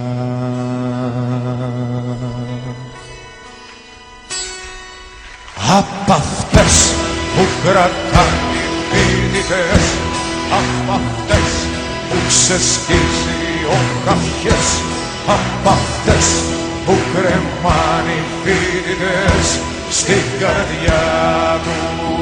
[5.78, 6.74] Απ' αυτές
[7.34, 9.84] που κρατάνε οι φοιτητές
[10.58, 11.50] Απ' αυτές
[12.08, 14.68] που ξεσκίζει ο καφιές
[15.26, 16.26] Απ' αυτές
[16.86, 19.46] που κρεμάνε οι φοιτητές
[19.90, 22.16] στην καρδιά τους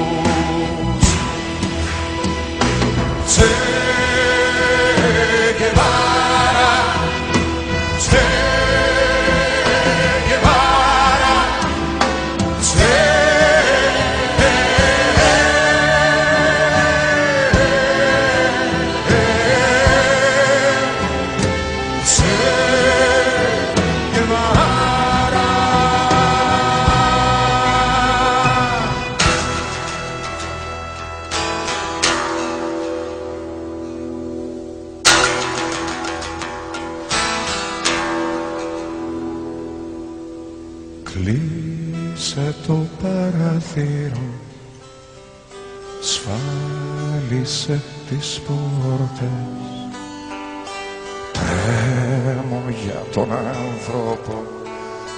[53.15, 54.45] τον άνθρωπο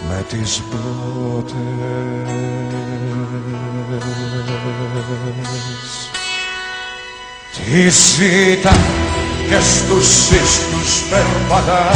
[0.09, 1.55] με τις μπότες.
[7.52, 8.77] Της ζήτα
[9.48, 11.90] και στους ίστους περπατά.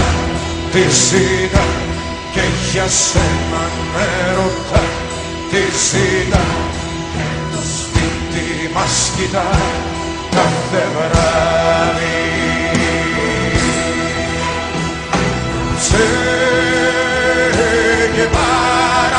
[0.72, 1.64] Της ζήτα
[2.32, 2.40] και
[2.72, 3.62] για σένα
[3.92, 4.82] με ρωτά.
[5.50, 6.42] Της ζήτα
[7.12, 9.48] και το σπίτι μας κοιτά
[10.30, 12.39] κάθε βράδυ
[17.52, 19.18] 흐르게 바라.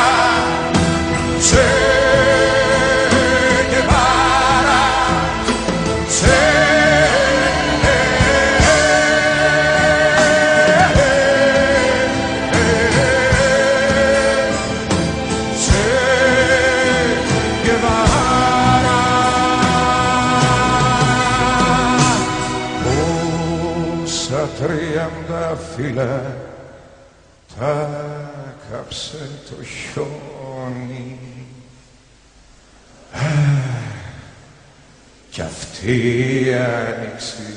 [35.86, 37.54] Η άνοιξη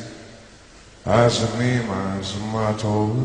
[1.04, 3.24] ας μη μας ματώνεις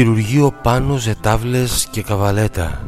[0.00, 2.82] Χειρουργείο πάνω σε τάβλες και καβαλέτα.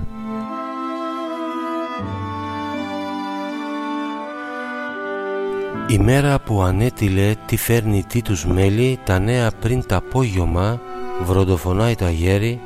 [5.89, 10.81] Η μέρα που ανέτειλε τι φέρνει τι τους μέλη Τα νέα πριν τα απόγειωμα
[11.25, 12.61] βροντοφωνάει το αγέρι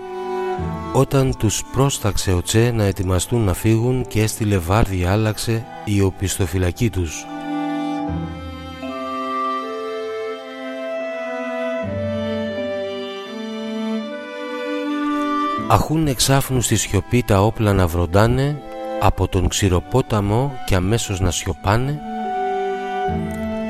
[0.93, 6.91] Όταν τους πρόσταξε ο Τσε να ετοιμαστούν να φύγουν Και έστειλε βάρδι άλλαξε η οπισθοφυλακή
[6.91, 7.27] τους
[15.69, 18.63] Αχούν εξάφνου στη σιωπή τα όπλα να βροντάνε
[19.01, 22.01] από τον ξηροπόταμο και αμέσως να σιωπάνε.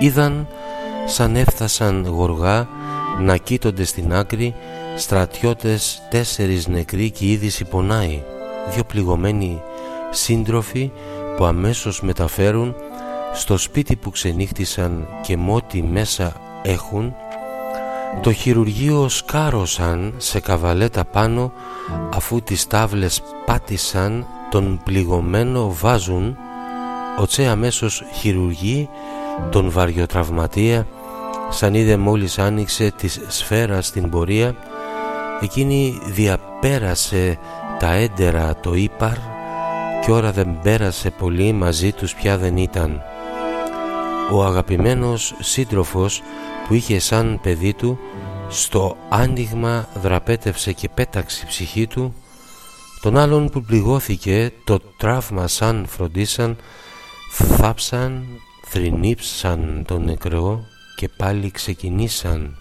[0.00, 0.46] Είδαν
[1.06, 2.68] σαν έφτασαν γοργά
[3.20, 4.54] να κοίτονται στην άκρη
[4.96, 8.22] στρατιώτες τέσσερις νεκροί και η είδηση πονάει
[8.74, 9.62] δύο πληγωμένοι
[10.10, 10.90] σύντροφοι
[11.36, 12.74] που αμέσως μεταφέρουν
[13.34, 16.32] στο σπίτι που ξενύχτησαν και μότι μέσα
[16.62, 17.14] έχουν
[18.20, 21.52] το χειρουργείο σκάρωσαν σε καβαλέτα πάνω
[22.14, 26.36] αφού τις τάβλες πάτησαν τον πληγωμένο βάζουν.
[27.20, 28.88] Ο Τσε αμέσως χειρουργεί
[29.50, 30.86] τον βαριοτραυματία
[31.48, 34.56] σαν είδε μόλις άνοιξε της σφαίρα στην πορεία.
[35.40, 37.38] Εκείνη διαπέρασε
[37.78, 39.16] τα έντερα το ύπαρ
[40.04, 43.02] και ώρα δεν πέρασε πολύ μαζί τους πια δεν ήταν
[44.32, 46.22] ο αγαπημένος σύντροφος
[46.66, 47.98] που είχε σαν παιδί του
[48.48, 52.14] στο άνοιγμα δραπέτευσε και πέταξε η ψυχή του
[53.00, 56.56] τον άλλον που πληγώθηκε το τραύμα σαν φροντίσαν
[57.32, 58.26] θάψαν,
[58.64, 60.64] θρυνήψαν τον νεκρό
[60.96, 62.56] και πάλι ξεκινήσαν.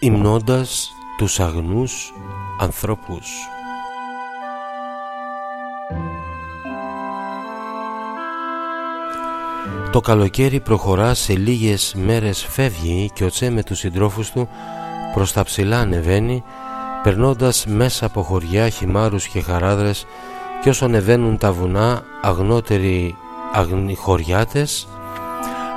[0.00, 2.12] Υμνώντας τους αγνούς
[2.58, 3.26] ανθρώπους
[9.92, 14.48] Το καλοκαίρι προχωρά σε λίγες μέρες φεύγει και ο Τσέ με τους συντρόφους του
[15.14, 16.42] προς τα ψηλά ανεβαίνει
[17.02, 20.06] περνώντας μέσα από χωριά, χυμάρους και χαράδρες
[20.62, 23.16] και όσο ανεβαίνουν τα βουνά αγνότεροι
[23.96, 24.88] χωριάτες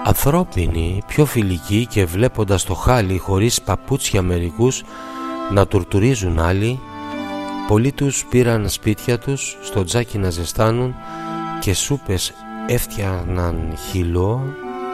[0.06, 4.84] ανθρώπινοι, πιο φιλικοί και βλέποντας το χάλι χωρίς παπούτσια μερικούς
[5.52, 6.80] να τουρτουρίζουν άλλοι
[7.68, 10.96] πολλοί τους πήραν σπίτια τους στο τζάκι να ζεστάνουν
[11.60, 12.34] και σούπες
[12.68, 14.42] έφτιαναν χυλό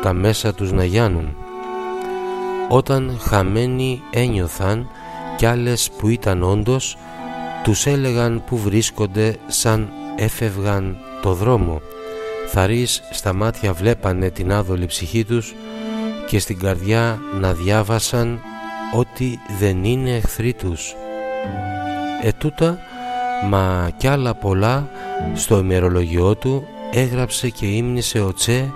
[0.02, 1.36] τα μέσα τους να γιάνουν.
[2.70, 4.88] Όταν χαμένοι ένιωθαν
[5.36, 6.98] κι άλλες που ήταν όντως
[7.64, 11.82] τους έλεγαν που βρίσκονται σαν έφευγαν το δρόμο.
[12.48, 15.56] Θαρείς στα μάτια βλέπανε την άδολη ψυχή τους
[16.28, 18.40] και στην καρδιά να διάβασαν
[18.94, 20.96] ότι δεν είναι εχθροί τους.
[22.22, 22.78] Ετούτα
[23.50, 24.90] μα κι άλλα πολλά
[25.34, 28.72] στο ημερολογιό του έγραψε και ύμνησε ο Τσέ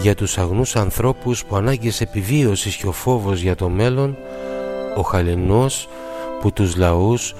[0.00, 4.16] για τους αγνούς ανθρώπους που ανάγκες επιβίωσης και ο φόβος για το μέλλον
[4.96, 5.88] ο χαλινός
[6.40, 7.34] που τους λαούς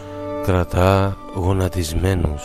[0.44, 2.42] κρατά γονατισμένους.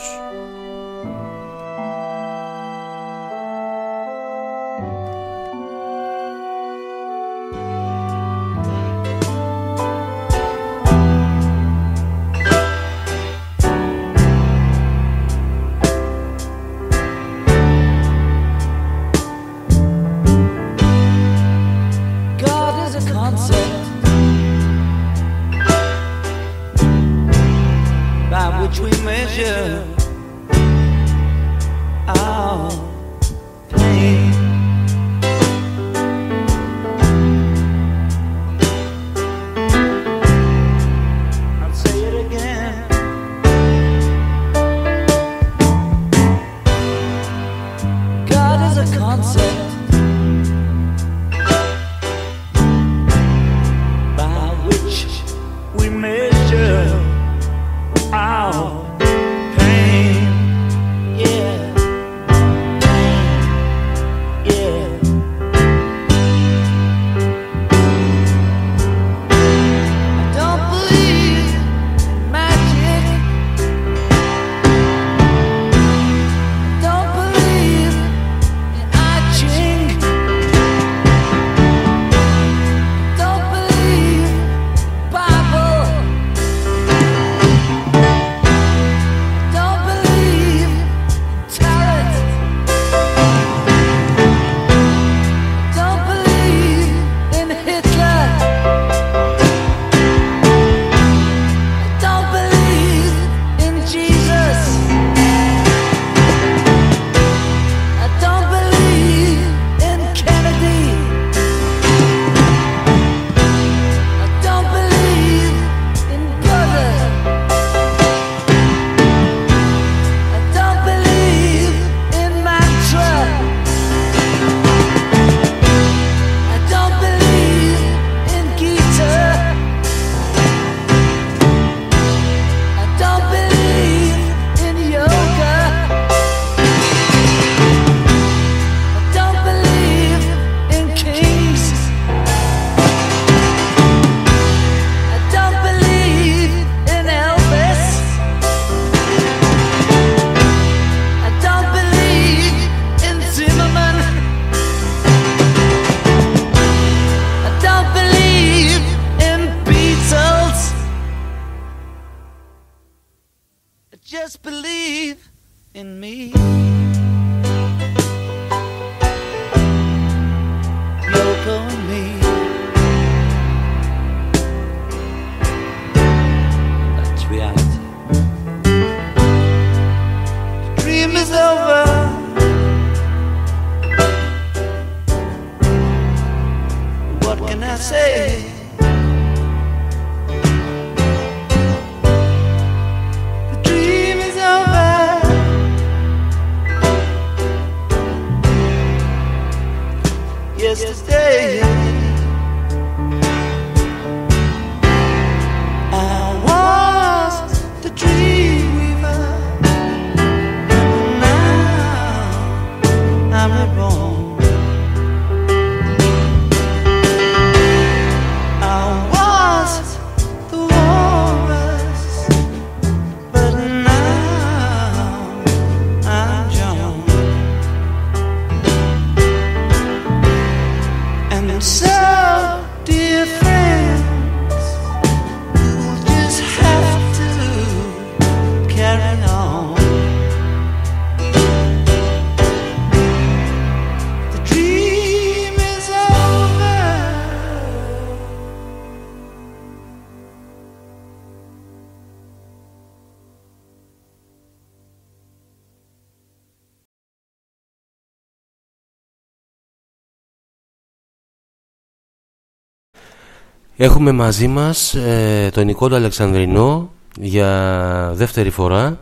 [263.84, 269.00] Έχουμε μαζί μας ε, τον Νικόλα Αλεξανδρινό για δεύτερη φορά.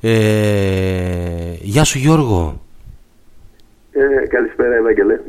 [0.00, 2.60] Ε, γεια σου Γιώργο.
[3.92, 5.20] Ε, καλησπέρα Ευαγγελέ.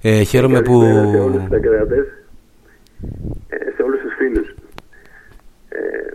[0.00, 1.10] Ε, χαίρομαι καλησπέρα που...
[1.10, 2.06] σε όλους τους ακροατές,
[3.48, 4.48] ε, σε όλους τους φίλους.
[5.68, 6.14] Ε,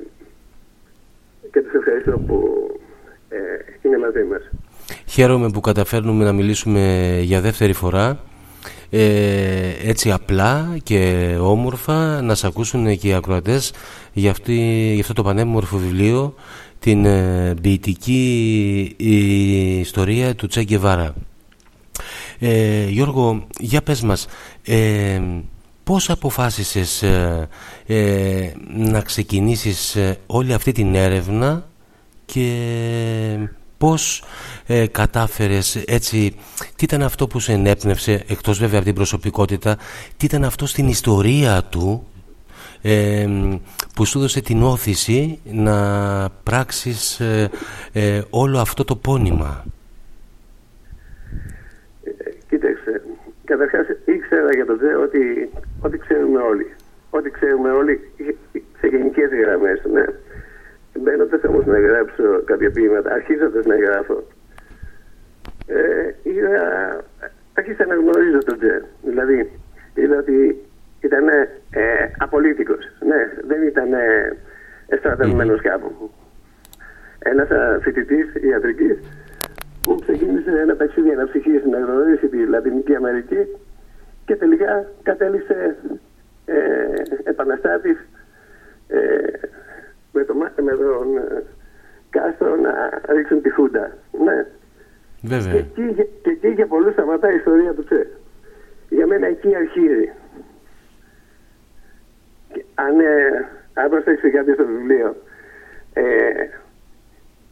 [1.52, 2.68] και τους ευχαριστώ που
[3.30, 3.38] ε,
[3.82, 4.42] είναι μαζί μας.
[5.06, 8.20] Χαίρομαι που καταφέρνουμε να μιλήσουμε για δεύτερη φορά
[8.90, 13.74] ε, έτσι απλά και όμορφα να σε ακούσουν και οι ακροατές
[14.14, 16.34] για, αυτή, για αυτό το πανέμορφο βιβλίο
[16.80, 18.96] την ε, ποιητική
[19.80, 21.14] ιστορία του Τσέγκε Βάρα.
[22.40, 24.28] Ε, Γιώργο, για πες μας,
[24.64, 25.22] ε,
[25.88, 27.48] πώς αποφάσισες ε,
[27.86, 31.70] ε, να ξεκινήσεις ε, όλη αυτή την έρευνα
[32.26, 34.24] και πώς
[34.68, 36.36] ε, κατάφερες έτσι,
[36.76, 39.78] τι ήταν αυτό που σε ενέπνευσε, εκτός βέβαια από την προσωπικότητα,
[40.18, 42.08] τι ήταν αυτό στην ιστορία του
[42.82, 43.28] ε,
[43.96, 45.76] που σου έδωσε την όθηση να
[46.44, 47.50] πράξεις ε,
[47.94, 49.66] ε, όλο αυτό το πόνημα;
[52.50, 53.02] Κοίταξε,
[53.44, 55.50] καταρχάς ήξερα για το Τζε ότι,
[55.82, 56.66] ότι ξέρουμε όλοι.
[57.10, 58.00] Ότι ξέρουμε όλοι
[58.80, 60.06] σε γενικές γραμμές, ναι.
[61.02, 64.24] Μπαίνοντα όμως να γράψω κάποια ποίηματα, αρχίζοντα να γράφω,
[65.68, 66.62] ε, είδα,
[67.54, 68.86] άρχισα να γνωρίζω τον Τζε.
[69.04, 69.52] Δηλαδή,
[69.94, 70.66] είδα ότι
[71.00, 71.84] ήταν ε,
[72.18, 72.86] απολύτικος.
[73.08, 74.38] Ναι, δεν ήταν ε,
[74.98, 76.12] στρατευμένος κάπου.
[77.20, 77.48] Ένας
[77.82, 79.00] φοιτητής ιατρικής
[79.84, 83.48] που ξεκίνησε ένα ταξίδι αναψυχής να γνωρίσει τη Λατινική Αμερική
[84.26, 85.76] και τελικά κατέληξε
[86.46, 86.56] ε,
[87.24, 87.98] επαναστάτης
[88.88, 89.00] ε,
[90.18, 90.34] με, το,
[90.64, 91.44] με τον ε,
[92.10, 93.92] Κάστρο να ρίξουν τη Χούντα.
[94.24, 94.46] Ναι.
[95.22, 95.54] Βέβαια.
[95.54, 98.10] Και εκεί, και εκεί για πολλούς σταματάει η ιστορία του Τσε.
[98.90, 100.12] Για μένα εκεί αρχίζει.
[102.54, 105.16] Και αν, ε, αν προσέξεις κάτι στο βιβλίο,
[105.94, 106.04] ε,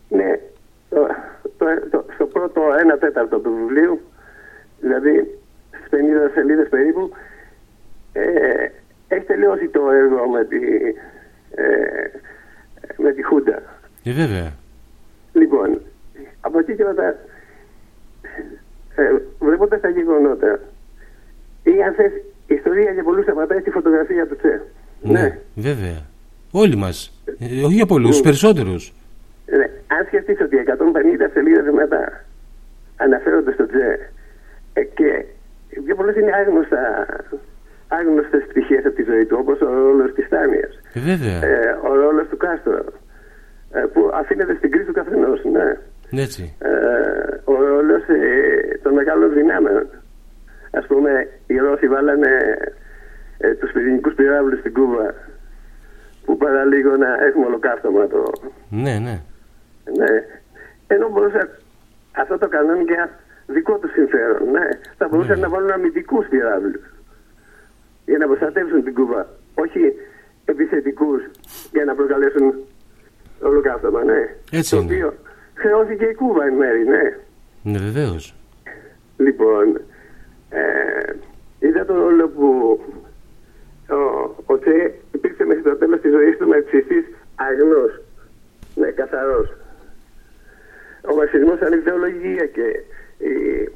[0.09, 0.39] ναι,
[0.89, 1.07] το,
[1.57, 4.01] το, το, στο πρώτο ένα τέταρτο του βιβλίου,
[4.79, 5.39] δηλαδή
[5.69, 7.11] στις 50 σελίδες περίπου,
[8.13, 8.67] ε,
[9.07, 10.57] έχεις τελειώσει το έργο με τη,
[11.55, 12.09] ε,
[12.97, 13.61] με τη Χούντα.
[14.03, 14.53] Ε, βέβαια.
[15.33, 15.81] Λοιπόν,
[16.41, 17.07] από εκεί και μετά,
[18.95, 19.03] ε,
[19.39, 20.59] βλέποντας τα γεγονότα,
[21.63, 22.11] ή αν θες,
[22.47, 24.61] η ιστορία για πολλούς σταματάει στη φωτογραφία του Τσε.
[25.01, 26.05] Ναι, βέβαια.
[26.51, 27.23] Όλοι μας.
[27.39, 28.93] Ε, όχι για πολλούς, τους περισσότερους.
[29.45, 32.25] Ναι, αν σκεφτείς ότι 150 σελίδες μετά
[32.95, 34.11] αναφέρονται στο Τσε
[34.73, 35.25] ε, και
[35.85, 37.05] πιο πολλές είναι άγνωστα,
[37.87, 40.79] άγνωστες πτυχές από τη ζωή του, όπως ο ρόλος της Τάνιας.
[40.93, 41.39] Ε, βέβαια.
[41.49, 42.85] Ε, ο ρόλος του Κάστρο,
[43.71, 45.77] ε, που αφήνεται στην κρίση του καθενός, ναι.
[46.21, 46.55] Έτσι.
[46.59, 46.71] Ε,
[47.43, 49.87] ο ρόλος ε, των μεγάλων δυνάμεων.
[50.71, 52.31] Ας πούμε, οι Ρώσοι βάλανε
[53.37, 55.13] ε, τους πυρηνικούς πυράβλους στην Κούβα
[56.25, 58.31] που παραλίγο να έχουμε ολοκαύτωμα το...
[58.69, 59.21] Ναι, ναι.
[59.97, 60.23] Ναι.
[60.87, 61.49] Ενώ μπορούσαν
[62.11, 63.09] αυτό το κανόνι για
[63.47, 64.51] δικό του συμφέρον.
[64.51, 64.67] Ναι.
[64.97, 66.94] Θα μπορούσαν να βάλουν αμυντικούς πυράβλους
[68.05, 69.27] για να προστατεύσουν την Κούβα.
[69.55, 69.93] Όχι
[70.45, 71.21] επιθετικούς
[71.71, 72.53] για να προκαλέσουν
[73.41, 74.35] ολοκαύτωμα, ναι.
[74.51, 74.93] Έτσι το είναι.
[74.93, 75.13] οποίο
[75.53, 77.17] χρεώθηκε η Κούβα εν μέρη, ναι.
[77.63, 78.35] Ναι, βεβαίως.
[79.17, 79.81] Λοιπόν,
[80.49, 81.13] ε,
[81.59, 82.79] είδα τον ρόλο που
[83.89, 83.95] ο,
[84.45, 87.05] ο Τσε υπήρξε μέχρι το τέλος της ζωής του μαρξιστής
[87.35, 88.01] αγνός,
[88.75, 89.53] ναι, καθαρός.
[91.11, 92.67] Ο μαρξισμός σαν ιδεολογία και
[93.25, 93.31] οι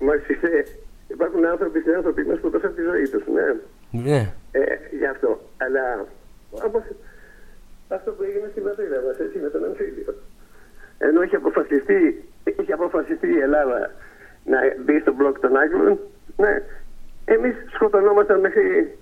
[0.05, 0.75] μαρξιστές
[1.07, 3.55] υπάρχουν άνθρωποι στην άνθρωποι μας που δώσαν τη ζωή τους, ναι.
[3.91, 4.33] Ναι.
[4.51, 4.61] Ε,
[4.97, 5.41] γι' αυτό.
[5.57, 6.05] Αλλά
[6.51, 6.83] όπως
[7.87, 10.15] αυτό που έγινε στην πατρίδα μας, έτσι, με τον αμφίλιο.
[10.97, 12.23] Ενώ είχε αποφασιστεί,
[12.59, 13.91] είχε αποφασιστεί η Ελλάδα
[14.45, 15.99] να μπει στο μπλοκ των Άγγλων,
[16.37, 16.63] ναι,
[17.25, 18.97] εμείς σκοτωνόμασταν μέχρι,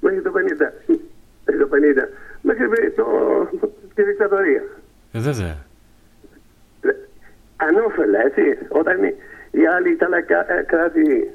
[0.00, 0.72] μέχρι το 50.
[1.46, 2.08] Μέχρι το 50.
[2.42, 3.04] Μέχρι το,
[3.94, 4.62] τη δικτατορία.
[5.12, 5.56] Ε, βέβαια.
[7.56, 8.58] Ανώφελα, έτσι.
[8.68, 9.14] Όταν οι-
[9.50, 11.30] οι άλλοι Ιταλικά ε, κράτη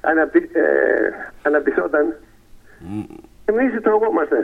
[0.00, 0.62] αναπτύ, ε,
[1.42, 2.14] αναπτυσσόταν,
[3.44, 4.36] εμείς τρογόμαστε.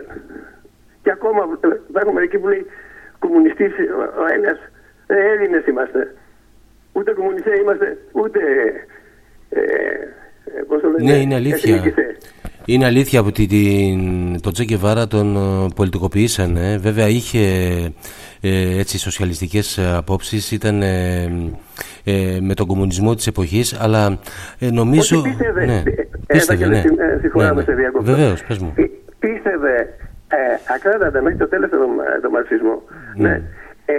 [1.02, 2.66] Και ακόμα ε, υπάρχουν μερικοί που λέει
[3.18, 4.58] κομμουνιστής ο- ο ένας,
[5.06, 6.14] ε, Έλληνες είμαστε.
[6.92, 8.40] Ούτε κομμουνιστές είμαστε, ούτε
[9.48, 11.74] ε, ε, πώς το λένε, Ναι, είναι αλήθεια.
[11.74, 12.16] εθνικιστές.
[12.66, 16.78] Είναι αλήθεια ότι την, τον Τζέκε Βάρα τον ε, πολιτικοποιήσανε.
[16.80, 17.38] Βέβαια είχε
[18.40, 21.28] ε, έτσι σοσιαλιστικές ε, απόψεις, ήταν ε,
[22.05, 24.18] ε, με τον κομμουνισμό της εποχής, αλλά
[24.58, 25.18] ε, νομίζω...
[25.18, 25.65] Όχι, πίστευε.
[25.65, 26.76] ναι, Ε, πίστευε, ναι.
[26.78, 28.12] Ευαγγελιστή, ε, συγχωρά με, σε διακόπτω.
[28.12, 28.73] Βεβαίως, πες μου.
[28.74, 29.76] Πí- Πίστευε
[30.28, 30.39] ε,
[30.74, 31.81] ακράτατα μέχρι το τέλος τον,
[32.16, 32.83] ε, τον μαρξισμό.
[33.16, 33.42] Ναι.
[33.86, 33.94] Ε,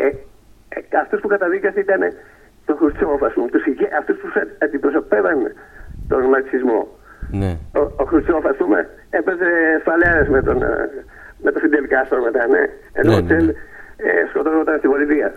[0.70, 2.02] ε, αυτούς που καταδίκασε ήταν
[2.66, 3.48] το Χρουτσόφ, ας πούμε.
[3.54, 5.38] Τους, ηγε- αυτούς που σε- αντιπροσωπεύαν
[6.08, 6.88] τον μαρξισμό.
[7.32, 7.52] Ναι.
[7.80, 9.50] Ο, ο Χρουτσόφ, ας πούμε, έπαιζε
[9.86, 10.90] φαλέρες με τον, ε,
[11.44, 12.64] με τον Φιντελ Κάστρο μετά, ναι.
[13.00, 13.52] Ενώ Ναι, ο ναι, Τσέλ ναι.
[14.08, 15.30] ε, σκοτώνονταν στη Βολιβία.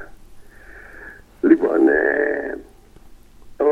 [1.41, 2.59] Λοιπόν, ε,
[3.57, 3.69] ο,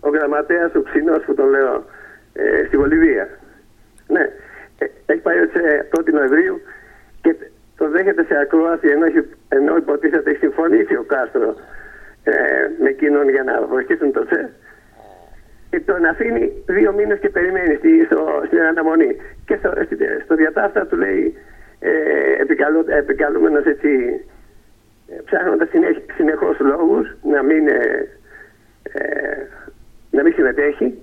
[0.00, 1.84] ο γραμματέας, ο Ξινός που τον λέω,
[2.32, 3.28] ε, στη Βολιβία.
[4.08, 4.20] Ναι,
[4.78, 6.60] ε, έχει πάει ο Τσε 1η Νοεμβρίου
[7.22, 7.34] και
[7.76, 11.54] το δέχεται σε ακρόαση ενώ, έχει, ενώ υποτίθεται έχει συμφωνήσει ο Κάστρο
[12.24, 12.32] ε,
[12.82, 14.50] με εκείνον για να βοηθήσουν το Τσε
[15.70, 19.16] και τον αφήνει δύο μήνες και περιμένει στη, στο, στην αναμονή.
[19.44, 21.34] Και στο, στη- στο διατάφτα του λέει
[21.78, 21.90] ε,
[22.40, 24.20] επικαλώ, επικαλούμενος έτσι
[25.10, 28.08] ε, ψάχνοντας συνέχ, συνεχώς λόγους να μην, ε,
[28.82, 29.46] ε,
[30.10, 30.98] να μην συμμετέχει,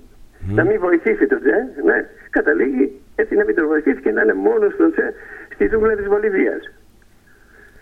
[0.48, 4.34] να μην βοηθήσει τον Τσε, ναι, καταλήγει έτσι να μην τον βοηθήσει και να είναι
[4.34, 5.14] μόνος τον Τσε
[5.54, 6.62] στη ζούγκλα της Βολιβίας.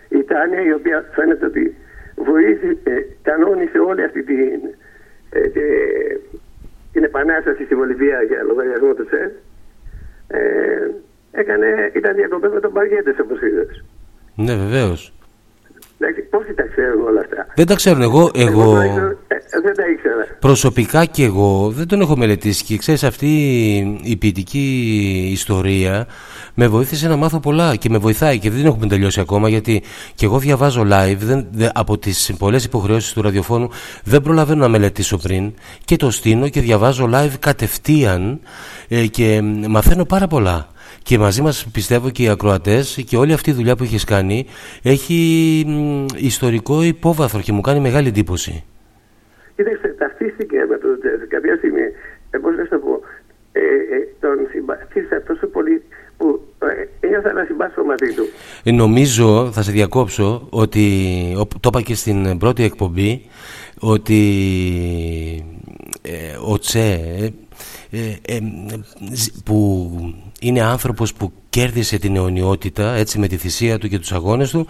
[0.09, 1.75] Η Τάνια η οποία φαίνεται ότι
[2.15, 2.91] βοήθησε, ε,
[3.21, 4.59] κανόνισε όλη αυτή την,
[5.29, 6.19] ε, τε-
[6.93, 9.31] την επανάσταση στη Βολιβία για λογαριασμό του ΤΣΕ
[10.27, 10.39] ε,
[11.31, 13.83] έκανε, ήταν διακοπές με τον Μπαργέντες όπως είδες.
[14.35, 15.13] Ναι, βεβαίως.
[15.99, 18.01] Εντάξει, πόσοι τα ξέρουν όλα αυτά; Δεν τα ξέρουν.
[18.01, 20.25] Εγώ, εγώ το ήξερα, ε, δεν τα ήξερα.
[20.39, 23.27] προσωπικά και εγώ δεν τον έχω μελετήσει και ξέρεις αυτή
[24.03, 26.07] η ποιητική ιστορία
[26.53, 29.83] με βοήθησε να μάθω πολλά και με βοηθάει και δεν την έχουμε τελειώσει ακόμα γιατί
[30.15, 33.69] και εγώ διαβάζω live δεν, δεν- από τις πολλές υποχρεώσεις του ραδιοφώνου
[34.03, 35.53] δεν προλαβαίνω να μελετήσω πριν
[35.85, 38.39] και το στείνω και διαβάζω live κατευθείαν
[38.87, 40.67] ε, και μ, μαθαίνω πάρα πολλά.
[41.07, 44.45] Και μαζί μας πιστεύω και οι ακροατές και όλη αυτή η δουλειά που έχεις κάνει
[44.83, 45.15] έχει
[45.67, 48.63] μ, ιστορικό υπόβαθρο και μου κάνει μεγάλη εντύπωση.
[49.55, 51.81] Κοίταξε, ταυτίστηκε με τον Τζέζ κάποια στιγμή.
[52.31, 52.99] Ε, πώς να σου το πω,
[53.51, 55.81] ε, ε, τον συμπαθήσα τόσο πολύ
[56.17, 56.41] που
[57.01, 58.23] ε, ένιωθα να συμπάσχω μαζί του.
[58.63, 60.83] Ε, Νομίζω, θα σε διακόψω, ότι
[61.37, 63.21] οπ- το είπα και στην πρώτη εκπομπή,
[63.79, 64.19] ότι
[66.01, 67.33] ε, ο Τσε ε, ε, ε, ζ-
[69.43, 69.89] που
[70.39, 74.67] είναι άνθρωπος που κέρδισε την αιωνιότητα έτσι με τη θυσία του και τους αγώνες του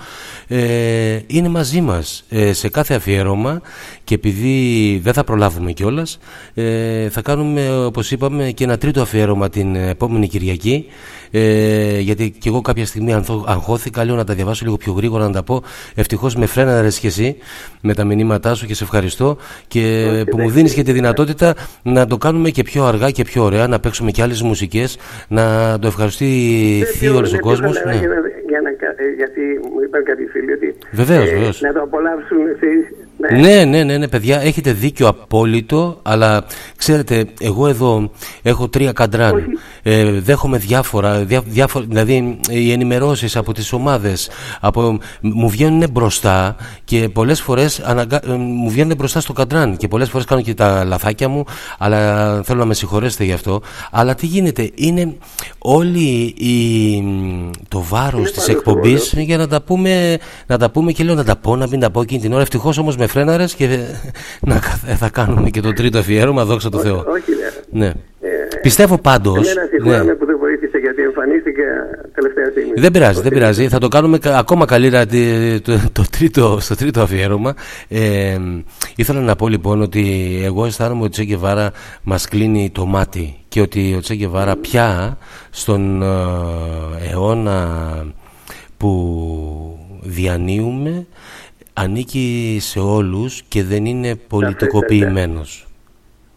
[0.48, 3.62] ε, είναι μαζί μας ε, σε κάθε αφιέρωμα
[4.04, 6.18] και επειδή δεν θα προλάβουμε κιόλας
[6.54, 10.86] ε, θα κάνουμε όπως είπαμε και ένα τρίτο αφιέρωμα την επόμενη Κυριακή
[11.32, 15.26] ε, γιατί και εγώ κάποια στιγμή ανθώ- αγχώθηκα λέω να τα διαβάσω λίγο πιο γρήγορα
[15.26, 15.64] να τα πω
[15.96, 17.36] ευτυχώς με φρέναρες και εσύ
[17.82, 22.08] με τα μηνύματά σου και σε ευχαριστώ και που μου δίνεις και τη δυνατότητα να
[22.08, 24.98] το κάνουμε και πιο αργά και πιο ωραία να παίξουμε και άλλες μουσικές
[25.28, 25.44] να
[25.80, 28.00] το ευχαριστηθεί όλος ο Ναι, πιο κόσμος χαλαρά ναι.
[28.00, 28.16] για να-
[28.50, 29.42] για να κα- ε, γιατί
[29.74, 31.62] μου είπαν κάποιοι φίλοι ότι Βεβαίως, βεβαίως.
[31.62, 32.84] να το απολαύσουν εσείς.
[33.18, 33.40] Ναι.
[33.40, 39.44] Ναι, ναι, ναι, ναι, παιδιά, έχετε δίκιο απόλυτο, αλλά ξέρετε, εγώ εδώ έχω τρία καντράν.
[39.84, 44.30] Ε, δέχομαι διάφορα, διά, διάφορα, δηλαδή οι ενημερώσεις από τις ομάδες
[44.60, 49.88] από, μου βγαίνουν μπροστά και πολλές φορές αναγκα, ε, μου βγαίνουν μπροστά στο καντράν και
[49.88, 51.44] πολλές φορές κάνω και τα λαθάκια μου,
[51.78, 53.62] αλλά θέλω να με συγχωρέσετε γι' αυτό.
[53.92, 55.16] Αλλά τι γίνεται, είναι
[55.58, 57.04] όλη η,
[57.68, 61.36] το βάρος της εκπομπής για να τα, πούμε, να τα πούμε και λέω να τα
[61.36, 62.42] πω, να μην τα πω εκείνη την ώρα.
[62.42, 63.80] Ευτυχώς όμως με φρέναρες και
[64.42, 64.56] να,
[64.96, 66.96] θα κάνουμε και το τρίτο αφιέρωμα, δόξα τω Θεώ.
[66.96, 67.32] Όχι,
[67.72, 67.86] ναι.
[67.86, 67.94] Ναι.
[68.62, 69.52] Πιστεύω πάντως.
[69.52, 70.14] Εμένα συγχωράμε Ναι.
[70.14, 71.62] που δεν βοήθησε γιατί εμφανίστηκε
[72.14, 72.72] τελευταία στιγμή.
[72.76, 73.68] Δεν πειράζει, δεν πειράζει.
[73.68, 77.54] Θα το κάνουμε κα- ακόμα καλύτερα τη- το, το τρίτο, στο τρίτο αφιέρωμα.
[77.88, 78.38] Ε,
[78.96, 81.72] ήθελα να πω λοιπόν ότι εγώ αισθάνομαι ότι ο Τσέ Γκεβάρα
[82.04, 85.18] μας κλείνει το μάτι και ότι ο Τσέ Γκεβάρα πια
[85.50, 86.08] στον ε,
[87.12, 87.68] αιώνα
[88.78, 88.92] που
[90.02, 91.06] διανύουμε
[91.78, 95.68] ανήκει σε όλους και δεν είναι πολιτικοποιημένος.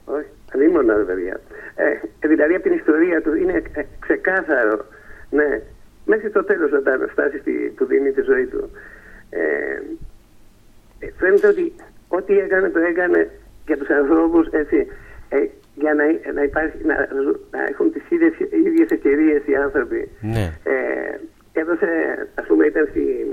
[0.04, 1.40] Όχι, αλίμονα ρε παιδιά.
[1.74, 4.84] Ε, δηλαδή από την ιστορία του είναι ε, ξεκάθαρο.
[5.30, 5.62] Ναι,
[6.04, 8.70] μέχρι στο τέλος όταν φτάσει στη, που δίνει τη ζωή του.
[9.30, 9.40] Ε,
[10.98, 11.72] ε, φαίνεται ότι
[12.08, 13.30] ό,τι έκανε το έκανε
[13.66, 14.86] για τους ανθρώπους έτσι,
[15.28, 16.94] ε, για να, να, υπάρχει, να,
[17.50, 18.32] να έχουν τις ίδιες,
[18.66, 20.08] ίδιες ευκαιρίες οι άνθρωποι.
[20.20, 20.52] Ναι.
[20.64, 21.18] Ε,
[21.52, 21.88] έδωσε,
[22.34, 23.26] ας πούμε, ήταν στην,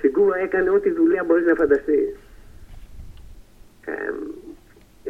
[0.00, 2.08] στην Κούβα, έκανε ό,τι δουλειά μπορείς να φανταστείς.
[3.84, 3.92] Ε,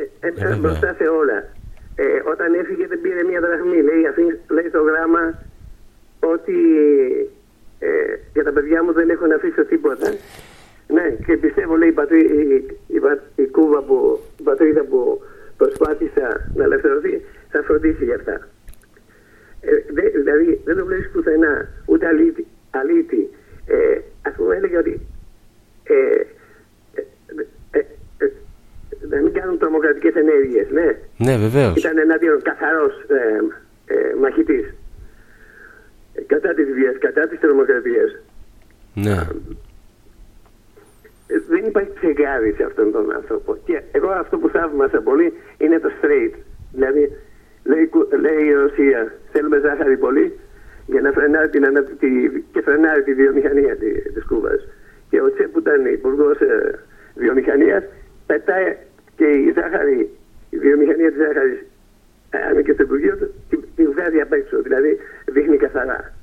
[0.00, 0.56] ε, ε, βέβαια.
[0.56, 1.38] μπροστά σε όλα.
[1.96, 3.82] Ε, όταν έφυγε δεν πήρε μία δραχμή.
[3.82, 5.22] Λέει, αφήνει, λέει στο γράμμα
[6.20, 6.56] ότι
[7.78, 7.88] ε,
[8.32, 10.08] για τα παιδιά μου δεν έχω να αφήσω τίποτα.
[10.88, 15.22] Ναι, και πιστεύω, λέει, η, πατρί, η, η, πα- η Κούβα που, η πατρίδα που
[15.56, 17.20] προσπάθησα να ελευθερωθεί,
[17.50, 18.48] θα φροντίσει γι' αυτά.
[19.60, 22.46] Ε, δε, δηλαδή, δεν το βλέπεις πουθενά, ούτε αλήτη.
[22.70, 23.30] αλήτη.
[23.72, 25.00] Ε, ας πούμε, έλεγε ότι
[25.82, 25.94] ε,
[26.94, 27.02] ε,
[27.70, 27.78] ε,
[28.18, 28.30] ε,
[29.08, 30.98] να μην κάνουν τρομοκρατικές ενέργειες, ναι.
[31.16, 31.76] Ναι, βεβαίως.
[31.76, 34.74] Ήταν εναντίον καθαρός ε, ε, μαχητής.
[36.14, 38.16] Ε, Κατά της βίας, κατά της τρομοκρατίας.
[38.94, 39.10] Ναι.
[41.26, 43.56] Ε, Δεν υπάρχει ψεγάδι σε αυτόν τον άνθρωπο.
[43.64, 46.34] Και εγώ αυτό που θαύμασα πολύ είναι το straight.
[46.72, 47.12] Δηλαδή,
[47.64, 50.38] λέει, κου- λέει η Ρωσία, θέλουμε ζάχαρη πολύ,
[50.92, 51.82] για να φρενάρει την, ανα...
[52.02, 52.08] τη...
[52.52, 54.60] και φρενάρει τη βιομηχανία τη- της Κούβας.
[55.10, 56.78] Και ο Τσέ που ήταν υπουργός ε,
[57.22, 57.82] βιομηχανίας
[58.26, 58.76] πετάει
[59.18, 59.98] και η ζάχαρη,
[60.50, 61.60] η βιομηχανία της ζάχαρης
[62.30, 64.62] αν είναι και στο Υπουργείο του, τη, τη βγάζει απ' έξω.
[64.62, 64.98] Δηλαδή
[65.32, 66.14] δείχνει καθαρά.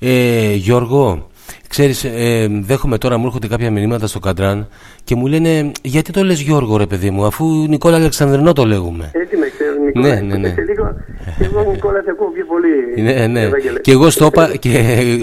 [0.00, 1.30] Ε, Γιώργο,
[1.68, 4.68] ξέρεις, ε, δέχομαι τώρα μου έρχονται κάποια μηνύματα στο Καντράν
[5.04, 9.10] και μου λένε γιατί το λες Γιώργο ρε παιδί μου αφού Νικόλα Αλεξανδρινό το λέγουμε.
[9.14, 10.14] Έτσι με ξέρουν, Νικόλα.
[10.14, 10.48] Ναι, ναι, ναι.
[10.48, 10.96] Σε λίγο,
[11.38, 13.02] και εγώ Νικόλα σε ακούω πιο πολύ.
[13.02, 13.42] Ναι, ναι.
[13.42, 13.78] Ευαγγελέ.
[13.78, 14.70] Και εγώ στο είπα και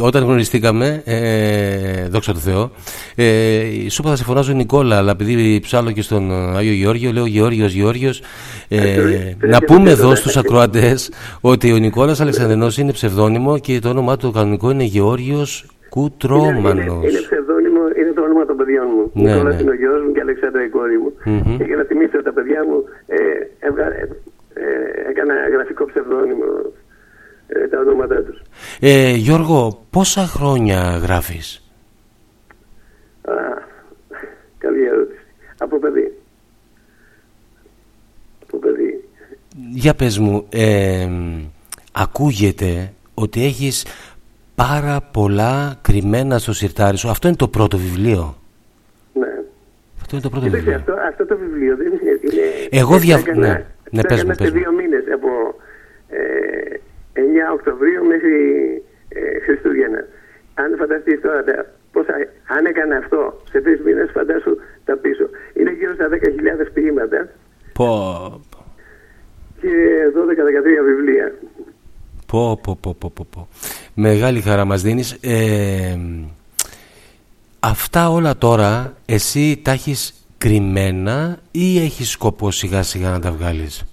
[0.01, 2.71] όταν γνωριστήκαμε, ε, δόξα τω Θεώ,
[3.15, 7.25] ε, σου είπα θα σε φωνάζω Νικόλα, αλλά επειδή ψάλω και στον Άγιο Γεώργιο, λέω
[7.25, 8.21] Γεώργιος, Γεώργιος.
[8.67, 11.11] Ε, να πούμε εδώ στους ακροατές
[11.41, 16.85] ότι ο Νικόλας Αλεξανδρινός είναι ψευδόνυμο και το όνομά του κανονικό είναι Γεώργιος Κουτρόμανος.
[16.85, 19.03] Είναι, είναι ψευδόνυμο, είναι το όνομα των παιδιών μου.
[19.13, 19.61] Ναι, Νικόλας ναι.
[19.61, 21.11] είναι ο γιος μου και Αλεξάνδρα η κόρη μου.
[21.25, 21.57] Μμμ.
[21.57, 22.77] Και για να τιμήσω τα παιδιά μου,
[24.55, 26.43] ε, έβγα- ε, ε, έκανα γραφικό ψευδόνυμο
[27.47, 28.41] ε, τα ονόματά τους.
[28.79, 31.69] Ε, Γιώργο, πόσα χρόνια γράφεις;
[33.21, 33.33] Α,
[34.57, 35.19] καλή ερώτηση.
[35.57, 36.17] Από παιδί.
[38.43, 39.03] Από παιδί.
[39.73, 41.07] Για πες μου, ε,
[41.91, 43.85] ακούγεται ότι έχεις
[44.55, 47.09] πάρα πολλά κρυμμένα στο σιρτάρι σου.
[47.09, 48.37] Αυτό είναι το πρώτο βιβλίο;
[49.13, 49.27] Ναι.
[50.01, 50.75] Αυτό είναι το πρώτο Κοίταξε, βιβλίο.
[50.75, 51.99] αυτό, αυτό το βιβλίο δεν είναι...
[52.31, 54.59] είναι Εγώ το δια- έκανα- ναι, ναι, το πες έκανα μου, πες σε μου.
[54.59, 55.29] δύο μήνες από
[56.09, 56.19] ε,
[57.49, 58.35] 9 Οκτωβρίου μέχρι
[59.09, 60.01] ε, Χριστούγεννα.
[60.53, 62.13] Αν φανταστείς τώρα τα, πόσα,
[62.55, 65.25] αν έκανα αυτό σε τρεις μήνες φαντάσου τα πίσω.
[65.53, 67.29] Είναι γύρω στα 10.000 ποίηματα
[67.73, 67.89] Πω,
[69.61, 69.67] και
[70.81, 71.33] 12-13 βιβλία.
[72.25, 73.47] πω, πω, πω, πω, πω, πω.
[73.93, 75.17] Μεγάλη χαρά μας δίνεις.
[75.21, 75.99] Ε,
[77.59, 83.85] αυτά όλα τώρα εσύ τα έχεις κρυμμένα ή έχεις σκοπό σιγά σιγά να τα βγάλεις;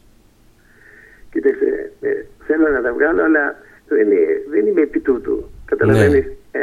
[1.32, 2.08] Κοίταξε, ε,
[2.46, 3.56] θέλω να τα βγάλω αλλά
[3.88, 4.16] δεν, είναι,
[4.50, 5.50] δεν είμαι επί τούτου.
[5.64, 6.24] Καταλαβαίνεις.
[6.50, 6.60] Ε,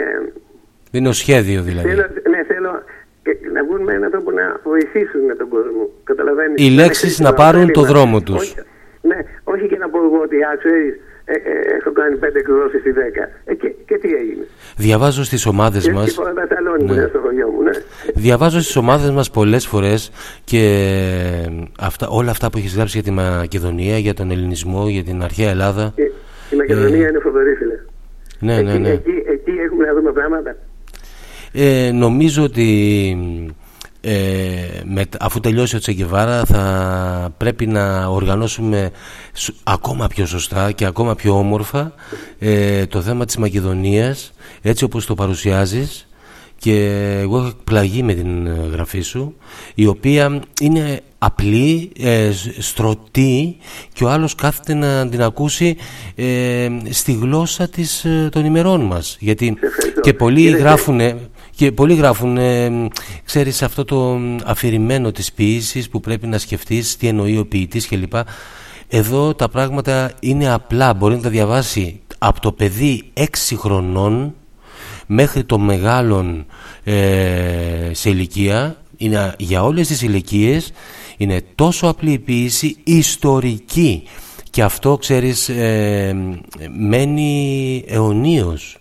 [0.92, 1.88] Δεν είναι ο σχέδιο δηλαδή.
[1.90, 2.84] Θέλω, ναι, θέλω
[3.24, 5.90] και να βγουν με έναν τρόπο να βοηθήσουν τον κόσμο.
[6.04, 6.66] Καταλαβαίνεις.
[6.66, 8.00] Οι Να λέξεις χρήσιμο να πάρουν το ωφέλιμα.
[8.00, 8.36] δρόμο τους.
[8.42, 8.56] Όχι,
[9.02, 10.94] ναι, όχι και να πω εγώ ότι α, ξέρεις,
[11.26, 13.30] ε, ε, έχω κάνει πέντε εκδόσεις ή δέκα.
[13.46, 14.46] Ε, και, και τι έγινε.
[14.80, 16.14] Διαβάζω στις ομάδες Και μας...
[16.14, 17.00] φορά τα σαλόνι που Ναι.
[17.00, 17.62] είναι στο χωριό μου.
[17.62, 17.72] Ναι.
[18.16, 20.12] Διαβάζω στις ομάδες μας πολλές φορές
[20.44, 20.62] και
[21.80, 25.50] αυτά, όλα αυτά που έχεις γράψει για τη Μακεδονία, για τον ελληνισμό, για την αρχαία
[25.50, 25.92] Ελλάδα.
[25.96, 26.02] Και
[26.52, 27.74] η Μακεδονία Ε, είναι φοβερή φίλε.
[28.40, 28.90] Ναι, ναι, Εκεί, ναι.
[28.90, 30.56] εκεί, εκεί έχουμε να δούμε πράγματα.
[31.54, 32.66] Ε, νομίζω ότι
[34.02, 34.12] ε,
[34.86, 38.92] με, αφού τελειώσει ο Τσεγκεβάρα θα πρέπει να οργανώσουμε
[39.34, 41.94] σ- ακόμα πιο σωστά και ακόμα πιο όμορφα
[42.40, 46.08] ε, το θέμα της Μακεδονίας έτσι όπως το παρουσιάζεις
[46.58, 46.76] και
[47.22, 49.36] εγώ έχω εκπλαγεί με την ε, γραφή σου
[49.76, 53.58] η οποία είναι απλή, ε, σ- στρωτή
[53.94, 55.78] και ο άλλος κάθεται να την ακούσει
[56.16, 59.58] ε, στη γλώσσα της, ε, των ημερών μας γιατί
[60.02, 60.64] και πολλοί Κοίταξε.
[60.64, 61.00] γράφουν
[61.60, 62.88] και πολλοί γράφουν, ε, μ,
[63.26, 67.88] ξέρεις αυτό το μ, αφηρημένο της ποίησης που πρέπει να σκεφτείς τι εννοεί ο ποιητής
[67.88, 68.14] κλπ.
[68.88, 73.24] Εδώ τα πράγματα είναι απλά, μπορεί να τα διαβάσει από το παιδί 6
[73.58, 74.36] χρονών
[75.08, 76.46] μέχρι το μεγάλον
[76.84, 80.74] ε, σε ηλικία, είναι για όλες τις ηλικίες
[81.18, 84.04] είναι τόσο απλή η ποίηση, ιστορική
[84.50, 86.16] και αυτό ξέρεις ε,
[86.78, 88.78] μένει αιωνίως.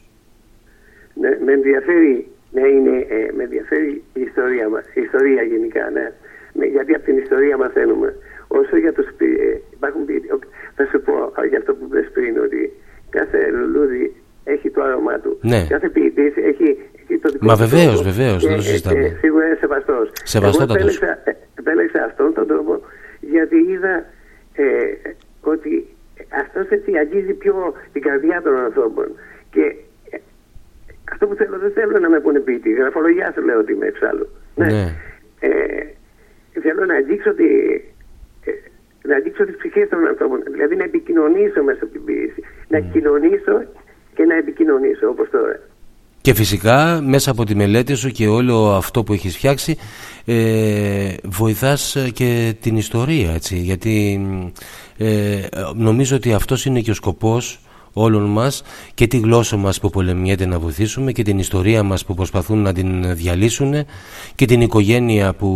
[1.21, 2.27] Ναι, με ενδιαφέρει
[2.57, 6.07] να είναι, ε, με ενδιαφέρει η ιστορία μας, η ιστορία γενικά, ναι.
[6.53, 8.15] Ναι, γιατί από την ιστορία μαθαίνουμε.
[8.49, 10.39] Όσο για τους ποι, ε, υπάρχουν ποιητές, ο-
[10.77, 12.73] θα σου πω ε, για αυτό που είπες πριν, ότι
[13.11, 15.39] κάθε λουλούδι έχει το άρωμά του.
[15.43, 15.67] Ναι.
[15.69, 16.69] Κάθε ποιητής έχει,
[17.03, 19.05] έχει το δικό Μα του βεβαίως, τρόπο βεβαίως, και, δεν το ε, συζητάμε.
[19.05, 20.11] ε, σίγουρα είναι σεβαστός.
[20.23, 20.77] Σεβαστότατος.
[20.77, 22.81] Εγώ επέλεξα, ε, επέλεξα αυτόν τον τρόπο
[23.21, 23.95] γιατί είδα
[24.55, 24.65] ε,
[25.41, 25.87] ότι
[26.43, 27.55] αυτός έτσι αγγίζει πιο
[27.93, 29.07] την καρδιά των ανθρώπων.
[29.51, 29.75] Και ε,
[31.19, 32.71] αυτό που θέλω, δεν θέλω να με πούνε ποιητή.
[32.73, 34.27] Γραφολογιά σου λέω ότι είμαι εξάλλου.
[34.55, 34.83] Ναι.
[35.41, 35.51] Ε,
[36.65, 37.49] θέλω να αγγίξω, τη,
[38.49, 38.53] ε,
[39.03, 40.43] να αγγίξω τις ψυχές των ανθρώπων.
[40.53, 42.41] Δηλαδή να επικοινωνήσω μέσα από την ποιήση.
[42.69, 43.57] Να κοινωνήσω
[44.15, 45.61] και να επικοινωνήσω όπως τώρα.
[46.21, 49.77] Και φυσικά μέσα από τη μελέτη σου και όλο αυτό που έχεις φτιάξει
[50.25, 54.21] ε, βοηθάς ε, και την ιστορία έτσι γιατί
[54.99, 55.41] ε,
[55.75, 57.61] νομίζω ότι αυτός είναι και ο σκοπός
[58.03, 58.63] όλων μας
[58.95, 62.73] και τη γλώσσα μας που πολεμιέται να βοηθήσουμε και την ιστορία μας που προσπαθούν να
[62.73, 63.75] την διαλύσουν
[64.35, 65.51] και την οικογένεια που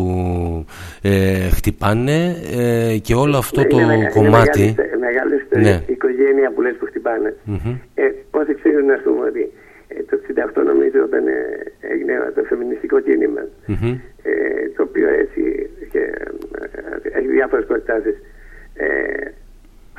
[1.03, 5.83] ε, χτυπάνε ε, και όλο αυτό Ναι, το είναι μεγα- κομμάτι Είναι μεγάλη, μεγάλη Ναι.
[5.87, 7.37] οικογένεια που λες που χτυπάνε.
[7.45, 7.75] Μμμ.
[7.95, 9.53] Ε, όσοι ξέρουν να πούμε ότι
[9.89, 10.15] ε, το
[10.61, 11.33] 68 νομίζω όταν ε,
[11.93, 13.91] έγινε το φεμινιστικό κίνημα Μμμ.
[14.23, 14.33] ε,
[14.77, 15.43] το οποίο έτσι
[15.93, 18.15] και, ε, έχει διάφορες προεκτάσεις
[18.75, 18.87] ε,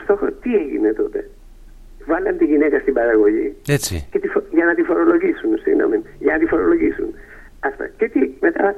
[0.04, 1.30] στόχο τι έγινε τότε;
[2.06, 4.08] Βάλαν τη γυναίκα στην παραγωγή Έτσι.
[4.12, 7.14] και τη φο- για να τη φορολογήσουν, συγγνώμη, για να τη φορολογήσουν.
[7.60, 7.88] Αυτά.
[7.98, 8.76] Και τι μετά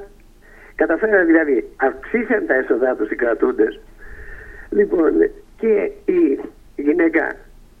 [0.74, 3.80] καταφέραν δηλαδή, αυξήσαν τα έσοδά τους οι κρατούντες.
[4.70, 5.12] Λοιπόν,
[5.58, 6.40] και η
[6.76, 7.32] γυναίκα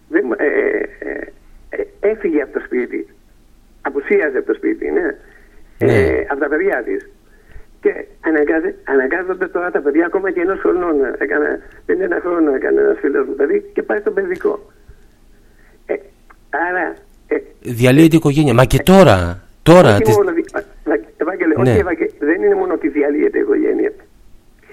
[0.08, 1.30] δεν, μου- ε, ε, ε,
[1.70, 3.06] ε, έφυγε από το σπίτι,
[3.82, 5.16] απουσίαζε από το σπίτι, ναι,
[5.78, 7.10] ε, από τα παιδιά της.
[7.80, 10.96] Και αναγκάζε, αναγκάζονται τώρα τα παιδιά ακόμα και ενός χρονών.
[11.18, 14.72] Έκανα, δεν ένα χρόνο έκανε ένας φίλος μου παιδί και πάει στο παιδικό.
[15.86, 15.94] Ε,
[16.68, 16.94] άρα,
[17.26, 18.54] ε, Διαλύεται η οικογένεια.
[18.54, 19.40] Μα και τώρα.
[19.62, 19.90] Τώρα.
[19.94, 20.50] όχι τις- μόνο, δι-
[20.84, 21.70] Βα- Ευάγγελε, Ναι.
[21.70, 23.92] όχι, Ευάγγελε, δεν είναι μόνο ότι διαλύεται η οικογένεια.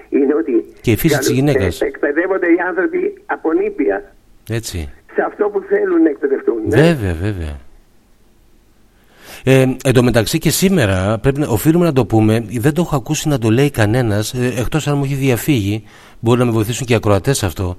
[0.09, 1.81] Είναι ότι Και η φύση της καλου- γυναίκας.
[1.81, 4.13] ε, εκπαιδεύονται οι άνθρωποι από νήπια
[4.49, 4.89] Έτσι.
[5.13, 6.55] σε αυτό που θέλουν να εκπαιδευτούν.
[6.67, 6.75] ναι.
[6.81, 7.59] Βέβαια, βέβαια.
[9.43, 12.95] Ε, εν τω μεταξύ και σήμερα πρέπει να, οφείλουμε να το πούμε, δεν το έχω
[12.95, 15.83] ακούσει να το λέει κανένας, ε, εκτός αν μου έχει διαφύγει,
[16.19, 17.77] μπορεί να με βοηθήσουν και οι ακροατές σε αυτό.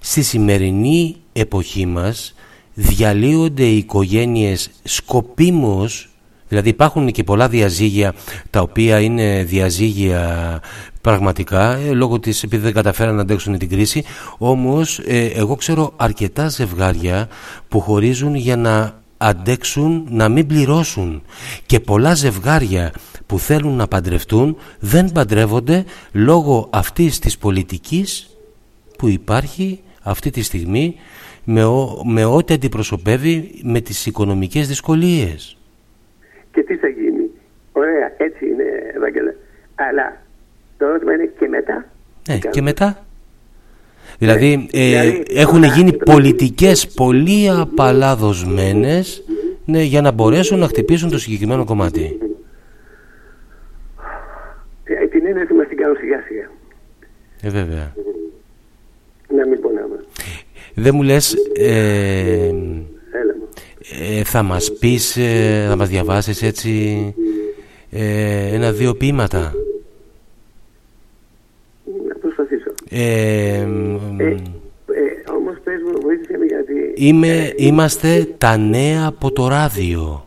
[0.00, 2.34] Στη σημερινή εποχή μας
[2.74, 6.08] διαλύονται οι οικογένειες σκοπίμως,
[6.48, 8.14] δηλαδή υπάρχουν και πολλά διαζύγια
[8.50, 10.60] τα οποία είναι διαζύγια
[11.00, 14.04] πραγματικά ε, λόγω της επειδή δεν καταφέραν να αντέξουν την κρίση
[14.38, 17.28] όμως ε, εγώ ξέρω αρκετά ζευγάρια
[17.68, 21.22] που χωρίζουν για να αντέξουν να μην πληρώσουν.
[21.66, 22.92] Και πολλά ζευγάρια
[23.26, 28.30] που θέλουν να παντρευτούν δεν παντρεύονται λόγω αυτής της πολιτικής
[28.98, 30.94] που υπάρχει αυτή τη στιγμή
[31.44, 35.56] με, ο- με ό,τι αντιπροσωπεύει με τις οικονομικές δυσκολίες.
[36.52, 37.30] Και τι θα γίνει.
[37.72, 38.64] Ωραία, έτσι είναι,
[38.94, 39.34] Ευάγγελε.
[39.74, 40.22] Αλλά
[40.78, 41.86] το ερώτημα είναι και μετά.
[42.28, 43.04] Ναι, και μετά.
[44.18, 49.24] Δηλαδή, ε, δηλαδή, έχουν γίνει πολιτικές πολύ απαλάδοσμένες
[49.64, 52.18] ναι, για να μπορέσουν να χτυπήσουν το συγκεκριμένο κομμάτι.
[54.84, 56.50] Ε, την έννοια μας την κάνουν σιγά σιγά.
[57.42, 57.92] Ε, βέβαια.
[59.28, 59.61] Να μην πονάμε.
[60.74, 61.66] Δεν μου λες, ε,
[62.46, 63.48] Έλα μου.
[64.18, 67.14] ε, θα μας πεις, ε, θα μας διαβάσεις έτσι
[67.90, 69.52] ε, ένα-δύο ποίηματα;
[72.08, 72.70] Να προσπαθήσω.
[72.90, 74.34] Ε, μ, Ε,
[75.38, 76.72] όμως πες μου, βοήθησε με γιατί...
[76.94, 80.26] είμαι, είμαστε τα νέα από το ράδιο.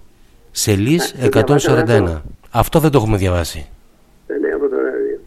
[0.51, 2.21] Σελής 141.
[2.51, 3.67] Αυτό δεν το έχουμε διαβάσει.
[4.27, 5.19] Ε, Ναι, από το ράδιο.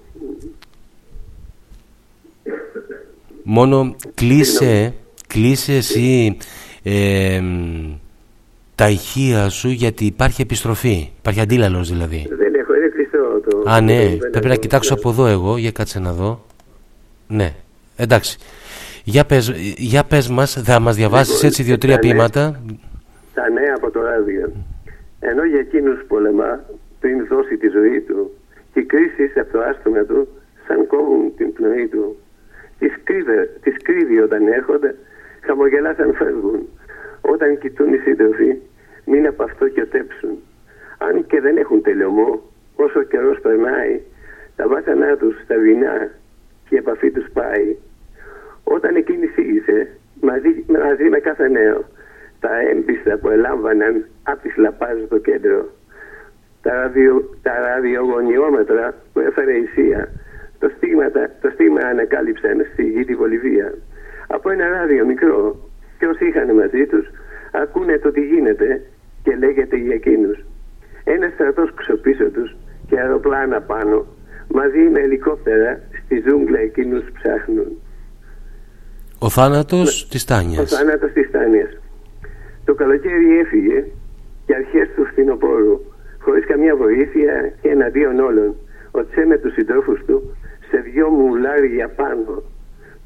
[3.43, 4.95] Μόνο κλείσε,
[5.33, 6.37] κλείσε εσύ
[6.83, 7.93] ε, μ,
[8.75, 11.11] τα ηχεία σου γιατί υπάρχει επιστροφή.
[11.19, 12.27] Υπάρχει αντίλαλος δηλαδή.
[12.31, 13.71] Δεν έχω, είναι κλειστό το...
[13.71, 16.45] Α, ναι, το- πρέπει να κοιτάξω από εδώ εγώ, για κάτσε να δω.
[17.29, 17.53] Ναι,
[17.97, 18.39] εντάξει.
[19.05, 22.01] Για πες, για πες μας, θα μας διαβάσεις Λοιπόν, έτσι δύο-τρία ναι.
[22.01, 22.63] ποίηματα;
[23.35, 24.53] Τα νέα από το ράδιο.
[25.21, 26.65] Ενώ για εκείνους πολεμά
[27.01, 28.37] πριν δώσει τη ζωή του
[28.73, 30.29] και οι κρίσεις από το άστομα του
[30.67, 32.17] σαν κόβουν την πνοή του.
[32.79, 34.95] Τις, κρύβε, τις κρύβει όταν έρχονται,
[35.49, 36.69] χαμογελά σαν φεύγουν.
[37.21, 38.51] Όταν κοιτούν οι σύντροφοι,
[39.05, 40.39] μην από αυτό κοιοτέψουν.
[40.99, 42.43] Αν και δεν έχουν τελειωμό,
[42.77, 44.01] όσο καιρός περνάει,
[44.57, 46.11] τα βάσανά τους στα δεινά
[46.69, 47.77] και η επαφή τους πάει.
[48.65, 49.89] Όταν εκείνη σήγησε,
[50.21, 51.85] μαζί, μαζί με κάθε νέο,
[52.41, 55.69] τα έμπιστα που ελάμβαναν από τη Σλαπάζ στο κέντρο,
[56.63, 60.09] τα, ραδιο, τα ραδιογωνιόμετρα που έφερε η Σία,
[60.59, 61.11] το στίγμα,
[61.41, 63.75] το στίγμα ανακάλυψαν στη γη τη Βολιβία.
[64.37, 67.07] Από ένα ράδιο μικρό και όσοι είχαν μαζί τους
[67.63, 68.83] ακούνε το τι γίνεται
[69.23, 70.39] και λέγεται για εκείνους.
[71.05, 72.57] Ένα στρατός ξοπίσω τους
[72.89, 74.07] και αεροπλάνα πάνω
[74.49, 77.71] μαζί με ελικόπτερα στη ζούγκλα εκείνους ψάχνουν.
[79.19, 80.71] Ο θάνατος της Ο Τάνιας.
[80.77, 81.71] θάνατος της Τάνιας.
[82.65, 83.85] Το καλοκαίρι έφυγε
[84.47, 85.81] και αρχές του φθινοπόρου
[86.21, 88.55] χωρίς καμιά βοήθεια και εναντίον όλων.
[88.91, 90.37] Ο Τσε με τους συντρόφους του
[90.71, 92.43] σε δυο μουλάρια πάνω,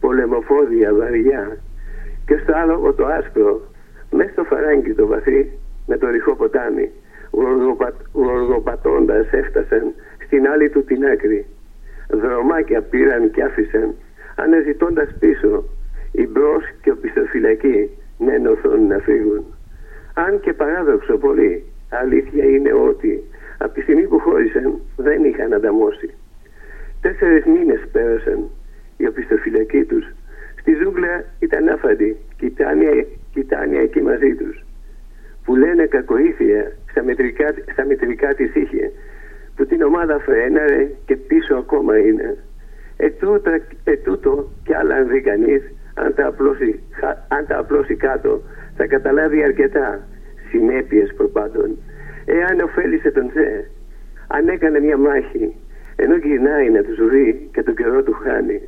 [0.03, 1.45] πολεμοφόδια βαριά
[2.27, 3.61] και στο άλογο το άσπρο,
[4.11, 5.41] μέσα στο φαράγγι το βαθύ
[5.87, 6.91] με το ρηχό ποτάμι,
[7.31, 7.93] γοργοπα...
[8.13, 9.85] γοργοπατώντας έφτασαν
[10.25, 11.47] στην άλλη του την άκρη.
[12.09, 13.95] Δρομάκια πήραν και άφησαν,
[14.37, 15.65] αναζητώντας πίσω,
[16.13, 19.45] η μπρος και ο πιστοφυλακή να ενωθούν να φύγουν.
[20.15, 23.23] Αν και παράδοξο πολύ, αλήθεια είναι ότι
[23.59, 26.15] από τη στιγμή που χώρισαν δεν είχαν ανταμώσει.
[27.01, 28.49] Τέσσερις μήνες πέρασαν
[28.97, 30.05] οι οπισθοφυλακοί τους.
[30.61, 32.91] Στη ζούγκλα ήταν άφαντοι και η Τάνια,
[33.33, 34.65] και η Τάνια εκεί μαζί τους.
[35.45, 38.93] Που λένε κακοήθεια στα μετρικά, στα μετρικά της είχε.
[39.57, 42.37] Που την ομάδα φρέναρε και πίσω ακόμα είναι.
[42.97, 45.62] Ετούτα, ετούτο κι άλλα αν δει κανείς,
[45.95, 48.43] αν τα, απλώσει, χα- αν τα απλώσει κάτω,
[48.77, 50.09] θα καταλάβει αρκετά
[50.51, 51.79] συνέπειες προπάντων.
[52.25, 53.71] Εάν ωφέλησε τον Τζε,
[54.27, 55.55] αν έκανε μια μάχη,
[55.97, 58.61] ενώ γυρνάει να τους βρει και τον καιρό του χάνει.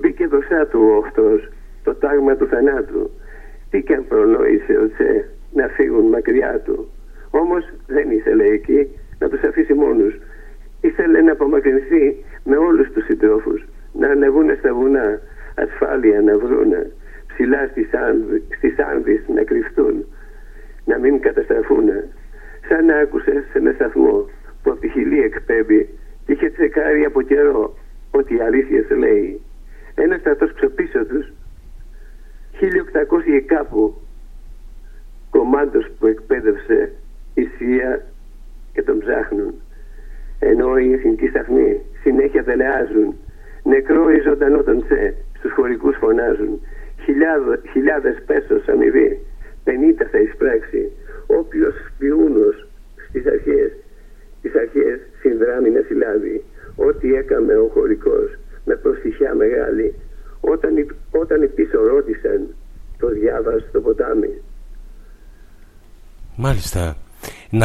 [0.00, 1.48] Μπήκε μπροστά του ο αυτός
[1.84, 3.10] το τάγμα του θανάτου.
[3.70, 6.88] Τι και αν προνόησε ο Τσε να φύγουν μακριά του.
[7.30, 10.14] Όμως δεν ήθελε εκεί να τους αφήσει μόνους.
[10.80, 12.24] Ήθελε να απομακρυνθεί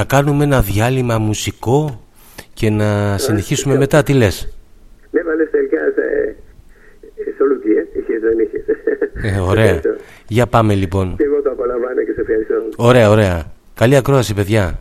[0.01, 2.07] να κάνουμε ένα διάλειμμα μουσικό
[2.53, 4.03] και να συνεχίσουμε μετά.
[4.03, 4.57] Τι λες;
[5.11, 6.35] Ναι, βαλέ τελικά σε
[7.63, 8.59] τι είχε, δεν είχε.
[9.51, 9.81] Ωραία.
[10.27, 11.15] Για πάμε λοιπόν.
[11.17, 12.55] Και εγώ το απολαμβάνω και σε ευχαριστώ.
[12.75, 13.51] Ωραία, ωραία.
[13.73, 14.79] Καλή ακρόαση παιδιά.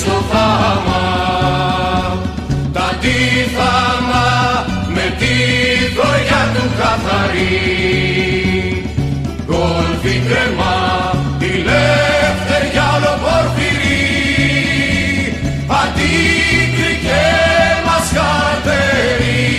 [0.00, 1.02] στο θάμα.
[2.72, 4.28] Τα τίθαμα
[4.94, 5.34] με τη
[5.96, 7.80] δωρειά του καθαρή.
[9.46, 10.78] Κόλφι κρεμά
[11.38, 14.00] τη λευτεριά ολοπορφυρή
[15.80, 17.24] αντίκρι και
[17.86, 19.50] μας καρτερή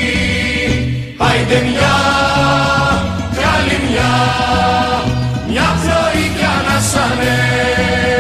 [1.28, 1.98] Άιντε μια
[3.34, 4.14] κι άλλη μια
[5.48, 8.11] μια πνοή κι ανασανέ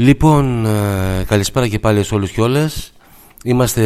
[0.00, 2.92] Λοιπόν, ε, καλησπέρα και πάλι σε όλους και όλες.
[3.44, 3.82] Είμαστε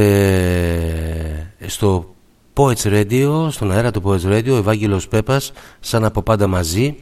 [1.67, 2.15] στο
[2.55, 6.97] Poets Radio, στον αέρα του Poets Radio, Ευάγγελος Πέπας, σαν από πάντα μαζί.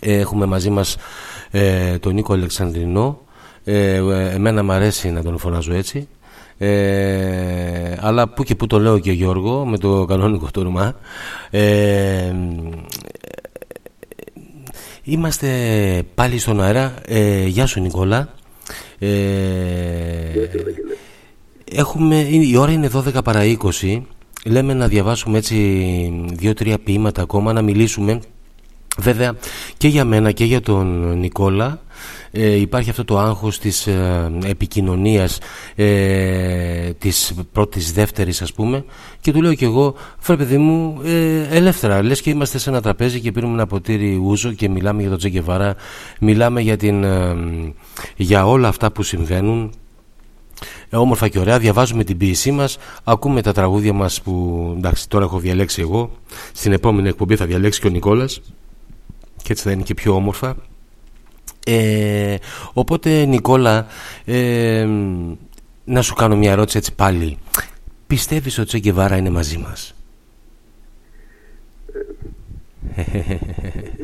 [0.00, 0.96] Ε, έχουμε μαζί μας
[1.50, 3.20] ε, τον Νίκο Αλεξανδρινό.
[3.64, 3.94] Ε,
[4.34, 6.08] εμένα μου αρέσει να τον φωνάζω έτσι.
[6.58, 10.94] Ε, αλλά που και που το λέω και Γιώργο με το κανόνικο του όνομά
[11.50, 12.34] ε,
[15.10, 15.48] Είμαστε
[16.14, 16.94] πάλι στον αέρα.
[17.06, 18.28] Ε, γεια σου Νικόλα.
[18.98, 19.08] Ε,
[21.72, 23.40] έχουμε, η ώρα είναι 12 παρά
[23.82, 24.02] 20.
[24.44, 25.56] Λέμε να διαβάσουμε έτσι
[26.32, 28.20] δύο-τρία ποίηματα ακόμα, να μιλήσουμε.
[28.98, 29.36] Βέβαια
[29.76, 31.80] και για μένα και για τον Νικόλα
[32.30, 35.38] ε, υπάρχει αυτό το άγχος της ε, επικοινωνίας
[35.74, 35.84] ε,
[37.00, 38.84] της πρώτης δεύτερης ας πούμε
[39.20, 42.80] και του λέω και εγώ φέρε παιδί μου ε, ελεύθερα λες και είμαστε σε ένα
[42.80, 45.74] τραπέζι και πίνουμε ένα ποτήρι ούζο και μιλάμε για τον Τζεκεβάρα
[46.20, 47.36] μιλάμε για, την, ε,
[48.16, 49.72] για όλα αυτά που συμβαίνουν
[50.90, 55.38] όμορφα και ωραία, διαβάζουμε την ποίησή μας ακούμε τα τραγούδια μας που εντάξει τώρα έχω
[55.38, 56.10] διαλέξει εγώ
[56.52, 58.40] στην επόμενη εκπομπή θα διαλέξει και ο Νικόλας
[59.42, 60.56] και έτσι θα είναι και πιο όμορφα
[61.66, 62.36] ε,
[62.72, 63.86] οπότε Νικόλα
[64.24, 64.88] ε,
[65.84, 67.38] να σου κάνω μια ερώτηση έτσι πάλι.
[68.06, 69.94] Πιστεύεις ότι ο Τσέγκεβάρα είναι μαζί μας;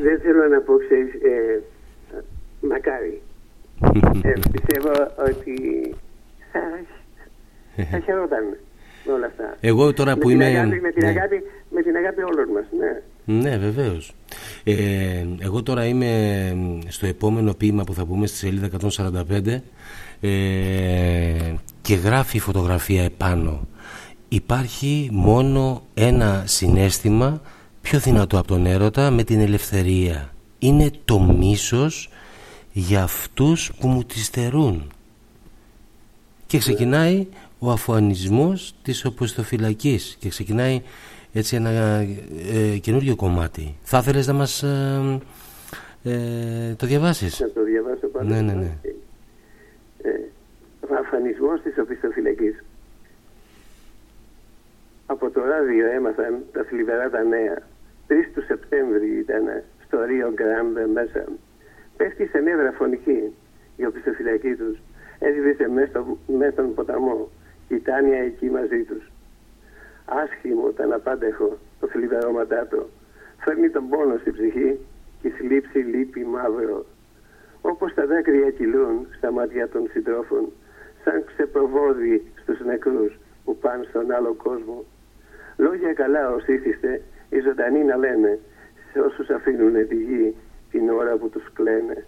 [0.05, 1.63] Δεν θέλω να πω ξέρεις ε,
[2.61, 3.21] μακάρι.
[4.21, 4.91] Ε, πιστεύω
[5.29, 5.55] ότι
[6.51, 6.59] θα,
[7.91, 8.43] θα χαιρόταν
[9.05, 9.57] με όλα αυτά.
[9.59, 11.09] Εγώ τώρα που είμαι με, την ναι.
[11.09, 13.01] αγάπη, με την αγάπη όλων μας ναι.
[13.29, 14.15] Ναι, βεβαίως.
[14.63, 16.11] Ε, εγώ τώρα είμαι
[16.87, 19.61] στο επόμενο ποίημα που θα πούμε στη σελίδα 145
[20.21, 23.67] ε, και γράφει η φωτογραφία επάνω.
[24.27, 27.41] Υπάρχει μόνο ένα συνέστημα
[27.81, 30.33] πιο δυνατό από τον έρωτα με την ελευθερία.
[30.59, 32.09] Είναι το μίσος
[32.71, 34.91] για αυτούς που μου τη στερούν.
[36.45, 37.27] Και ξεκινάει
[37.59, 40.81] ο αφουανισμός της οπισθοφυλακής και ξεκινάει
[41.33, 43.75] έτσι ένα ε, καινούριο κομμάτι.
[43.81, 45.19] Θα ήθελες να μας ε,
[46.03, 48.29] ε, το διαβάσεις; Να το διαβάσω πάνω.
[48.29, 48.77] Ναι, ναι, ναι.
[50.91, 52.63] Ε, αφανισμός της οπισθοφυλακής.
[55.05, 57.57] Από το ράδιο έμαθαν τα θλιβερά τα νέα.
[58.07, 61.25] 3 του Σεπτέμβρη ήταν στο Ρίο Γκράμπε μέσα.
[61.97, 63.33] Πέφτει σε νεύρα φωνική
[63.75, 64.77] η οπισθοφυλακή τους.
[65.19, 67.29] Έδιβησε μέσα στον ποταμό.
[67.67, 69.03] Κοιτάνια εκεί μαζί τους
[70.07, 72.89] άσχημο, τα αναπάντεχο, το θλιβερό μαντάτο.
[73.37, 74.79] Φέρνει τον πόνο στη ψυχή
[75.21, 76.85] και η θλίψη λύπη μαύρο.
[77.61, 80.51] Όπως τα δάκρυα κυλούν στα μάτια των συντρόφων,
[81.07, 83.13] σαν ξεπροβόδι στους νεκρούς
[83.45, 84.85] που πάνε στον άλλο κόσμο.
[85.57, 88.39] Λόγια καλά ως ήθιστε, οι ζωντανοί να λένε
[88.91, 90.35] σε όσους αφήνουν τη γη
[90.71, 92.05] την ώρα που τους κλαίνε.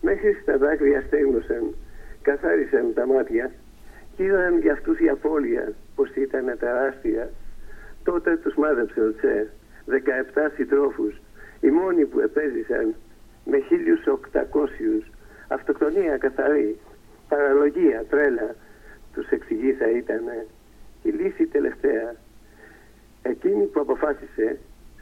[0.00, 1.74] Μέχρι στα δάκρυα στέγνωσαν,
[2.22, 3.50] καθάρισαν τα μάτια
[4.16, 7.30] και είδαν για αυτούς η απώλεια πως ήταν τεράστια.
[8.04, 9.50] Τότε τους μάδεψε ο Τσε,
[9.86, 11.20] 17 συντρόφους,
[11.60, 12.94] οι μόνοι που επέζησαν
[13.44, 15.12] με 1800
[15.48, 16.78] αυτοκτονία καθαρή,
[17.34, 18.48] παραλογία, τρέλα,
[19.14, 20.24] τους εξηγεί θα ήταν
[21.08, 22.08] η λύση τελευταία.
[23.22, 24.48] Εκείνοι που αποφάσισε,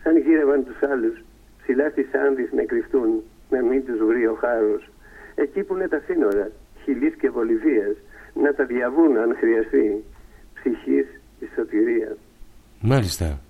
[0.02, 1.17] σαν γύρευαν τους άλλους,
[1.61, 3.11] ψηλά στις άνδεις να κρυφτούν,
[3.51, 4.83] να μην τους βρει ο χάρος.
[5.35, 6.51] Εκεί που είναι τα σύνορα,
[6.85, 7.97] Χιλής και Βολιβίας,
[8.43, 10.05] να τα διαβούν αν χρειαστεί
[10.55, 11.07] ψυχής
[11.41, 12.17] η σωτηρία.
[12.81, 13.41] Μάλιστα.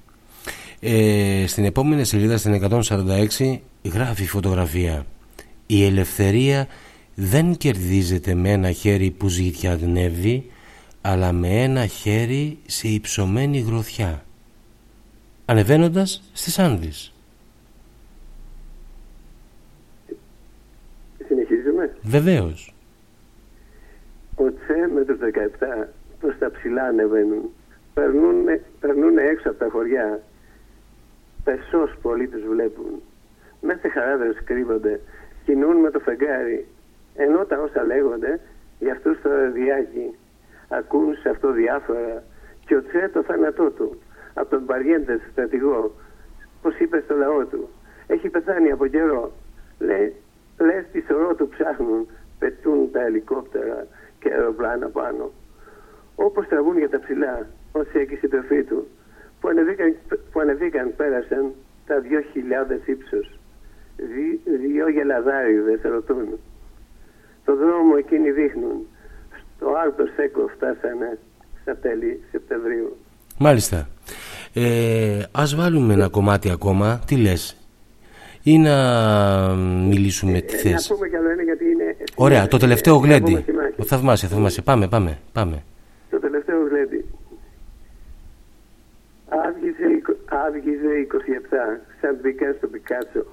[0.80, 3.60] Ε, στην επόμενη σελίδα στην 146
[3.94, 5.06] γράφει φωτογραφία
[5.66, 6.66] «Η ελευθερία
[7.14, 10.50] δεν κερδίζεται με ένα χέρι που ζητιανεύει
[11.00, 14.24] αλλά με ένα χέρι σε υψωμένη γροθιά
[15.44, 17.14] ανεβαίνοντας στις Άνδης».
[21.26, 22.74] Συνεχίζουμε; Βεβαίως.
[24.34, 25.88] Ο Τσε με τους 17
[26.20, 27.50] προς τα ψηλά ανεβαίνουν.
[27.94, 28.44] Περνούν,
[28.80, 30.22] περνούν έξω από τα χωριά.
[31.44, 33.02] Πεσός πολλοί τους βλέπουν.
[33.60, 35.00] Μέσα σε χαράδρες κρύβονται.
[35.44, 36.66] Κινούν με το φεγγάρι.
[37.14, 38.40] Ενώ τα όσα λέγονται
[38.78, 40.18] για αυτούς το διάκι.
[40.68, 42.22] Ακούν σε αυτό διάφορα.
[42.66, 44.02] Και ο Τσε το θάνατό του.
[44.34, 45.94] Από τον Παριέντες στρατηγό.
[46.62, 47.68] Πώς είπε στο λαό του.
[48.06, 49.32] Έχει πεθάνει από καιρό.
[49.78, 50.14] Λέει,
[50.58, 52.08] λες τη σωρό του ψάχνουν.
[52.38, 53.86] Πετούν τα ελικόπτερα
[54.18, 55.30] και αεροπλάνα πάνω
[56.14, 58.86] όπως τραβούν για τα ψηλά, όσοι έχει συντροφή του,
[59.40, 59.96] που ανεβήκαν,
[60.32, 61.52] που ανεβήκαν πέρασαν
[61.86, 63.38] τα δυο χιλιάδες ύψος.
[63.96, 66.38] Δυ, δυο γελαδάριδες ρωτούν.
[67.44, 68.86] Το δρόμο εκείνοι δείχνουν.
[69.56, 71.18] Στο Άρτο Σέκο φτάσανε
[71.62, 72.96] στα τέλη Σεπτεμβρίου.
[73.38, 73.88] Μάλιστα.
[74.54, 77.00] Ε, ας βάλουμε ένα κομμάτι ακόμα.
[77.06, 77.56] Τι λες;
[78.42, 78.74] Ή να
[79.88, 81.96] μιλήσουμε ε, τι θες; Να πούμε κι άλλο ένα γιατί είναι...
[82.14, 83.44] Ωραία, το τελευταίο γλέντι.
[83.76, 84.62] Ο θαυμάσια, θαυμάσια.
[84.62, 85.62] Πάμε, πάμε, πάμε.
[86.10, 87.04] Το τελευταίο γλέντι.
[89.28, 93.24] Άβγιζε, εικο- άβγιζε 27, σαν μπήκα στο Πικάτσο.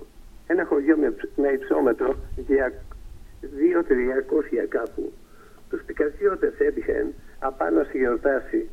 [0.47, 2.15] Ένα χωριό με, ψ- με υψόμετρο
[2.47, 2.73] για
[3.57, 5.13] 2-300 κάπου.
[5.69, 8.69] Τους πικατσιώτες έτυχαν απάνω στη γιορτάση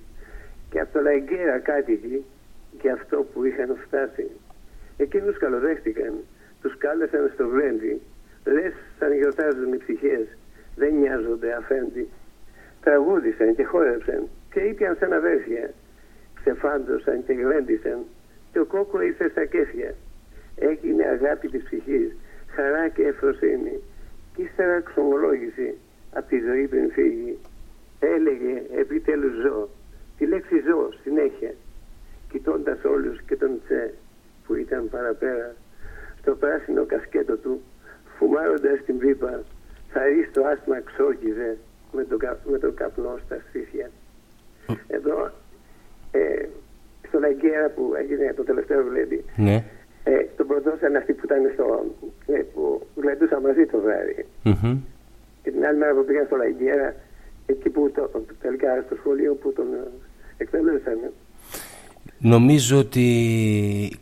[0.70, 2.24] και από το Λαϊγκέρα κάτοικοι
[2.80, 4.30] για αυτό που είχαν φτάσει.
[4.96, 6.14] Εκείνους καλοδέχτηκαν,
[6.62, 8.00] τους κάλεσαν στο βρέντι,
[8.44, 10.26] λες σαν γιορτάζουν οι ψυχές,
[10.76, 12.08] δεν νοιάζονται αφέντη.
[12.82, 15.70] Τραγούδισαν και χόρεψαν και ήπιαν σαν αδέρφια.
[16.34, 17.98] Ξεφάντωσαν και γλέντισαν
[18.52, 19.94] και ο κόκο ήρθε στα κέφια.
[20.56, 22.16] Έγινε αγάπη της ψυχής,
[22.54, 23.80] χαρά και ευφροσύνη
[24.36, 25.74] και ύστερα ξομολόγηση
[26.12, 27.38] από τη ζωή πριν φύγει.
[28.00, 29.68] Έλεγε επιτέλους ζω,
[30.18, 31.52] τη λέξη ζω συνέχεια,
[32.30, 33.94] κοιτώντας όλους και τον Τσε
[34.46, 35.54] που ήταν παραπέρα,
[36.20, 37.62] στο πράσινο κασκέτο του,
[38.18, 39.42] φουμάροντας την πίπα,
[39.92, 41.56] θα ρίξεις το άσμα ξόκιζε
[41.92, 43.90] με τον, κα- με τον καπνό στα στήθια.
[44.86, 45.30] Εδώ,
[46.10, 46.44] ε,
[47.08, 49.64] στο Λαγκέρα που έγινε το τελευταίο γλέντι, Ναι.
[50.08, 51.66] Ε, τον προδώσαν αυτοί που ήταν στο,
[52.26, 54.26] ε, που γλεντούσαν μαζί το βράδυ.
[54.42, 54.78] Μμμ.
[55.42, 56.94] Και την άλλη μέρα που πήγαν στο Λαγκέρα,
[57.46, 58.10] εκεί που το,
[58.42, 59.90] τελικά στο σχολείο που τον ε,
[60.36, 60.98] εκτελέσαν.
[62.18, 63.06] Νομίζω ότι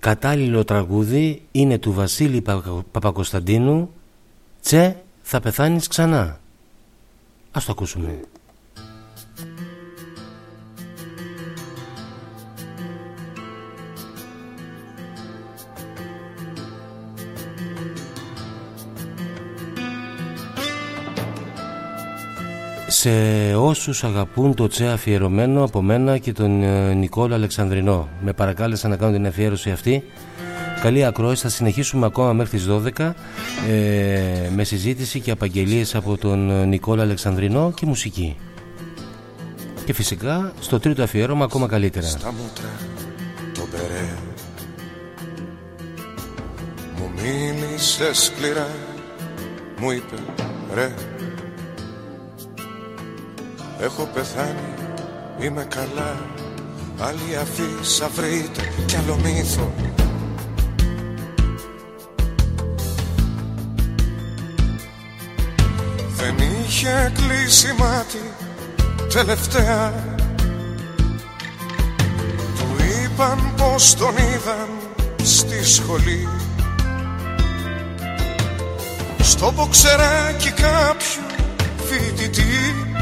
[0.00, 3.94] κατάλληλο τραγούδι είναι του Βασίλη Παπα- Παπακοσταντίνου
[4.62, 6.40] «Τσε, θα πεθάνεις ξανά».
[7.52, 8.20] Ας το ακούσουμε.
[23.04, 28.08] Σε όσους αγαπούν το τσε αφιερωμένο από μένα και τον ε, Νικόλα Αλεξανδρινό.
[28.20, 30.04] Με παρακάλεσα να κάνω την αφιέρωση αυτή.
[30.82, 32.66] Καλή ακρόαση, θα συνεχίσουμε ακόμα μέχρι τις
[32.98, 33.12] 12
[33.68, 38.36] ε, με συζήτηση και απαγγελίες από τον ε, Νικόλα Αλεξανδρινό και μουσική.
[39.84, 42.06] Και φυσικά στο τρίτο αφιέρωμα ακόμα καλύτερα.
[42.06, 42.70] Στα μούτρα
[43.54, 44.08] το μπερέ
[46.98, 48.68] Μου μίλησες σκληρά
[49.80, 50.16] Μου είπε
[50.74, 50.94] ρε
[53.80, 54.74] Έχω πεθάνει
[55.40, 56.16] Είμαι καλά.
[56.98, 59.72] Άλλη αφήσα βρείτε κι άλλο μύθο.
[66.16, 68.32] Δεν είχε κλείσει μάτι
[69.12, 69.92] Τελευταία.
[72.58, 74.68] Του είπαν πως τον είδαν
[75.22, 76.28] στη σχολή.
[79.20, 81.22] Στο μποξεράκι κάποιου
[81.84, 82.93] φοιτητή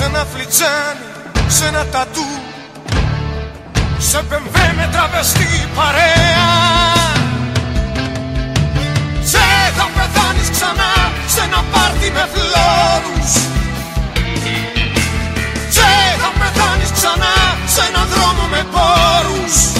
[0.00, 1.06] Σε ένα φλιτζάνι,
[1.48, 2.28] σε ένα τατού.
[3.98, 6.50] Σε πεμβέ με τραβεστή παρέα.
[9.22, 9.38] Σε
[9.76, 10.92] θα πεθάνεις ξανά
[11.26, 13.32] σε ένα πάρτι με φλόρους.
[15.74, 15.90] Και
[16.22, 17.34] θα πεθάνεις ξανά
[17.66, 19.79] σε έναν δρόμο με πόρους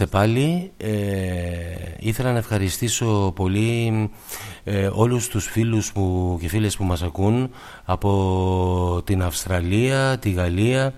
[0.00, 0.70] είμαστε πάλι.
[0.76, 0.88] Ε,
[1.98, 4.10] ήθελα να ευχαριστήσω πολύ
[4.64, 7.50] ε, όλους τους φίλους που, και φίλες που μας ακούν
[7.84, 10.94] από την Αυστραλία, τη Γαλλία,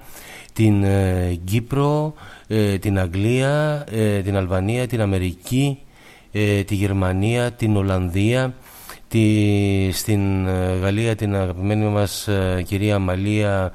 [0.53, 2.15] την ε, Κύπρο,
[2.47, 3.85] ε, την Αγγλία,
[4.25, 5.79] την Αλβανία, την Αμερική,
[6.65, 8.55] τη Γερμανία, την Ολλανδία,
[9.09, 10.47] τη, στην
[10.81, 12.29] Γαλλία την αγαπημένη μας
[12.65, 13.73] κυρία Μαλία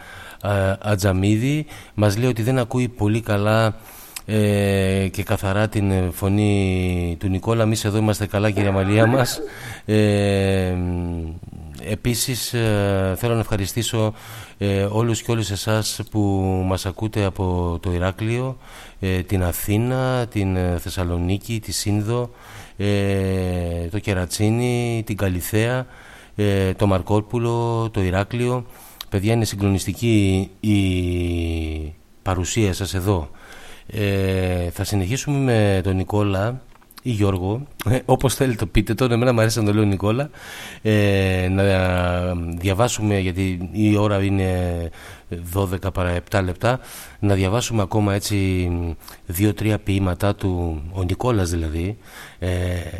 [0.82, 3.76] Ατζαμίδη μας λέει ότι δεν ακούει πολύ καλά
[4.26, 7.64] ε, και καθαρά την φωνή του Νικόλα.
[7.64, 9.40] Εμείς εδώ είμαστε καλά κυρία Μαλία μας.
[9.86, 10.76] Ε,
[11.90, 14.14] επίσης ε, θέλω να ευχαριστήσω
[14.58, 16.20] ε, όλους και όλες εσάς που
[16.66, 18.58] μας ακούτε από το Ηράκλειο,
[19.00, 22.30] ε, την Αθήνα, την Θεσσαλονίκη, τη Σύνδο,
[23.92, 25.86] το Κερατσίνι, την Καλιθέα,
[26.76, 28.66] το Μαρκόπουλο, το Ηράκλειο
[29.16, 30.78] Παιδιά είναι συγκλονιστική η
[32.22, 33.30] παρουσία σας εδώ.
[33.88, 36.61] Ε, θα συνεχίσουμε με τον Νικόλα
[37.05, 40.30] ή Γιώργο, ε, όπως θέλετε το πείτε τώρα, εμένα μου αρέσει να το λέω Νικόλα,
[40.81, 41.64] ε, να
[42.35, 44.89] διαβάσουμε, γιατί η ώρα είναι
[45.53, 46.80] 12 παρα 7 λεπτά,
[47.19, 48.69] να διαβάσουμε ακόμα έτσι
[49.25, 51.97] δύο-τρία ποίηματά του, ο Νικόλας δηλαδή,
[52.39, 52.49] ε,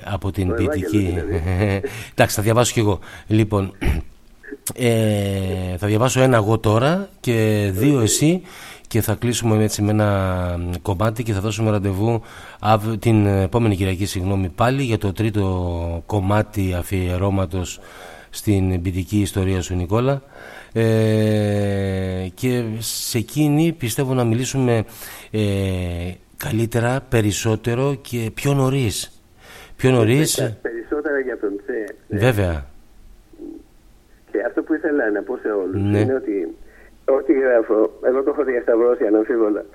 [0.04, 0.98] από την ποιητική...
[0.98, 1.42] Δηλαδή.
[2.14, 3.00] Εντάξει, θα διαβάσω κι εγώ.
[3.28, 3.74] Λοιπόν,
[4.74, 8.42] ε, θα διαβάσω ένα εγώ τώρα και δύο εσύ
[8.88, 12.22] και θα κλείσουμε έτσι με ένα κομμάτι και θα δώσουμε ραντεβού
[13.00, 17.80] την επόμενη Κυριακή συγγνώμη πάλι για το τρίτο κομμάτι αφιερώματος
[18.30, 20.22] στην ποιητική ιστορία σου Νικόλα.
[20.74, 24.86] Ε, και σε εκείνη πιστεύω να μιλήσουμε
[25.32, 25.40] ε,
[26.38, 29.22] καλύτερα, περισσότερο και πιο νωρίς.
[29.76, 30.36] Πιο νωρίς.
[30.62, 32.66] Περισσότερα για τον Τσε βέβαια.
[34.32, 36.00] Και αυτό που ήθελα να πω σε όλους ναι.
[36.00, 36.56] είναι ότι
[37.06, 39.66] ό,τι γράφω, εγώ το έχω διασταυρώσει αναμφίβολα.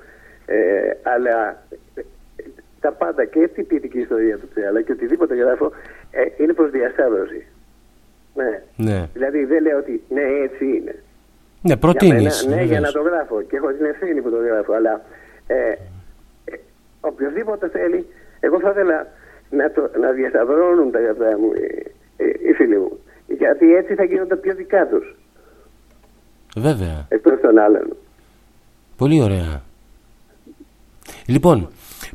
[0.47, 1.62] Ε, αλλά
[2.81, 5.73] τα πάντα και την ποιητική ιστορία του Τσε, αλλά και οτιδήποτε γράφω
[6.10, 7.47] ε, είναι προς διασταύρωση.
[8.34, 8.62] Ναι.
[8.76, 9.09] ναι.
[9.12, 10.94] Δηλαδή δεν λέω ότι ναι, έτσι είναι.
[11.62, 12.47] Ναι, προτείνεις.
[12.47, 14.73] Ναι, για να το γράφω και έχω την ευθύνη που το γράφω.
[14.73, 15.05] Αλλά
[15.47, 15.70] ε,
[16.44, 16.57] ε,
[17.00, 18.07] οποιοδήποτε θέλει,
[18.41, 19.07] εγώ θα ήθελα
[19.50, 21.92] να, το, να διασταυρώνουν τα γραφτά μου οι,
[22.25, 23.00] οι, οι φίλοι μου.
[23.26, 25.17] Γιατί έτσι θα γίνονται πιο δικά τους.
[26.57, 27.07] Βέβαια.
[27.09, 27.97] Εκτός των άλλων.
[28.97, 29.62] Πολύ ωραία.
[31.27, 31.69] Λοιπόν,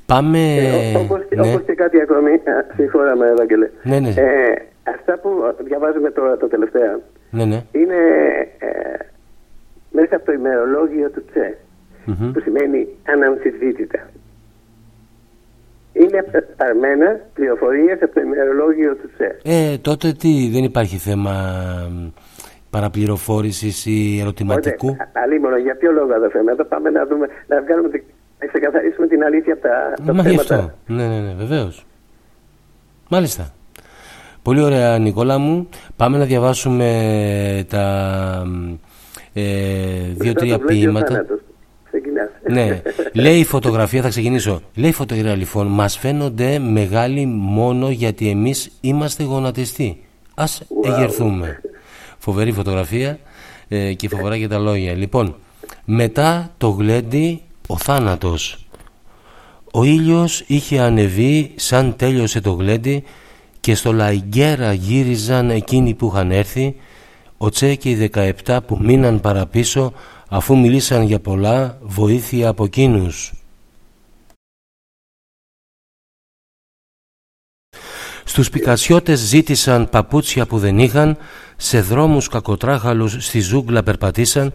[0.06, 0.56] πάμε...
[0.58, 1.50] Ε, όπως, ναι.
[1.50, 2.42] όπως και κάτι ακόμη,
[2.76, 3.70] συγχώρα με Ευαγγελέ.
[3.84, 4.10] Ναι, ναι.
[4.10, 5.30] Ε, αυτά που
[5.64, 7.00] διαβάζουμε τώρα το τελευταία
[7.32, 7.64] ναι, ναι.
[7.72, 7.96] είναι
[8.58, 8.98] ε,
[9.92, 11.58] μέσα από το ημερολόγιο του Τσε,
[12.08, 12.32] mm-hmm.
[12.34, 14.00] που σημαίνει αναμφισβήτητα
[15.96, 16.26] είναι
[16.58, 19.40] αρμένα πληροφορίες από το ημερολόγιο του ΣΕ.
[19.44, 21.34] Ε, τότε τι, δεν υπάρχει θέμα
[22.76, 27.90] παραπληροφόρησης ή ερωτηματικού; Αλλή μόνο, για ποιο λόγο αδερφέ, να πάμε να δούμε, να βγάλουμε,
[28.40, 31.86] να ξεκαθαρίσουμε την αλήθεια από τα, τα Μα αυτό, ναι, ναι, ναι, βεβαίως.
[33.10, 33.54] Μάλιστα.
[34.42, 35.70] Πολύ ωραία Νικόλα μου.
[35.96, 36.90] Πάμε να διαβάσουμε
[37.70, 37.86] τα
[39.34, 39.44] ε,
[40.14, 41.26] δύο-τρία ποίηματα.
[42.50, 42.82] Ναι,
[43.14, 44.62] λέει η φωτογραφία, θα ξεκινήσω.
[44.76, 50.06] Λέει η φωτογραφία λοιπόν, μας φαίνονται μεγάλοι μόνο γιατί εμείς είμαστε γονατιστοί.
[50.36, 50.88] Α wow.
[50.88, 51.60] εγερθούμε.
[52.26, 53.20] Φοβερή φωτογραφία
[53.68, 54.94] ε, και φοβερά και τα λόγια.
[54.94, 55.36] Λοιπόν,
[55.86, 58.66] μετά το γλέντι ο θάνατος.
[59.72, 63.04] Ο ήλιος είχε ανεβεί σαν τέλειωσε το γλέντι
[63.60, 66.76] και στο Λαϊγκέρα γύριζαν εκείνοι που είχαν έρθει
[67.38, 68.12] ο Τσέ και οι
[68.46, 69.94] 17 που μείναν παραπίσω
[70.30, 73.34] αφού μιλήσαν για πολλά βοήθεια από εκείνους.
[78.28, 81.18] Στους πικασιώτες ζήτησαν παπούτσια που δεν είχαν,
[81.56, 84.54] σε δρόμους κακοτράχαλους στη ζούγκλα περπατήσαν,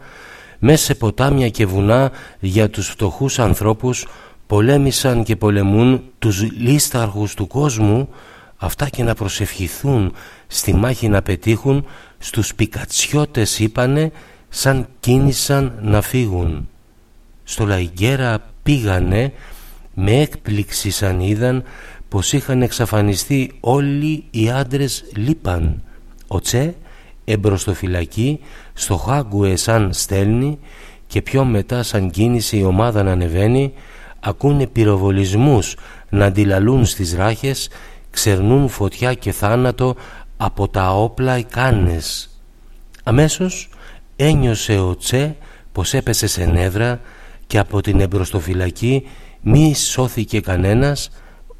[0.59, 4.07] μέσα σε ποτάμια και βουνά για τους φτωχούς ανθρώπους
[4.47, 8.09] πολέμησαν και πολεμούν τους λίσταρχους του κόσμου,
[8.57, 10.13] αυτά και να προσευχηθούν
[10.47, 11.87] στη μάχη να πετύχουν,
[12.19, 14.13] στους πικατσιώτες είπανε
[14.49, 16.69] σαν κίνησαν να φύγουν.
[17.45, 19.33] Στο Λαϊγκέρα πήγανε
[19.95, 21.63] με έκπληξη σαν είδαν
[22.09, 25.83] πως είχαν εξαφανιστεί όλοι οι άντρες λείπαν.
[26.27, 26.75] Ο Τσε
[27.33, 28.41] εμπροστοφυλακή
[28.73, 30.59] στο Χάγκουε σαν στέλνει
[31.07, 33.73] και πιο μετά σαν κίνηση η ομάδα να ανεβαίνει
[34.21, 35.77] ακούνε πυροβολισμούς
[36.09, 37.69] να αντιλαλούν στις ράχες
[38.11, 39.97] ξερνούν φωτιά και θάνατο
[40.37, 42.31] από τα όπλα οι κάνες.
[43.05, 43.69] Αμέσως
[44.17, 45.37] ένιωσε ο Τσε
[45.73, 47.01] πως έπεσε σε νεύρα
[47.47, 49.07] και από την εμπροστοφυλακή
[49.41, 51.11] μη σώθηκε κανένας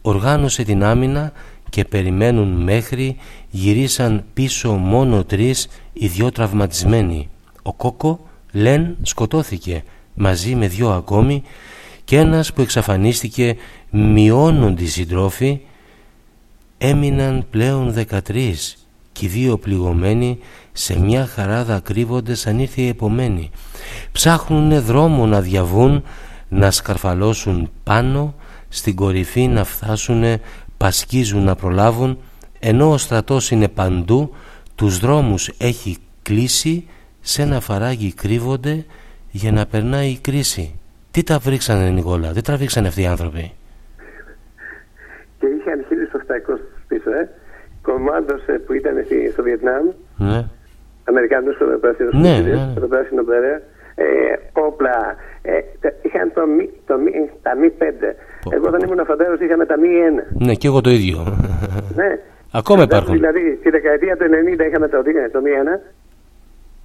[0.03, 1.33] οργάνωσε την άμυνα
[1.71, 3.17] και περιμένουν μέχρι
[3.51, 7.29] γυρίσαν πίσω μόνο τρεις οι δυο τραυματισμένοι.
[7.63, 8.21] Ο Κόκο
[8.53, 11.43] Λεν σκοτώθηκε μαζί με δυο ακόμη
[12.05, 13.57] και ένας που εξαφανίστηκε
[13.91, 15.61] μειώνονται οι συντρόφοι
[16.79, 18.21] έμειναν πλέον 13
[19.13, 20.39] και οι δύο πληγωμένοι
[20.73, 23.51] σε μια χαράδα κρύβονται σαν ήρθε η επομένη
[24.13, 26.03] ψάχνουνε δρόμο να διαβούν
[26.49, 28.35] να σκαρφαλώσουν πάνω
[28.69, 30.41] στην κορυφή να φτάσουνε
[30.77, 32.19] πασκίζουν να προλάβουν
[32.61, 34.35] ενώ ο στρατός είναι παντού
[34.75, 36.89] τους δρόμους έχει κλείσει
[37.21, 38.85] σε ένα φαράγγι κρύβονται
[39.31, 40.75] για να περνάει η κρίση
[41.11, 43.53] τι τα βρίξανε Νικόλα, τι τραβήξανε αυτοί οι άνθρωποι;
[45.39, 47.29] Και είχαν 1800 πίσω, ε.
[47.83, 49.85] Κομμάντος ε, που ήταν στη- στο Βιετνάμ,
[50.17, 50.45] ναι.
[51.05, 52.73] Αμερικανούς στο πράσινο Ναι, σκουπίδι, ναι.
[52.77, 53.49] στο πράσινο πέρα,
[53.95, 54.05] ε,
[54.53, 57.11] όπλα, ε, τα- είχαν το, μη, το μη,
[57.43, 58.17] τα μη 5.
[58.55, 60.45] Εγώ όταν ήμουν φαντάρος είχαμε τα μη 1.
[60.47, 61.19] ναι και εγώ το ίδιο
[61.95, 62.19] Ναι.
[62.53, 64.25] Ακόμα υπάρχουν Δηλαδή, στη δεκαετία του
[64.59, 65.79] 90 είχαμε το, το μη 1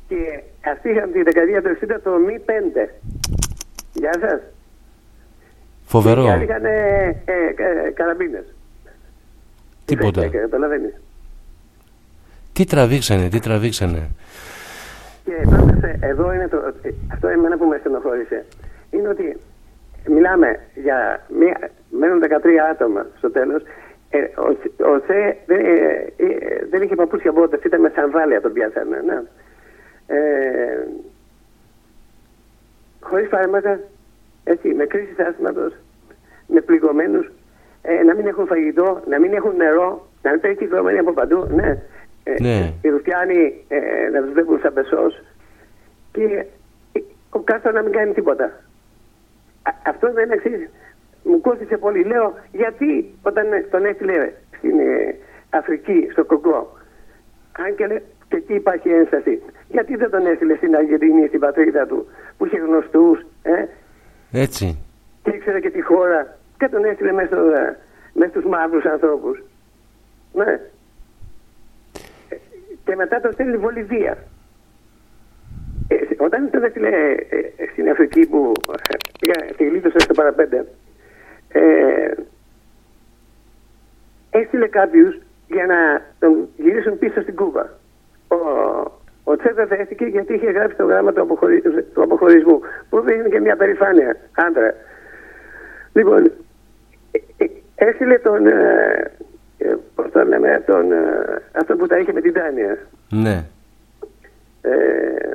[0.07, 2.51] και αυτοί είχαν τη δεκαετία του 60 το μη 5.
[3.93, 4.41] Γεια σας.
[5.85, 7.33] φοβερό Και οι άλλοι είχαν ε, ε,
[7.85, 8.45] ε, καραμπίνες.
[9.85, 11.01] τίποτα Ε, καταλαβαίνεις.
[12.53, 14.09] τι τραβήξανε, τι τραβήξανε
[15.23, 18.45] Και πάντως, ε, εδώ είναι το, ε, αυτό εμένα που με στενοχώρησε.
[18.91, 19.37] Είναι ότι
[20.09, 23.61] μιλάμε για μία, μένουν 13 άτομα στο τέλος.
[24.15, 24.47] Ε, ο,
[24.91, 29.01] ο Θε δεν, ε, ε, δεν είχε παπούτσια μπότες, ήταν με σανδάλια τον πιάσανε.
[29.05, 29.21] Ναι.
[30.07, 30.87] Ε,
[33.01, 33.79] χωρίς φάρμακα,
[34.43, 35.73] έτσι, με κρίση άσθηματος,
[36.47, 37.31] με πληγωμένους,
[37.81, 41.47] ε, να μην έχουν φαγητό, να μην έχουν νερό, να μην παίρνει κυκλωμένοι από παντού.
[41.55, 41.77] Ναι.
[42.23, 42.73] Ε, Ναι.
[42.81, 45.23] Οι Ρουφιάνοι ε, να τους βλέπουν σαν πεσός
[46.11, 46.45] και
[46.91, 48.45] ε, ο Κάστρο να μην κάνει τίποτα.
[49.63, 50.69] Α, αυτό δεν εξής.
[51.27, 52.03] Μου κόστησε πολύ.
[52.03, 55.15] Λέω γιατί όταν τον έστειλε στην ε,
[55.49, 56.77] Αφρική, στο Κογκό,
[57.57, 61.85] αν και, λέ- και εκεί υπάρχει ένσταση, γιατί δεν τον έστειλε στην Αργεντινή, στην πατρίδα
[61.85, 63.65] του, που είχε γνωστούς, ε,
[64.31, 64.79] έτσι
[65.23, 67.77] και ήξερε και τη χώρα και τον έστειλε μέσα, στο, ε,
[68.13, 69.43] μέσα στους μαύρους ανθρώπους.
[70.33, 70.51] Ναι.
[72.29, 72.35] Ε,
[72.85, 74.17] Και μετά τον στέλνει Βολιβία.
[75.87, 77.11] Ε, όταν τον έστειλε ε,
[77.57, 80.65] ε, στην Αφρική που ε, πήγα στη γλίτωσα στο παραπέντε,
[81.59, 82.13] ε,
[84.29, 87.69] έστειλε κάποιους για να τον γυρίσουν πίσω στην Κούβα.
[88.27, 88.35] Ο,
[89.23, 91.61] ο Τσε δεν δέχτηκε γιατί είχε γράψει το γράμμα του, αποχωρι...
[91.93, 92.59] του αποχωρισμού,
[92.89, 94.73] που δείχνει και μια περηφάνεια άντρα.
[95.93, 96.31] Λοιπόν,
[97.11, 99.11] ε, ε, έστειλε τον, ε,
[99.57, 102.77] ε, πώς το λέμε, τον, ε, αυτό που τα είχε με την Τάνια.
[103.09, 103.45] ναι
[104.61, 105.31] Ε,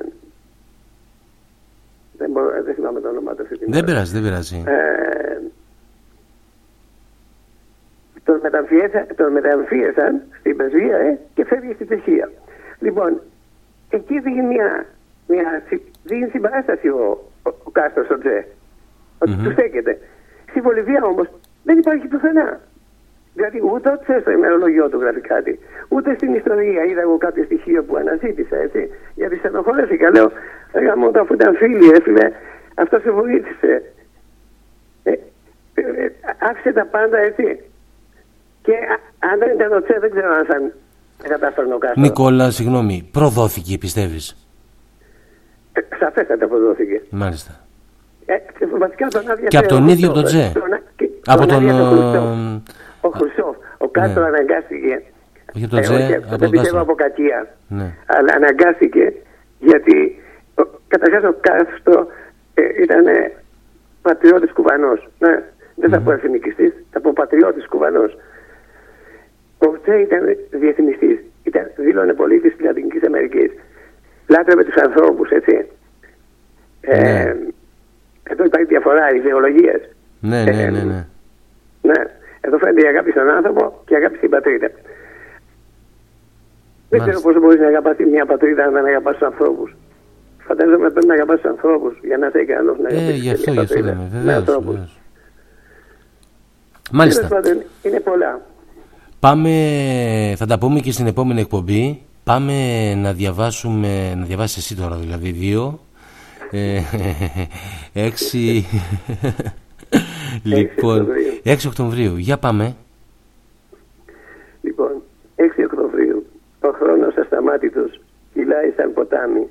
[2.18, 3.92] δεν, μπορώ, δεν θυμάμαι το όνομα του αυτή την δεν ώρα.
[3.92, 5.38] πειράζει, δεν πειράζει Ε,
[8.30, 12.30] τον, μεταμφίεσαν, τον μεταμφίεσαν στην πρεσβεία ε, και φεύγει στη Τσεχία.
[12.78, 13.20] Λοιπόν,
[13.90, 14.86] εκεί δίνει μια,
[15.28, 18.46] μια συ- δίνει συμπαράσταση ο, ο, ο Κάστρο στον Τζε.
[19.18, 19.98] Ότι του στέκεται.
[20.50, 21.26] Στη Βολιβία όμως
[21.64, 22.60] δεν υπάρχει πουθενά.
[23.34, 27.44] Δηλαδή ούτε ο Τσε στο ημερολογιό του γράφει κάτι, ούτε στην ιστορία είδα εγώ κάποιο
[27.44, 28.90] στοιχείο που αναζήτησα, έτσι.
[29.14, 30.10] Γιατί στενοχωρέθηκα.
[30.10, 30.30] Λέω,
[30.72, 32.32] έγα μου αφού ήταν φίλοι, έφυγε,
[32.74, 33.82] αυτό σε βοήθησε.
[35.02, 37.60] Ε, ε, ε, άφησε τα πάντα έτσι.
[38.62, 40.56] Και α- αν δεν ήταν ο Τσε, δεν ξέρω αν θα
[41.28, 42.00] κατάφερνε ο Κάστρο.
[42.02, 44.48] Νικόλα, συγγνώμη, προδόθηκε πιστεύεις;
[45.72, 47.02] Ε, Σαφέστατα προδόθηκε.
[47.10, 47.52] Μάλιστα
[48.26, 50.52] Ε, και βασικά τον άδεια Και από τον ίδιο τον Τσε.
[51.26, 51.56] Από τον...
[51.56, 52.24] άδειασε ο Χρουστσόφ.
[52.24, 52.62] ε,
[53.00, 53.56] Ο Χρουστσόφ.
[53.78, 55.02] Ο Κάστρο αναγκάστηκε.
[55.54, 57.54] Όχι από τον Ε, Τσε, όχι, από δεν τον πιστεύω Κάστρο από κακία.
[57.68, 57.94] ναι.
[58.06, 59.12] Αλλά αναγκάστηκε
[59.58, 60.22] γιατί
[60.88, 62.06] καταρχάς ο Κάστρο
[62.54, 63.32] ε, ήταν ε,
[64.02, 65.08] πατριώτης κουβανός.
[65.18, 65.42] Ναι.
[65.74, 68.16] Δεν θα πω εθνικιστής, θα πω πατριώτης κουβανός.
[69.66, 71.18] Ο Τσε ήταν διεθνιστής.
[71.42, 73.50] Ήταν, δήλωνε πολίτης της Λατινικής Αμερικής.
[74.28, 75.66] Λάτρευε τους ανθρώπους, έτσι.
[76.80, 77.34] Ε,
[78.22, 79.80] εδώ υπάρχει διαφορά ιδεολογίες.
[80.20, 81.06] ναι, ναι, ναι, ναι.
[81.82, 82.00] Ναι.
[82.40, 84.66] Εδώ φαίνεται η αγάπη στον άνθρωπο και η αγάπη στην πατρίδα.
[86.88, 87.30] Δεν ξέρω Μάλιστα.
[87.30, 89.76] πώς μπορείς να αγαπάς μια πατρίδα αν δεν αγαπάς τους ανθρώπους.
[90.38, 93.50] Φαντάζομαι πρέπει να αγαπάς τους ανθρώπους για να είσαι ικανός να Ε, αγαπήσεις γι' αυτό,
[93.50, 93.86] γι' αυτό πατρίδα.
[93.88, 94.64] λέμε, Με βεβαίως, ανθρώπους.
[94.74, 95.00] βεβαίως.
[96.92, 97.26] Μάλιστα.
[97.28, 98.40] Τέλος πάντων, Είναι πολλά.
[99.20, 99.50] Πάμε,
[100.36, 102.02] θα τα πούμε και στην επόμενη εκπομπή.
[102.24, 102.54] Πάμε
[102.94, 105.80] να διαβάσουμε, να διαβάσεις εσύ τώρα δηλαδή δύο.
[106.50, 106.80] Ε,
[108.06, 108.64] έξι...
[110.42, 111.06] λοιπόν,
[111.44, 112.16] 6 Οκτωβρίου.
[112.16, 112.76] Για πάμε.
[114.60, 115.02] Λοιπόν,
[115.36, 116.26] 6 Οκτωβρίου,
[116.60, 118.00] ο χρόνος ασταμάτητος
[118.32, 119.48] κυλάει σαν ποτάμι.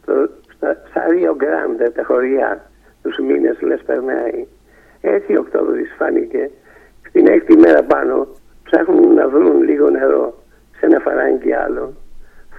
[0.00, 0.12] Στο,
[0.56, 2.70] στα, στα Ρίο Γκράντε, τα χωριά,
[3.02, 4.46] τους μήνες λες περνάει.
[5.00, 6.50] Έτσι Οκτώβρης φάνηκε.
[7.08, 8.26] Στην έκτη μέρα πάνω
[8.70, 10.42] ψάχνουν να βρουν λίγο νερό
[10.78, 11.94] σε ένα φαράγγι άλλο.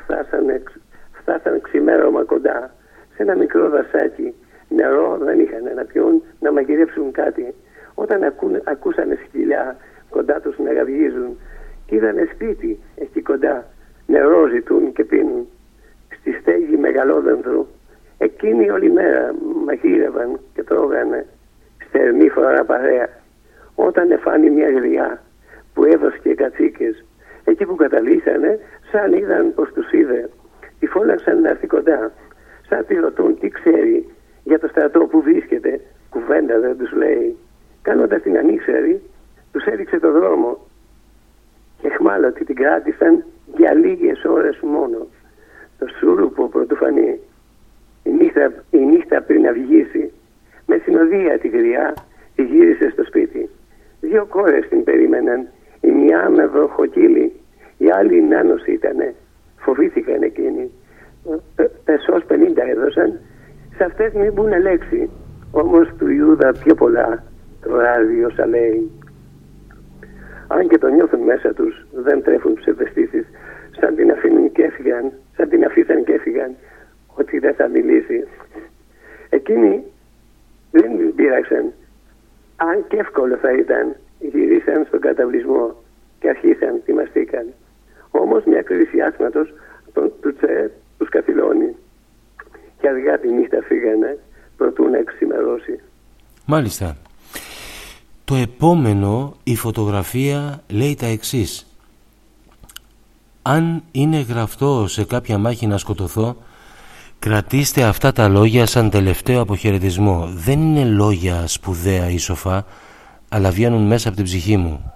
[0.03, 0.63] Φτάσανε,
[1.11, 2.71] φτάσανε ξημέρωμα κοντά
[3.15, 4.33] σε ένα μικρό δασάκι
[4.69, 7.53] Νερό δεν είχαν να πιούν, να μαγειρεύσουν κάτι.
[7.93, 9.77] Όταν ακούν, ακούσανε σκυλιά
[10.09, 11.37] κοντά τους να γαυγίζουν
[11.85, 13.65] και είδανε σπίτι εκεί κοντά,
[14.07, 15.47] νερό ζητούν και πίνουν.
[16.19, 17.67] Στη στέγη μεγαλόδεντρου,
[18.17, 21.25] εκείνοι όλη μέρα μαγείρευαν και τρώγανε
[21.87, 23.09] στερμή φορά παρέα.
[23.75, 25.21] Όταν εφάνει μια γριά
[25.79, 27.05] που έδωσε κατσίκες,
[27.43, 28.59] εκεί που καταλήξανε,
[28.91, 30.29] σαν είδαν πως τους είδε,
[30.79, 32.11] τη φώναξαν να έρθει κοντά.
[32.69, 34.09] Σαν τη ρωτούν τι ξέρει
[34.43, 37.37] για το στρατό που βρίσκεται, κουβέντα δεν τους λέει.
[37.81, 39.01] Κάνοντας την ανήξερη,
[39.51, 40.67] τους έδειξε το δρόμο.
[41.83, 43.23] Εχμάλωτοι την κράτησαν
[43.57, 45.07] για λίγες ώρες μόνο.
[45.79, 47.19] Το σούρουπο πρωτοφανή.
[48.03, 50.11] Η νύχτα, η νύχτα πριν αυγήσει,
[50.65, 51.93] με συνοδεία τη γριά,
[52.35, 53.49] τη γύρισε στο σπίτι.
[54.01, 55.47] Δύο κόρες την περίμεναν.
[55.81, 57.33] Η μια με βροχοκύλι,
[57.77, 59.15] η άλλη νάνος ήτανε.
[59.57, 60.71] Φοβήθηκαν εκείνοι.
[61.83, 63.19] Πεσός πενήντα έδωσαν.
[63.75, 65.09] Σε αυτές μην πούνε λέξη.
[65.51, 67.23] Όμως του Ιούδα πιο πολλά
[67.61, 68.91] το ράδι όσα λέει.
[70.47, 73.25] Αν και το νιώθουν μέσα τους, δεν τρέφουν ψευδεστήσεις.
[73.79, 76.55] Σαν την αφήνουν και έφυγαν, σαν την αφήσαν και έφυγαν,
[77.15, 78.27] ότι δεν θα μιλήσει.
[79.29, 79.83] Εκείνοι
[80.71, 81.71] δεν την πείραξαν.
[82.55, 85.75] Αν και εύκολο θα ήταν, γυρίσαν στον καταβλισμό
[86.19, 87.45] και αρχίσαν, θυμαστήκαν.
[88.11, 89.53] Όμως μια κρίση άσματος
[89.93, 91.75] του Τσε τους καθυλώνει.
[92.81, 94.17] Και αργά τη νύχτα φύγανε,
[94.57, 95.79] προτού να εξημερώσει.
[96.45, 96.97] Μάλιστα.
[98.25, 101.69] Το επόμενο, η φωτογραφία λέει τα εξής.
[103.41, 106.35] Αν είναι γραφτό σε κάποια μάχη να σκοτωθώ,
[107.19, 110.29] κρατήστε αυτά τα λόγια σαν τελευταίο αποχαιρετισμό.
[110.35, 112.65] Δεν είναι λόγια σπουδαία ή σοφά,
[113.29, 114.93] αλλά βγαίνουν μέσα από την ψυχή μου,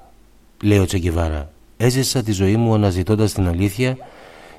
[0.63, 1.49] λέει ο Τσεκεβάρα.
[1.77, 3.97] Έζησα τη ζωή μου αναζητώντας την αλήθεια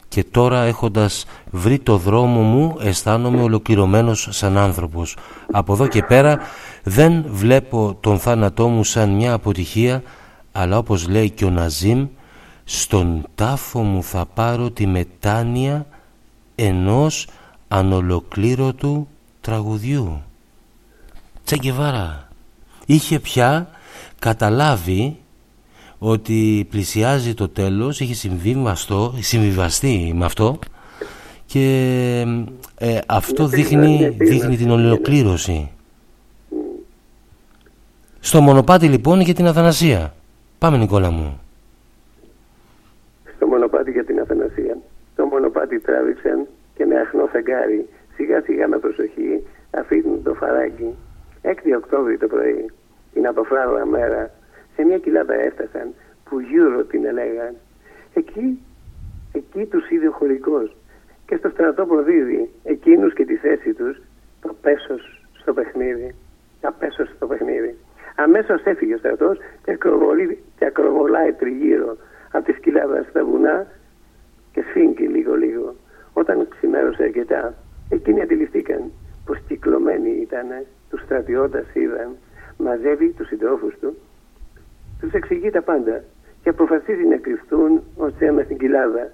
[0.09, 5.17] και τώρα έχοντας βρει το δρόμο μου αισθάνομαι ολοκληρωμένος σαν άνθρωπος.
[5.51, 6.39] Από εδώ και πέρα
[6.83, 10.03] δεν βλέπω τον θάνατό μου σαν μια αποτυχία
[10.53, 12.07] αλλά όπως λέει και ο Ναζίμ
[12.65, 15.87] στον τάφο μου θα πάρω τη μετάνοια
[16.55, 17.29] ενός
[17.69, 19.09] ανολοκλήρωτου
[19.41, 20.23] τραγουδιού.
[21.45, 22.24] Τσεκεβάρα
[22.87, 23.69] είχε πια
[24.19, 25.17] καταλάβει
[25.99, 30.59] ότι πλησιάζει το τέλος, είχε συμβιβαστώ, συμβιβαστεί με αυτό
[31.47, 32.25] και
[32.79, 35.71] ε, αυτό δείχνει, δείχνει την ολοκλήρωση.
[38.21, 40.15] Στο μονοπάτι λοιπόν για την Αθανασία.
[40.59, 41.41] Πάμε Νικόλα μου.
[43.37, 44.79] Στο μονοπάτι για την Αθανασία.
[45.17, 46.47] Το μονοπάτι τράβηξαν
[46.77, 50.95] και με αχνό φεγγάρι σιγά σιγά με προσοχή αφήνουν το φαράκι.
[51.45, 52.71] 6 Οκτώβρη το πρωί,
[53.13, 54.31] την αποφράγωνα μέρα,
[54.75, 57.55] σε μια κοιλάδα έφτασαν που γύρω την έλεγαν.
[58.15, 58.63] Εκεί,
[59.33, 60.77] εκεί τους είδε ο χωρικός
[61.27, 64.01] και στο στρατό προδίδει εκείνους και τη θέση τους
[64.41, 66.15] το πέσος στο παιχνίδι.
[66.61, 67.77] Τα πέσος στο παιχνίδι.
[68.17, 69.79] Αμέσως έφυγε ο στρατός και,
[70.59, 71.97] και ακροβολάει τριγύρω
[72.33, 73.67] από τη σκυλάδα στα βουνά
[74.53, 75.75] και σφίγγει λίγο λίγο.
[76.13, 77.55] Όταν ξημέρωσε αρκετά,
[77.89, 78.91] εκείνοι αντιληφθήκαν
[79.25, 80.47] πως κυκλωμένοι ήταν,
[80.95, 82.17] τους στρατιώτες είδαν,
[82.59, 83.97] μαζεύει τους συντρόφους του,
[85.01, 86.03] τους εξηγεί τα πάντα
[86.43, 89.11] και αποφασίζει να κρυφτούν ως αίμα στην κοιλάδα.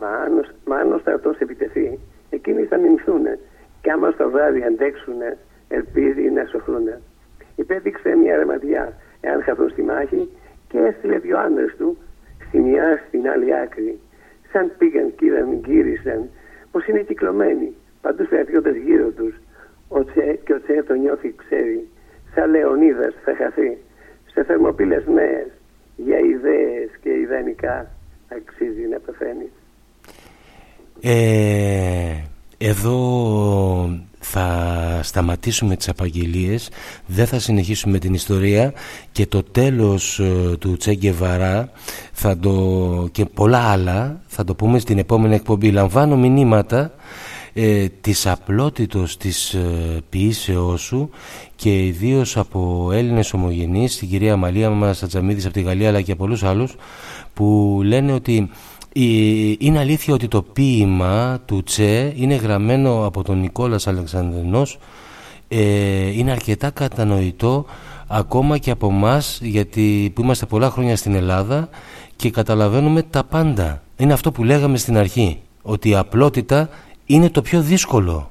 [0.00, 1.98] Μα αν, ο, μα αν ο στρατός επιτεθεί,
[2.30, 3.24] εκείνοι θα μιμηθούν
[3.82, 5.20] και άμα στο βράδυ αντέξουν,
[5.68, 6.88] ελπίζει να σωθούν.
[7.56, 10.28] Υπέδειξε μια ρεματιά εάν χαθούν στη μάχη
[10.68, 11.98] και έστειλε δύο άντρες του
[12.48, 13.98] στη μια στην άλλη άκρη.
[14.52, 16.28] Σαν πήγαν και είδαν, γύρισαν
[16.70, 19.34] πως είναι κυκλωμένοι, παντού στρατιώτες γύρω τους.
[19.92, 21.88] Ο Τσε, και ο Τσε το νιώθει, ξέρει.
[22.34, 23.78] Σαν Λεωνίδας θα χαθεί
[24.32, 25.50] σε θερμοπύλες νέες
[25.96, 27.90] για ιδέες και ιδανικά
[28.28, 29.48] αξίζει να πεθαίνει.
[31.00, 32.16] Ε,
[32.58, 32.98] εδώ
[34.18, 36.70] θα σταματήσουμε τις απαγγελίες
[37.06, 38.72] δεν θα συνεχίσουμε την ιστορία
[39.12, 41.70] και το τέλος ε, του Τσέγκεβαρά
[42.12, 46.92] θα το, και πολλά άλλα θα το πούμε στην επόμενη εκπομπή λαμβάνω μηνύματα
[47.52, 51.10] ε, της απλότητος της ε, ποιήσεώς σου
[51.56, 56.14] και ιδίως από Έλληνες ομογενείς την κυρία Μαλία μας Ατζαμίδης από τη Γαλλία αλλά και
[56.14, 56.76] πολλούς άλλους
[57.34, 58.50] που λένε ότι
[59.58, 64.78] είναι αλήθεια ότι το ποίημα του Τσε είναι γραμμένο από τον Νικόλας Αλεξανδρινός.
[65.48, 67.64] Ε, είναι αρκετά κατανοητό
[68.06, 71.68] ακόμα και από εμάς γιατί που είμαστε πολλά χρόνια στην Ελλάδα
[72.16, 73.82] και καταλαβαίνουμε τα πάντα.
[73.96, 76.68] Είναι αυτό που λέγαμε στην αρχή ότι η απλότητα
[77.14, 78.30] είναι το πιο δύσκολο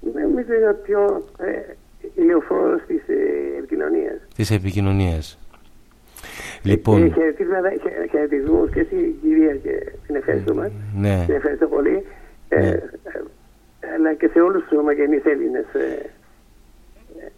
[0.00, 1.74] Νομίζω είναι ο πιο ε,
[2.14, 5.38] ηλιοφόρος της ε, επικοινωνίας της επικοινωνίας
[6.62, 7.02] Λοιπόν.
[7.02, 7.12] Ε,
[8.10, 10.72] χαιρετισμούς και εσύ κυρία και την ευχαριστούμε.
[10.96, 11.22] Ναι.
[11.26, 12.04] Την ευχαριστώ πολύ.
[12.48, 12.66] Ε, ναι.
[12.66, 12.82] Ε,
[13.96, 15.64] αλλά και σε όλους τους ομογενείς Έλληνες.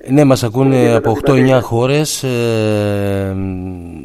[0.06, 2.22] ε, Ναι, μας ακούνε από 8-9 χώρες.
[2.22, 3.36] ε,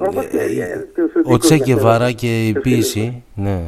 [0.08, 3.24] Όπως και, ε, τους ο δικούς Τσε μας, Γκεβάρα ε, και η τους ποίηση.
[3.36, 3.62] Ναι.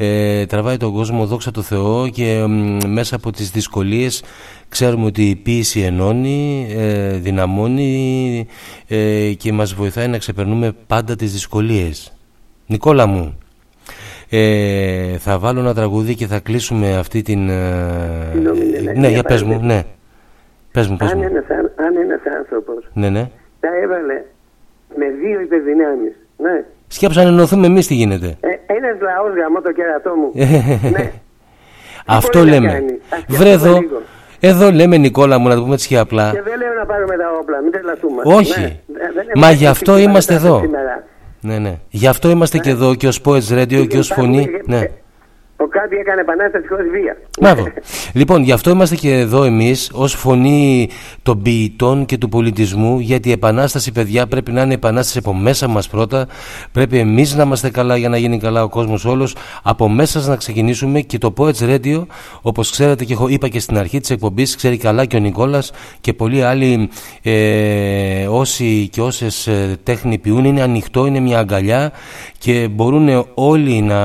[0.00, 4.22] Ε, τραβάει τον κόσμο δόξα τω Θεώ και μ, μέσα από τις δυσκολίες
[4.68, 8.46] ξέρουμε ότι η ποίηση ενώνει, ε, δυναμώνει
[8.88, 12.12] ε, και μας βοηθάει να ξεπερνούμε πάντα τις δυσκολίες.
[12.66, 13.38] Νικόλα μου,
[14.28, 17.48] ε, θα βάλω ένα τραγούδι και θα κλείσουμε αυτή την...
[17.48, 19.74] ε, Συγγνώμη, ναι, ναι, ναι, μια για πες μου, παρένθεση.
[19.74, 19.82] ναι.
[20.72, 21.24] Πες μου, πες αν, μου.
[21.24, 23.30] ένας, αν, αν ένας άνθρωπος Ναι, ναι.
[23.60, 24.24] τα έβαλε
[24.96, 28.26] με δύο υπερδυνάμεις, ναι, Σκέψα να ενωθούμε εμείς τι γίνεται.
[28.26, 30.30] ε, ένας λαός γαμώ το κέρατό μου,
[30.90, 31.12] ναι,
[32.06, 32.72] Αυτό μπορεί να λέμε.
[32.72, 32.92] κάνει.
[33.10, 34.02] Ας Βρε εδώ, σκεφτούμε λίγο.
[34.40, 36.30] εδώ λέμε Νικόλα μου να το πούμε έτσι και απλά.
[36.30, 38.22] και δεν λέω να πάρουμε τα όπλα, μην τρελαθούμε.
[38.24, 38.60] Όχι.
[38.60, 40.64] Ναι, δεν- δεν Μα έχουμε γι' αυτό φυσική είμαστε παράσταση εδώ.
[40.64, 41.04] σήμερα.
[41.40, 41.74] Ναι, ναι.
[41.88, 44.48] Γι' αυτό είμαστε και εδώ και ως Poets Radio και ως φωνή.
[44.64, 44.80] Ναι.
[45.60, 47.16] Ο Κάτι έκανε επανάσταση χωρίς βία.
[47.40, 47.72] Μπράβο.
[48.12, 50.88] λοιπόν, γι' αυτό είμαστε και εδώ εμείς ως φωνή
[51.22, 55.68] των ποιητών και του πολιτισμού γιατί η επανάσταση παιδιά πρέπει να είναι επανάσταση από μέσα
[55.68, 56.26] μας πρώτα
[56.72, 60.36] πρέπει εμείς να είμαστε καλά για να γίνει καλά ο κόσμος όλος από μέσα να
[60.36, 62.06] ξεκινήσουμε και το Poets Radio
[62.42, 65.72] όπως ξέρετε και έχω είπα και στην αρχή της εκπομπής ξέρει καλά και ο Νικόλας
[66.00, 66.90] και πολλοί άλλοι
[67.22, 71.92] ε, όσοι και όσες ε, τέχνη ποιούν είναι ανοιχτό, είναι μια αγκαλιά
[72.38, 73.98] και μπορούν όλοι να,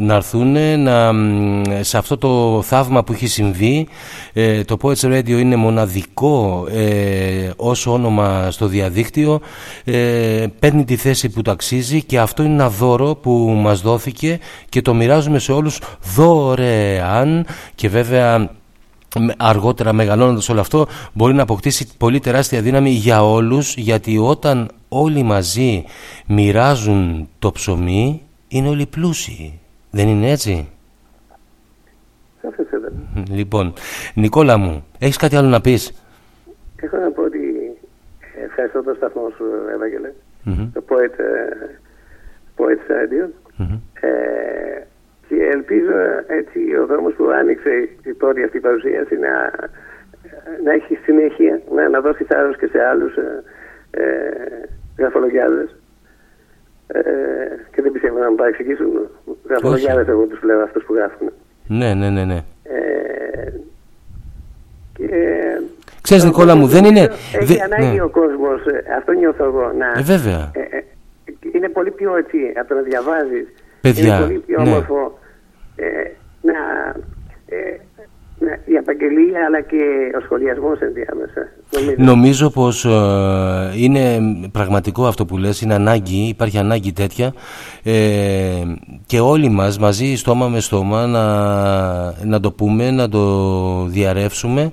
[0.00, 3.88] να έρθουν να, μ, σε αυτό το θαύμα που έχει συμβεί
[4.32, 9.40] ε, το Poets Radio είναι μοναδικό ε, ως όνομα στο διαδίκτυο
[9.84, 14.38] ε, παίρνει τη θέση που το αξίζει και αυτό είναι ένα δώρο που μας δόθηκε
[14.68, 15.80] και το μοιράζουμε σε όλους
[16.14, 18.38] δωρεάν και βέβαια
[19.18, 24.70] με- αργότερα μεγαλώνοντας όλο αυτό μπορεί να αποκτήσει πολύ τεράστια δύναμη για όλους γιατί όταν
[24.88, 25.84] όλοι μαζί
[26.26, 29.60] μοιράζουν το ψωμί είναι όλοι πλούσιοι
[29.96, 30.68] δεν είναι έτσι;
[32.42, 32.88] Σαφές εδώ.
[33.30, 33.72] λοιπόν
[34.14, 35.92] Νικόλα μου έχεις κάτι άλλο να πεις;
[36.76, 37.38] Έχω να πω ότι
[38.38, 39.44] ε, ευχαριστώ το σταθμό σου,
[39.74, 40.12] Ευαγγελέ.
[40.42, 40.70] Μμμ.
[40.72, 41.78] Το Poet, ε,
[42.56, 43.28] Poet Radio.
[43.56, 43.78] Μμμ.
[44.00, 44.86] Ε,
[45.28, 45.92] και ελπίζω
[46.26, 49.50] έτσι ο δρόμος που άνοιξε η πρώτη αυτή παρουσίαση να,
[50.64, 53.42] να έχει συνέχεια, να, να δώσει θάρρος και σε άλλους ε,
[53.90, 54.04] ε,
[54.98, 55.75] γραφολογιάδες.
[56.86, 57.00] Ε,
[57.74, 58.88] και δεν πιστεύω να μου παρεξηγήσουν.
[59.48, 61.28] Γραφολογιάδες εγώ τους λέω αυτούς που γράφουν.
[61.66, 63.52] ναι ναι ναι ναι Ε,
[64.92, 65.08] και
[66.02, 67.00] Ξέρεις Νικόλα μου δεν είναι
[67.40, 68.02] έχει δε- ανάγκη ναι.
[68.02, 69.86] ο κόσμος, ε, αυτό νιώθω εγώ, να...
[69.98, 70.50] Ε, βέβαια.
[70.54, 70.84] ε, ε,
[71.54, 73.46] είναι πολύ πιο έτσι, από το να διαβάζεις,
[73.80, 74.70] Παιδιά, είναι πολύ πιο ναι.
[74.70, 75.18] όμορφο
[75.76, 75.86] ε,
[76.42, 76.54] να,
[78.40, 79.82] ε, να, η απαγγελία αλλά και
[80.18, 81.48] ο σχολιασμός ενδιάμεσα.
[81.70, 81.94] Νομίζω.
[81.98, 84.18] Νομίζω πως ε, είναι
[84.52, 87.34] πραγματικό αυτό που λες, είναι ανάγκη, υπάρχει ανάγκη τέτοια
[87.82, 88.62] ε,
[89.06, 91.24] και όλοι μας μαζί στόμα με στόμα να,
[92.24, 94.72] να το πούμε, να το διαρρεύσουμε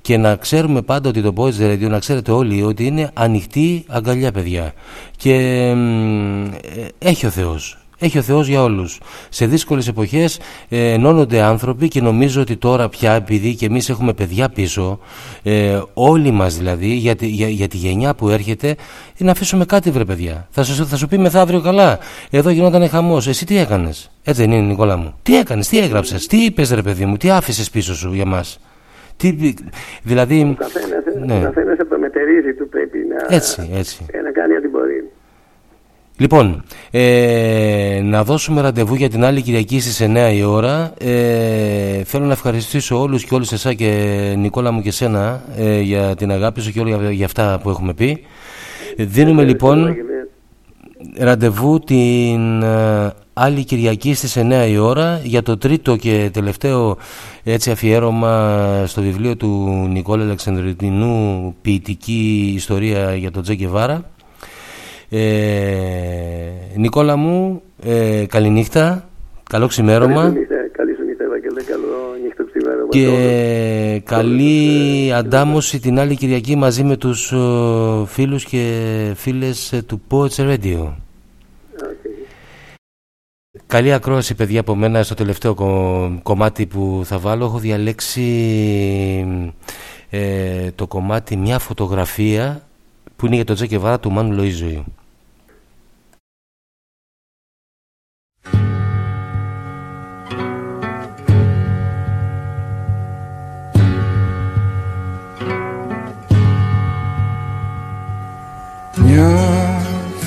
[0.00, 4.32] και να ξέρουμε πάντα ότι το Boys Radio, να ξέρετε όλοι ότι είναι ανοιχτή αγκαλιά
[4.32, 4.72] παιδιά
[5.16, 7.83] και μ, ε, έχει ο Θεός.
[7.98, 9.00] Έχει ο Θεός για όλους.
[9.28, 14.12] Σε δύσκολες εποχές ε, ενώνονται άνθρωποι και νομίζω ότι τώρα πια επειδή και εμείς έχουμε
[14.12, 14.98] παιδιά πίσω
[15.42, 18.76] ε, όλοι μας δηλαδή για τη, για, για τη γενιά που έρχεται
[19.18, 20.48] να αφήσουμε κάτι βρε παιδιά.
[20.50, 21.98] Θα σου, θα σου πει μεθαύριο καλά.
[22.30, 23.26] Εδώ γινόταν χαμός.
[23.26, 25.14] Εσύ τι έκανες; Έτσι δεν είναι Νικόλα μου.
[25.22, 28.60] Τι έκανες, τι έγραψες, τι είπες ρε παιδί μου, τι άφησες πίσω σου για μας;
[29.16, 29.54] Τι,
[30.02, 30.40] δηλαδή...
[30.40, 31.38] Ο καθένας, ε, ναι.
[31.38, 34.06] ο καθένας από το μετερίζει του πρέπει να, Έτσι, έτσι.
[34.12, 35.10] ε, να κάνει ό,τι μπορεί.
[36.16, 40.92] Λοιπόν, ε, να δώσουμε ραντεβού για την άλλη Κυριακή στις 9 η ώρα.
[40.98, 46.14] Ε, θέλω να ευχαριστήσω όλους και όλους εσά και Νικόλα μου και σένα ε, για
[46.14, 48.24] την αγάπη σου και όλα για, για αυτά που έχουμε πει.
[48.96, 49.94] Ε, Δίνουμε λοιπόν
[51.18, 56.96] ραντεβού την ε, άλλη Κυριακή στις 9 η ώρα για το τρίτο και τελευταίο
[57.42, 59.48] έτσι αφιέρωμα στο βιβλίο του
[59.90, 64.13] Νικόλα Αλεξανδριτινού ποιητική ιστορία για τον Τζέκε Βάρα.
[65.16, 69.08] Ε, Νικόλα μου, ε, καληνύχτα,
[69.50, 72.88] καλό ξημέρωμα Καλή σου νύχτα, καλή σου νύχτα, Ευαγγελέ, καλό νύχτα ξημέρωμα.
[72.90, 77.38] και καλή αντάμωση την άλλη Κυριακή μαζί με τους ε,
[78.06, 78.82] φίλους και
[79.16, 80.92] φίλες ε, του Poets Radio.
[83.66, 87.44] Καλή ακρόαση παιδιά από μένα στο τελευταίο κο- κομμάτι που θα βάλω.
[87.44, 88.24] Έχω διαλέξει
[90.10, 92.62] ε, το κομμάτι μια φωτογραφία
[93.16, 94.82] που είναι για τον Τζέκε Βάρα του Μάνου Λοΐζου.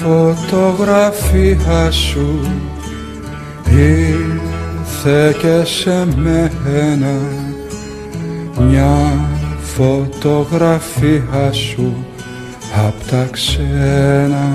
[0.08, 2.40] Φωτογραφία σου.
[3.70, 7.16] Ήρθε και σε μένα
[8.58, 8.98] μια
[9.76, 12.06] φωτογραφία σου.
[12.88, 14.52] Απ' τα ξένα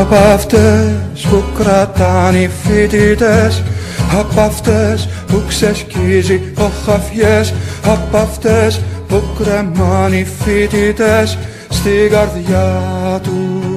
[0.00, 3.62] Απ' αυτές που κρατάνε οι φοιτητές
[4.18, 7.54] Απ' αυτές που ξεσκίζει ο χαφιές
[7.84, 13.68] Απ' αυτές που κρεμάνε οι φοιτητές Στην καρδιά τους.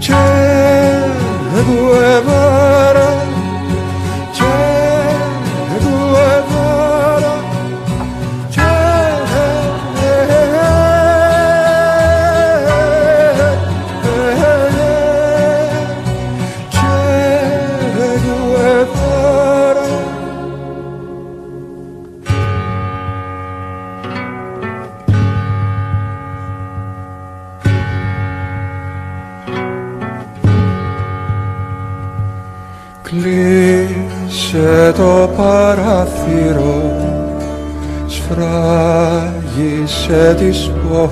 [0.00, 0.40] Che
[1.52, 2.29] Guevara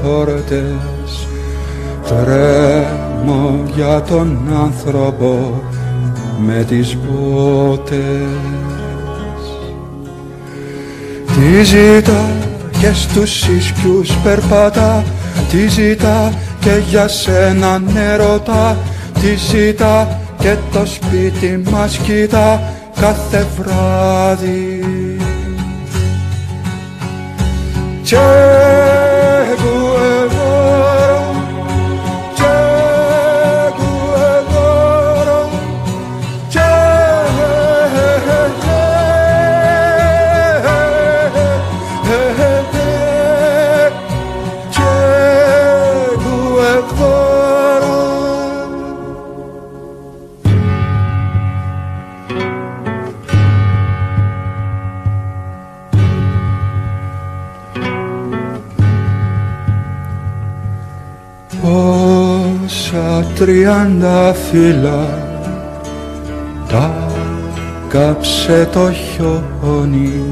[0.09, 1.27] πόρτες
[2.09, 5.63] Τρέμω για τον άνθρωπο
[6.39, 7.99] με τις μπότες
[11.27, 12.25] Τι ζητά
[12.81, 15.05] και στους ίσκιους περπατά.
[15.51, 18.77] Τι ζητά και για σένα νερωτά.
[19.21, 22.63] Τι ζητά και το σπίτι μας κοιτά
[23.01, 24.83] κάθε βράδυ.
[28.11, 28.48] Che
[63.39, 65.27] τριάντα φύλλα.
[66.69, 67.09] Τα
[67.89, 70.25] κάψε το χιόνι.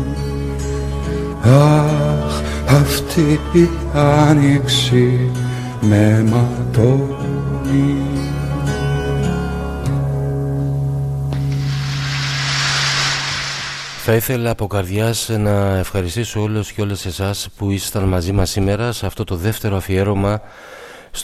[1.42, 5.30] Αχ, αυτή η άνοιξη
[5.80, 7.96] με ματώνει.
[14.04, 18.92] Θα ήθελα από καρδιάς να ευχαριστήσω όλους και όλες εσάς που ήσασταν μαζί μας σήμερα
[18.92, 20.40] σε αυτό το δεύτερο αφιέρωμα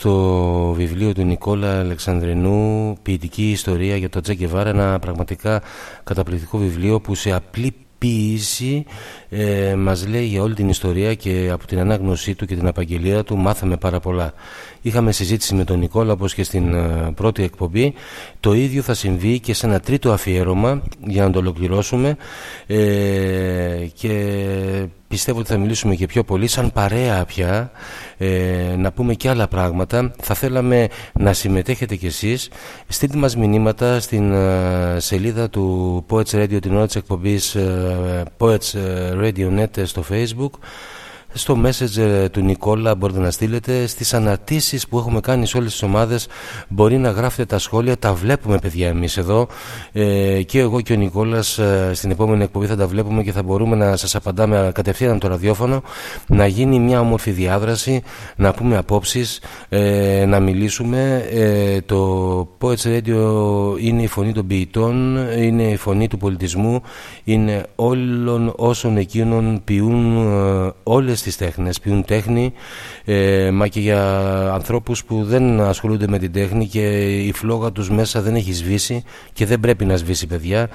[0.03, 5.61] στο βιβλίο του Νικόλα Αλεξανδρινού «Ποιητική ιστορία για τον Τζέκεβάρα» ένα πραγματικά
[6.03, 8.85] καταπληκτικό βιβλίο που σε απλή ποίηση
[9.29, 13.23] ε, μας λέει για όλη την ιστορία και από την ανάγνωσή του και την απαγγελία
[13.23, 14.33] του μάθαμε πάρα πολλά.
[14.81, 17.93] Είχαμε συζήτηση με τον Νικόλα όπως και στην ε, πρώτη εκπομπή.
[18.39, 22.17] Το ίδιο θα συμβεί και σε ένα τρίτο αφιέρωμα για να το ολοκληρώσουμε
[22.67, 22.77] ε,
[23.93, 24.13] και
[25.13, 27.71] πιστεύω ότι θα μιλήσουμε και πιο πολύ σαν παρέα πια
[28.17, 30.11] ε, να πούμε και άλλα πράγματα.
[30.21, 32.49] Θα θέλαμε να συμμετέχετε κι εσείς.
[32.87, 38.73] Στείλτε μας μηνύματα στην ε, σελίδα του Poets Radio την ώρα της εκπομπής ε, Poets
[39.21, 40.51] Radio Net στο Facebook
[41.33, 43.87] στο messenger του Νικόλα μπορείτε να στείλετε.
[43.87, 46.27] Στις αναρτήσεις που έχουμε κάνει σε όλες τις ομάδες
[46.67, 47.97] μπορεί να γράφετε τα σχόλια.
[47.97, 49.47] Τα βλέπουμε παιδιά εμείς εδώ.
[49.91, 53.43] Ε, και εγώ και ο Νικόλας ε, στην επόμενη εκπομπή θα τα βλέπουμε και θα
[53.43, 55.81] μπορούμε να σας απαντάμε κατευθείαν το ραδιόφωνο.
[56.27, 58.03] Να γίνει μια όμορφη διάδραση
[58.35, 61.27] να πούμε απόψεις ε, να μιλήσουμε.
[61.31, 66.81] Ε, το Poets Radio είναι η φωνή των ποιητών είναι η φωνή του πολιτισμού
[67.23, 72.53] είναι όλων όσων εκείνων ποιούν ε, όλες τις τέχνες, ποιούν τέχνη
[73.05, 74.01] ε, μα και για
[74.53, 79.03] ανθρώπους που δεν ασχολούνται με την τέχνη και η φλόγα τους μέσα δεν έχει σβήσει
[79.33, 80.69] και δεν πρέπει να σβήσει παιδιά.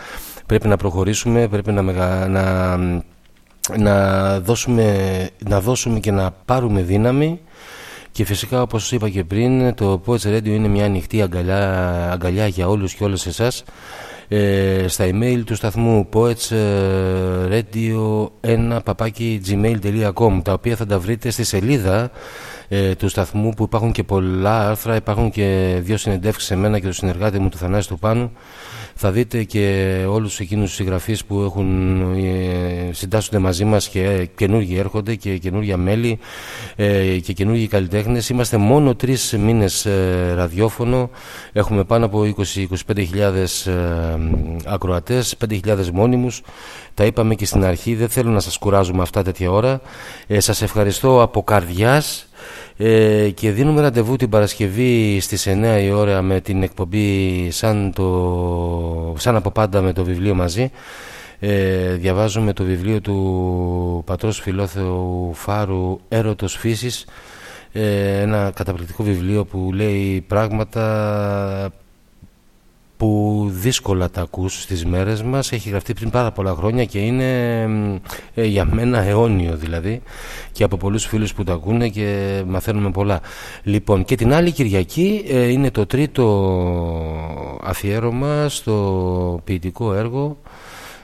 [0.47, 2.77] Πρέπει να προχωρήσουμε πρέπει να, μεγα, να,
[3.77, 7.41] να, δώσουμε, να δώσουμε και να πάρουμε δύναμη.
[8.13, 12.69] Και φυσικά όπως είπα και πριν το Poets Radio είναι μια ανοιχτή αγκαλιά, αγκαλιά για
[12.69, 13.65] όλους και όλες εσάς
[14.29, 16.39] ε, στα email του σταθμού poetsradio1
[19.49, 22.11] gmail.com τα οποία θα τα βρείτε στη σελίδα
[22.69, 26.87] ε, του σταθμού που υπάρχουν και πολλά άρθρα υπάρχουν και δύο συνεντεύξεις σε μένα και
[26.87, 28.33] το συνεργάτη μου του Θανάση του Πάνου
[29.01, 34.77] θα δείτε και όλους εκείνους τους συγγραφείς που έχουν ε, συντάσσονται μαζί μας και καινούργοι
[34.77, 36.19] έρχονται και καινούργια μέλη
[36.77, 38.29] ε, και καινούργιοι καλλιτέχνες.
[38.29, 41.11] Είμαστε μόνο τρεις μήνες ε, ραδιόφωνο,
[41.53, 43.69] έχουμε πάνω από 20-25 χιλιάδες
[44.65, 46.43] ακροατές, 5.000 μόνιμους.
[46.95, 49.81] Τα είπαμε και στην αρχή, δεν θέλω να σας κουράζουμε αυτά τέτοια ώρα.
[50.27, 52.28] Ε, σας ευχαριστώ από καρδιάς
[52.81, 59.15] ε, και δίνουμε ραντεβού την Παρασκευή στις 9 η ώρα με την εκπομπή σαν, το,
[59.19, 60.71] σαν από πάντα με το βιβλίο μαζί.
[61.39, 67.07] Ε, διαβάζουμε το βιβλίο του πατρός Φιλόθεου Φάρου «Έρωτος φύσης»
[67.73, 71.73] ε, ένα καταπληκτικό βιβλίο που λέει πράγματα
[72.99, 75.53] που δύσκολα τα ακούς στις μέρες μας.
[75.53, 77.63] Έχει γραφτεί πριν πάρα πολλά χρόνια και είναι
[78.35, 80.03] ε, για μένα αιώνιο δηλαδή.
[80.53, 83.21] Και από πολλούς φίλους που τα ακούνε και μαθαίνουμε πολλά.
[83.63, 86.27] Λοιπόν και την άλλη Κυριακή ε, είναι το τρίτο
[87.63, 90.37] αφιέρωμα στο ποιητικό έργο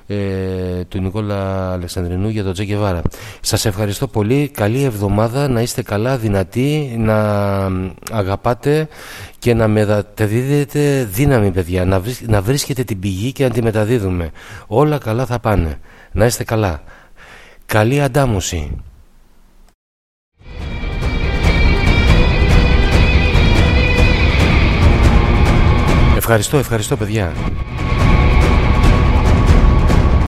[0.06, 3.02] ε, του Νικόλα Αλεξανδρινού για τον Τζέκεβάρα.
[3.40, 7.16] Σας ευχαριστώ πολύ, καλή εβδομάδα, να είστε καλά, δυνατοί, να
[8.10, 8.88] αγαπάτε
[9.38, 14.30] και να μεταδίδετε δύναμη παιδιά, να, να βρίσκετε την πηγή και να τη μεταδίδουμε.
[14.66, 15.78] Όλα καλά θα πάνε.
[16.12, 16.82] Να είστε καλά.
[17.66, 18.70] Καλή αντάμωση.
[26.16, 27.32] Ευχαριστώ, ευχαριστώ παιδιά.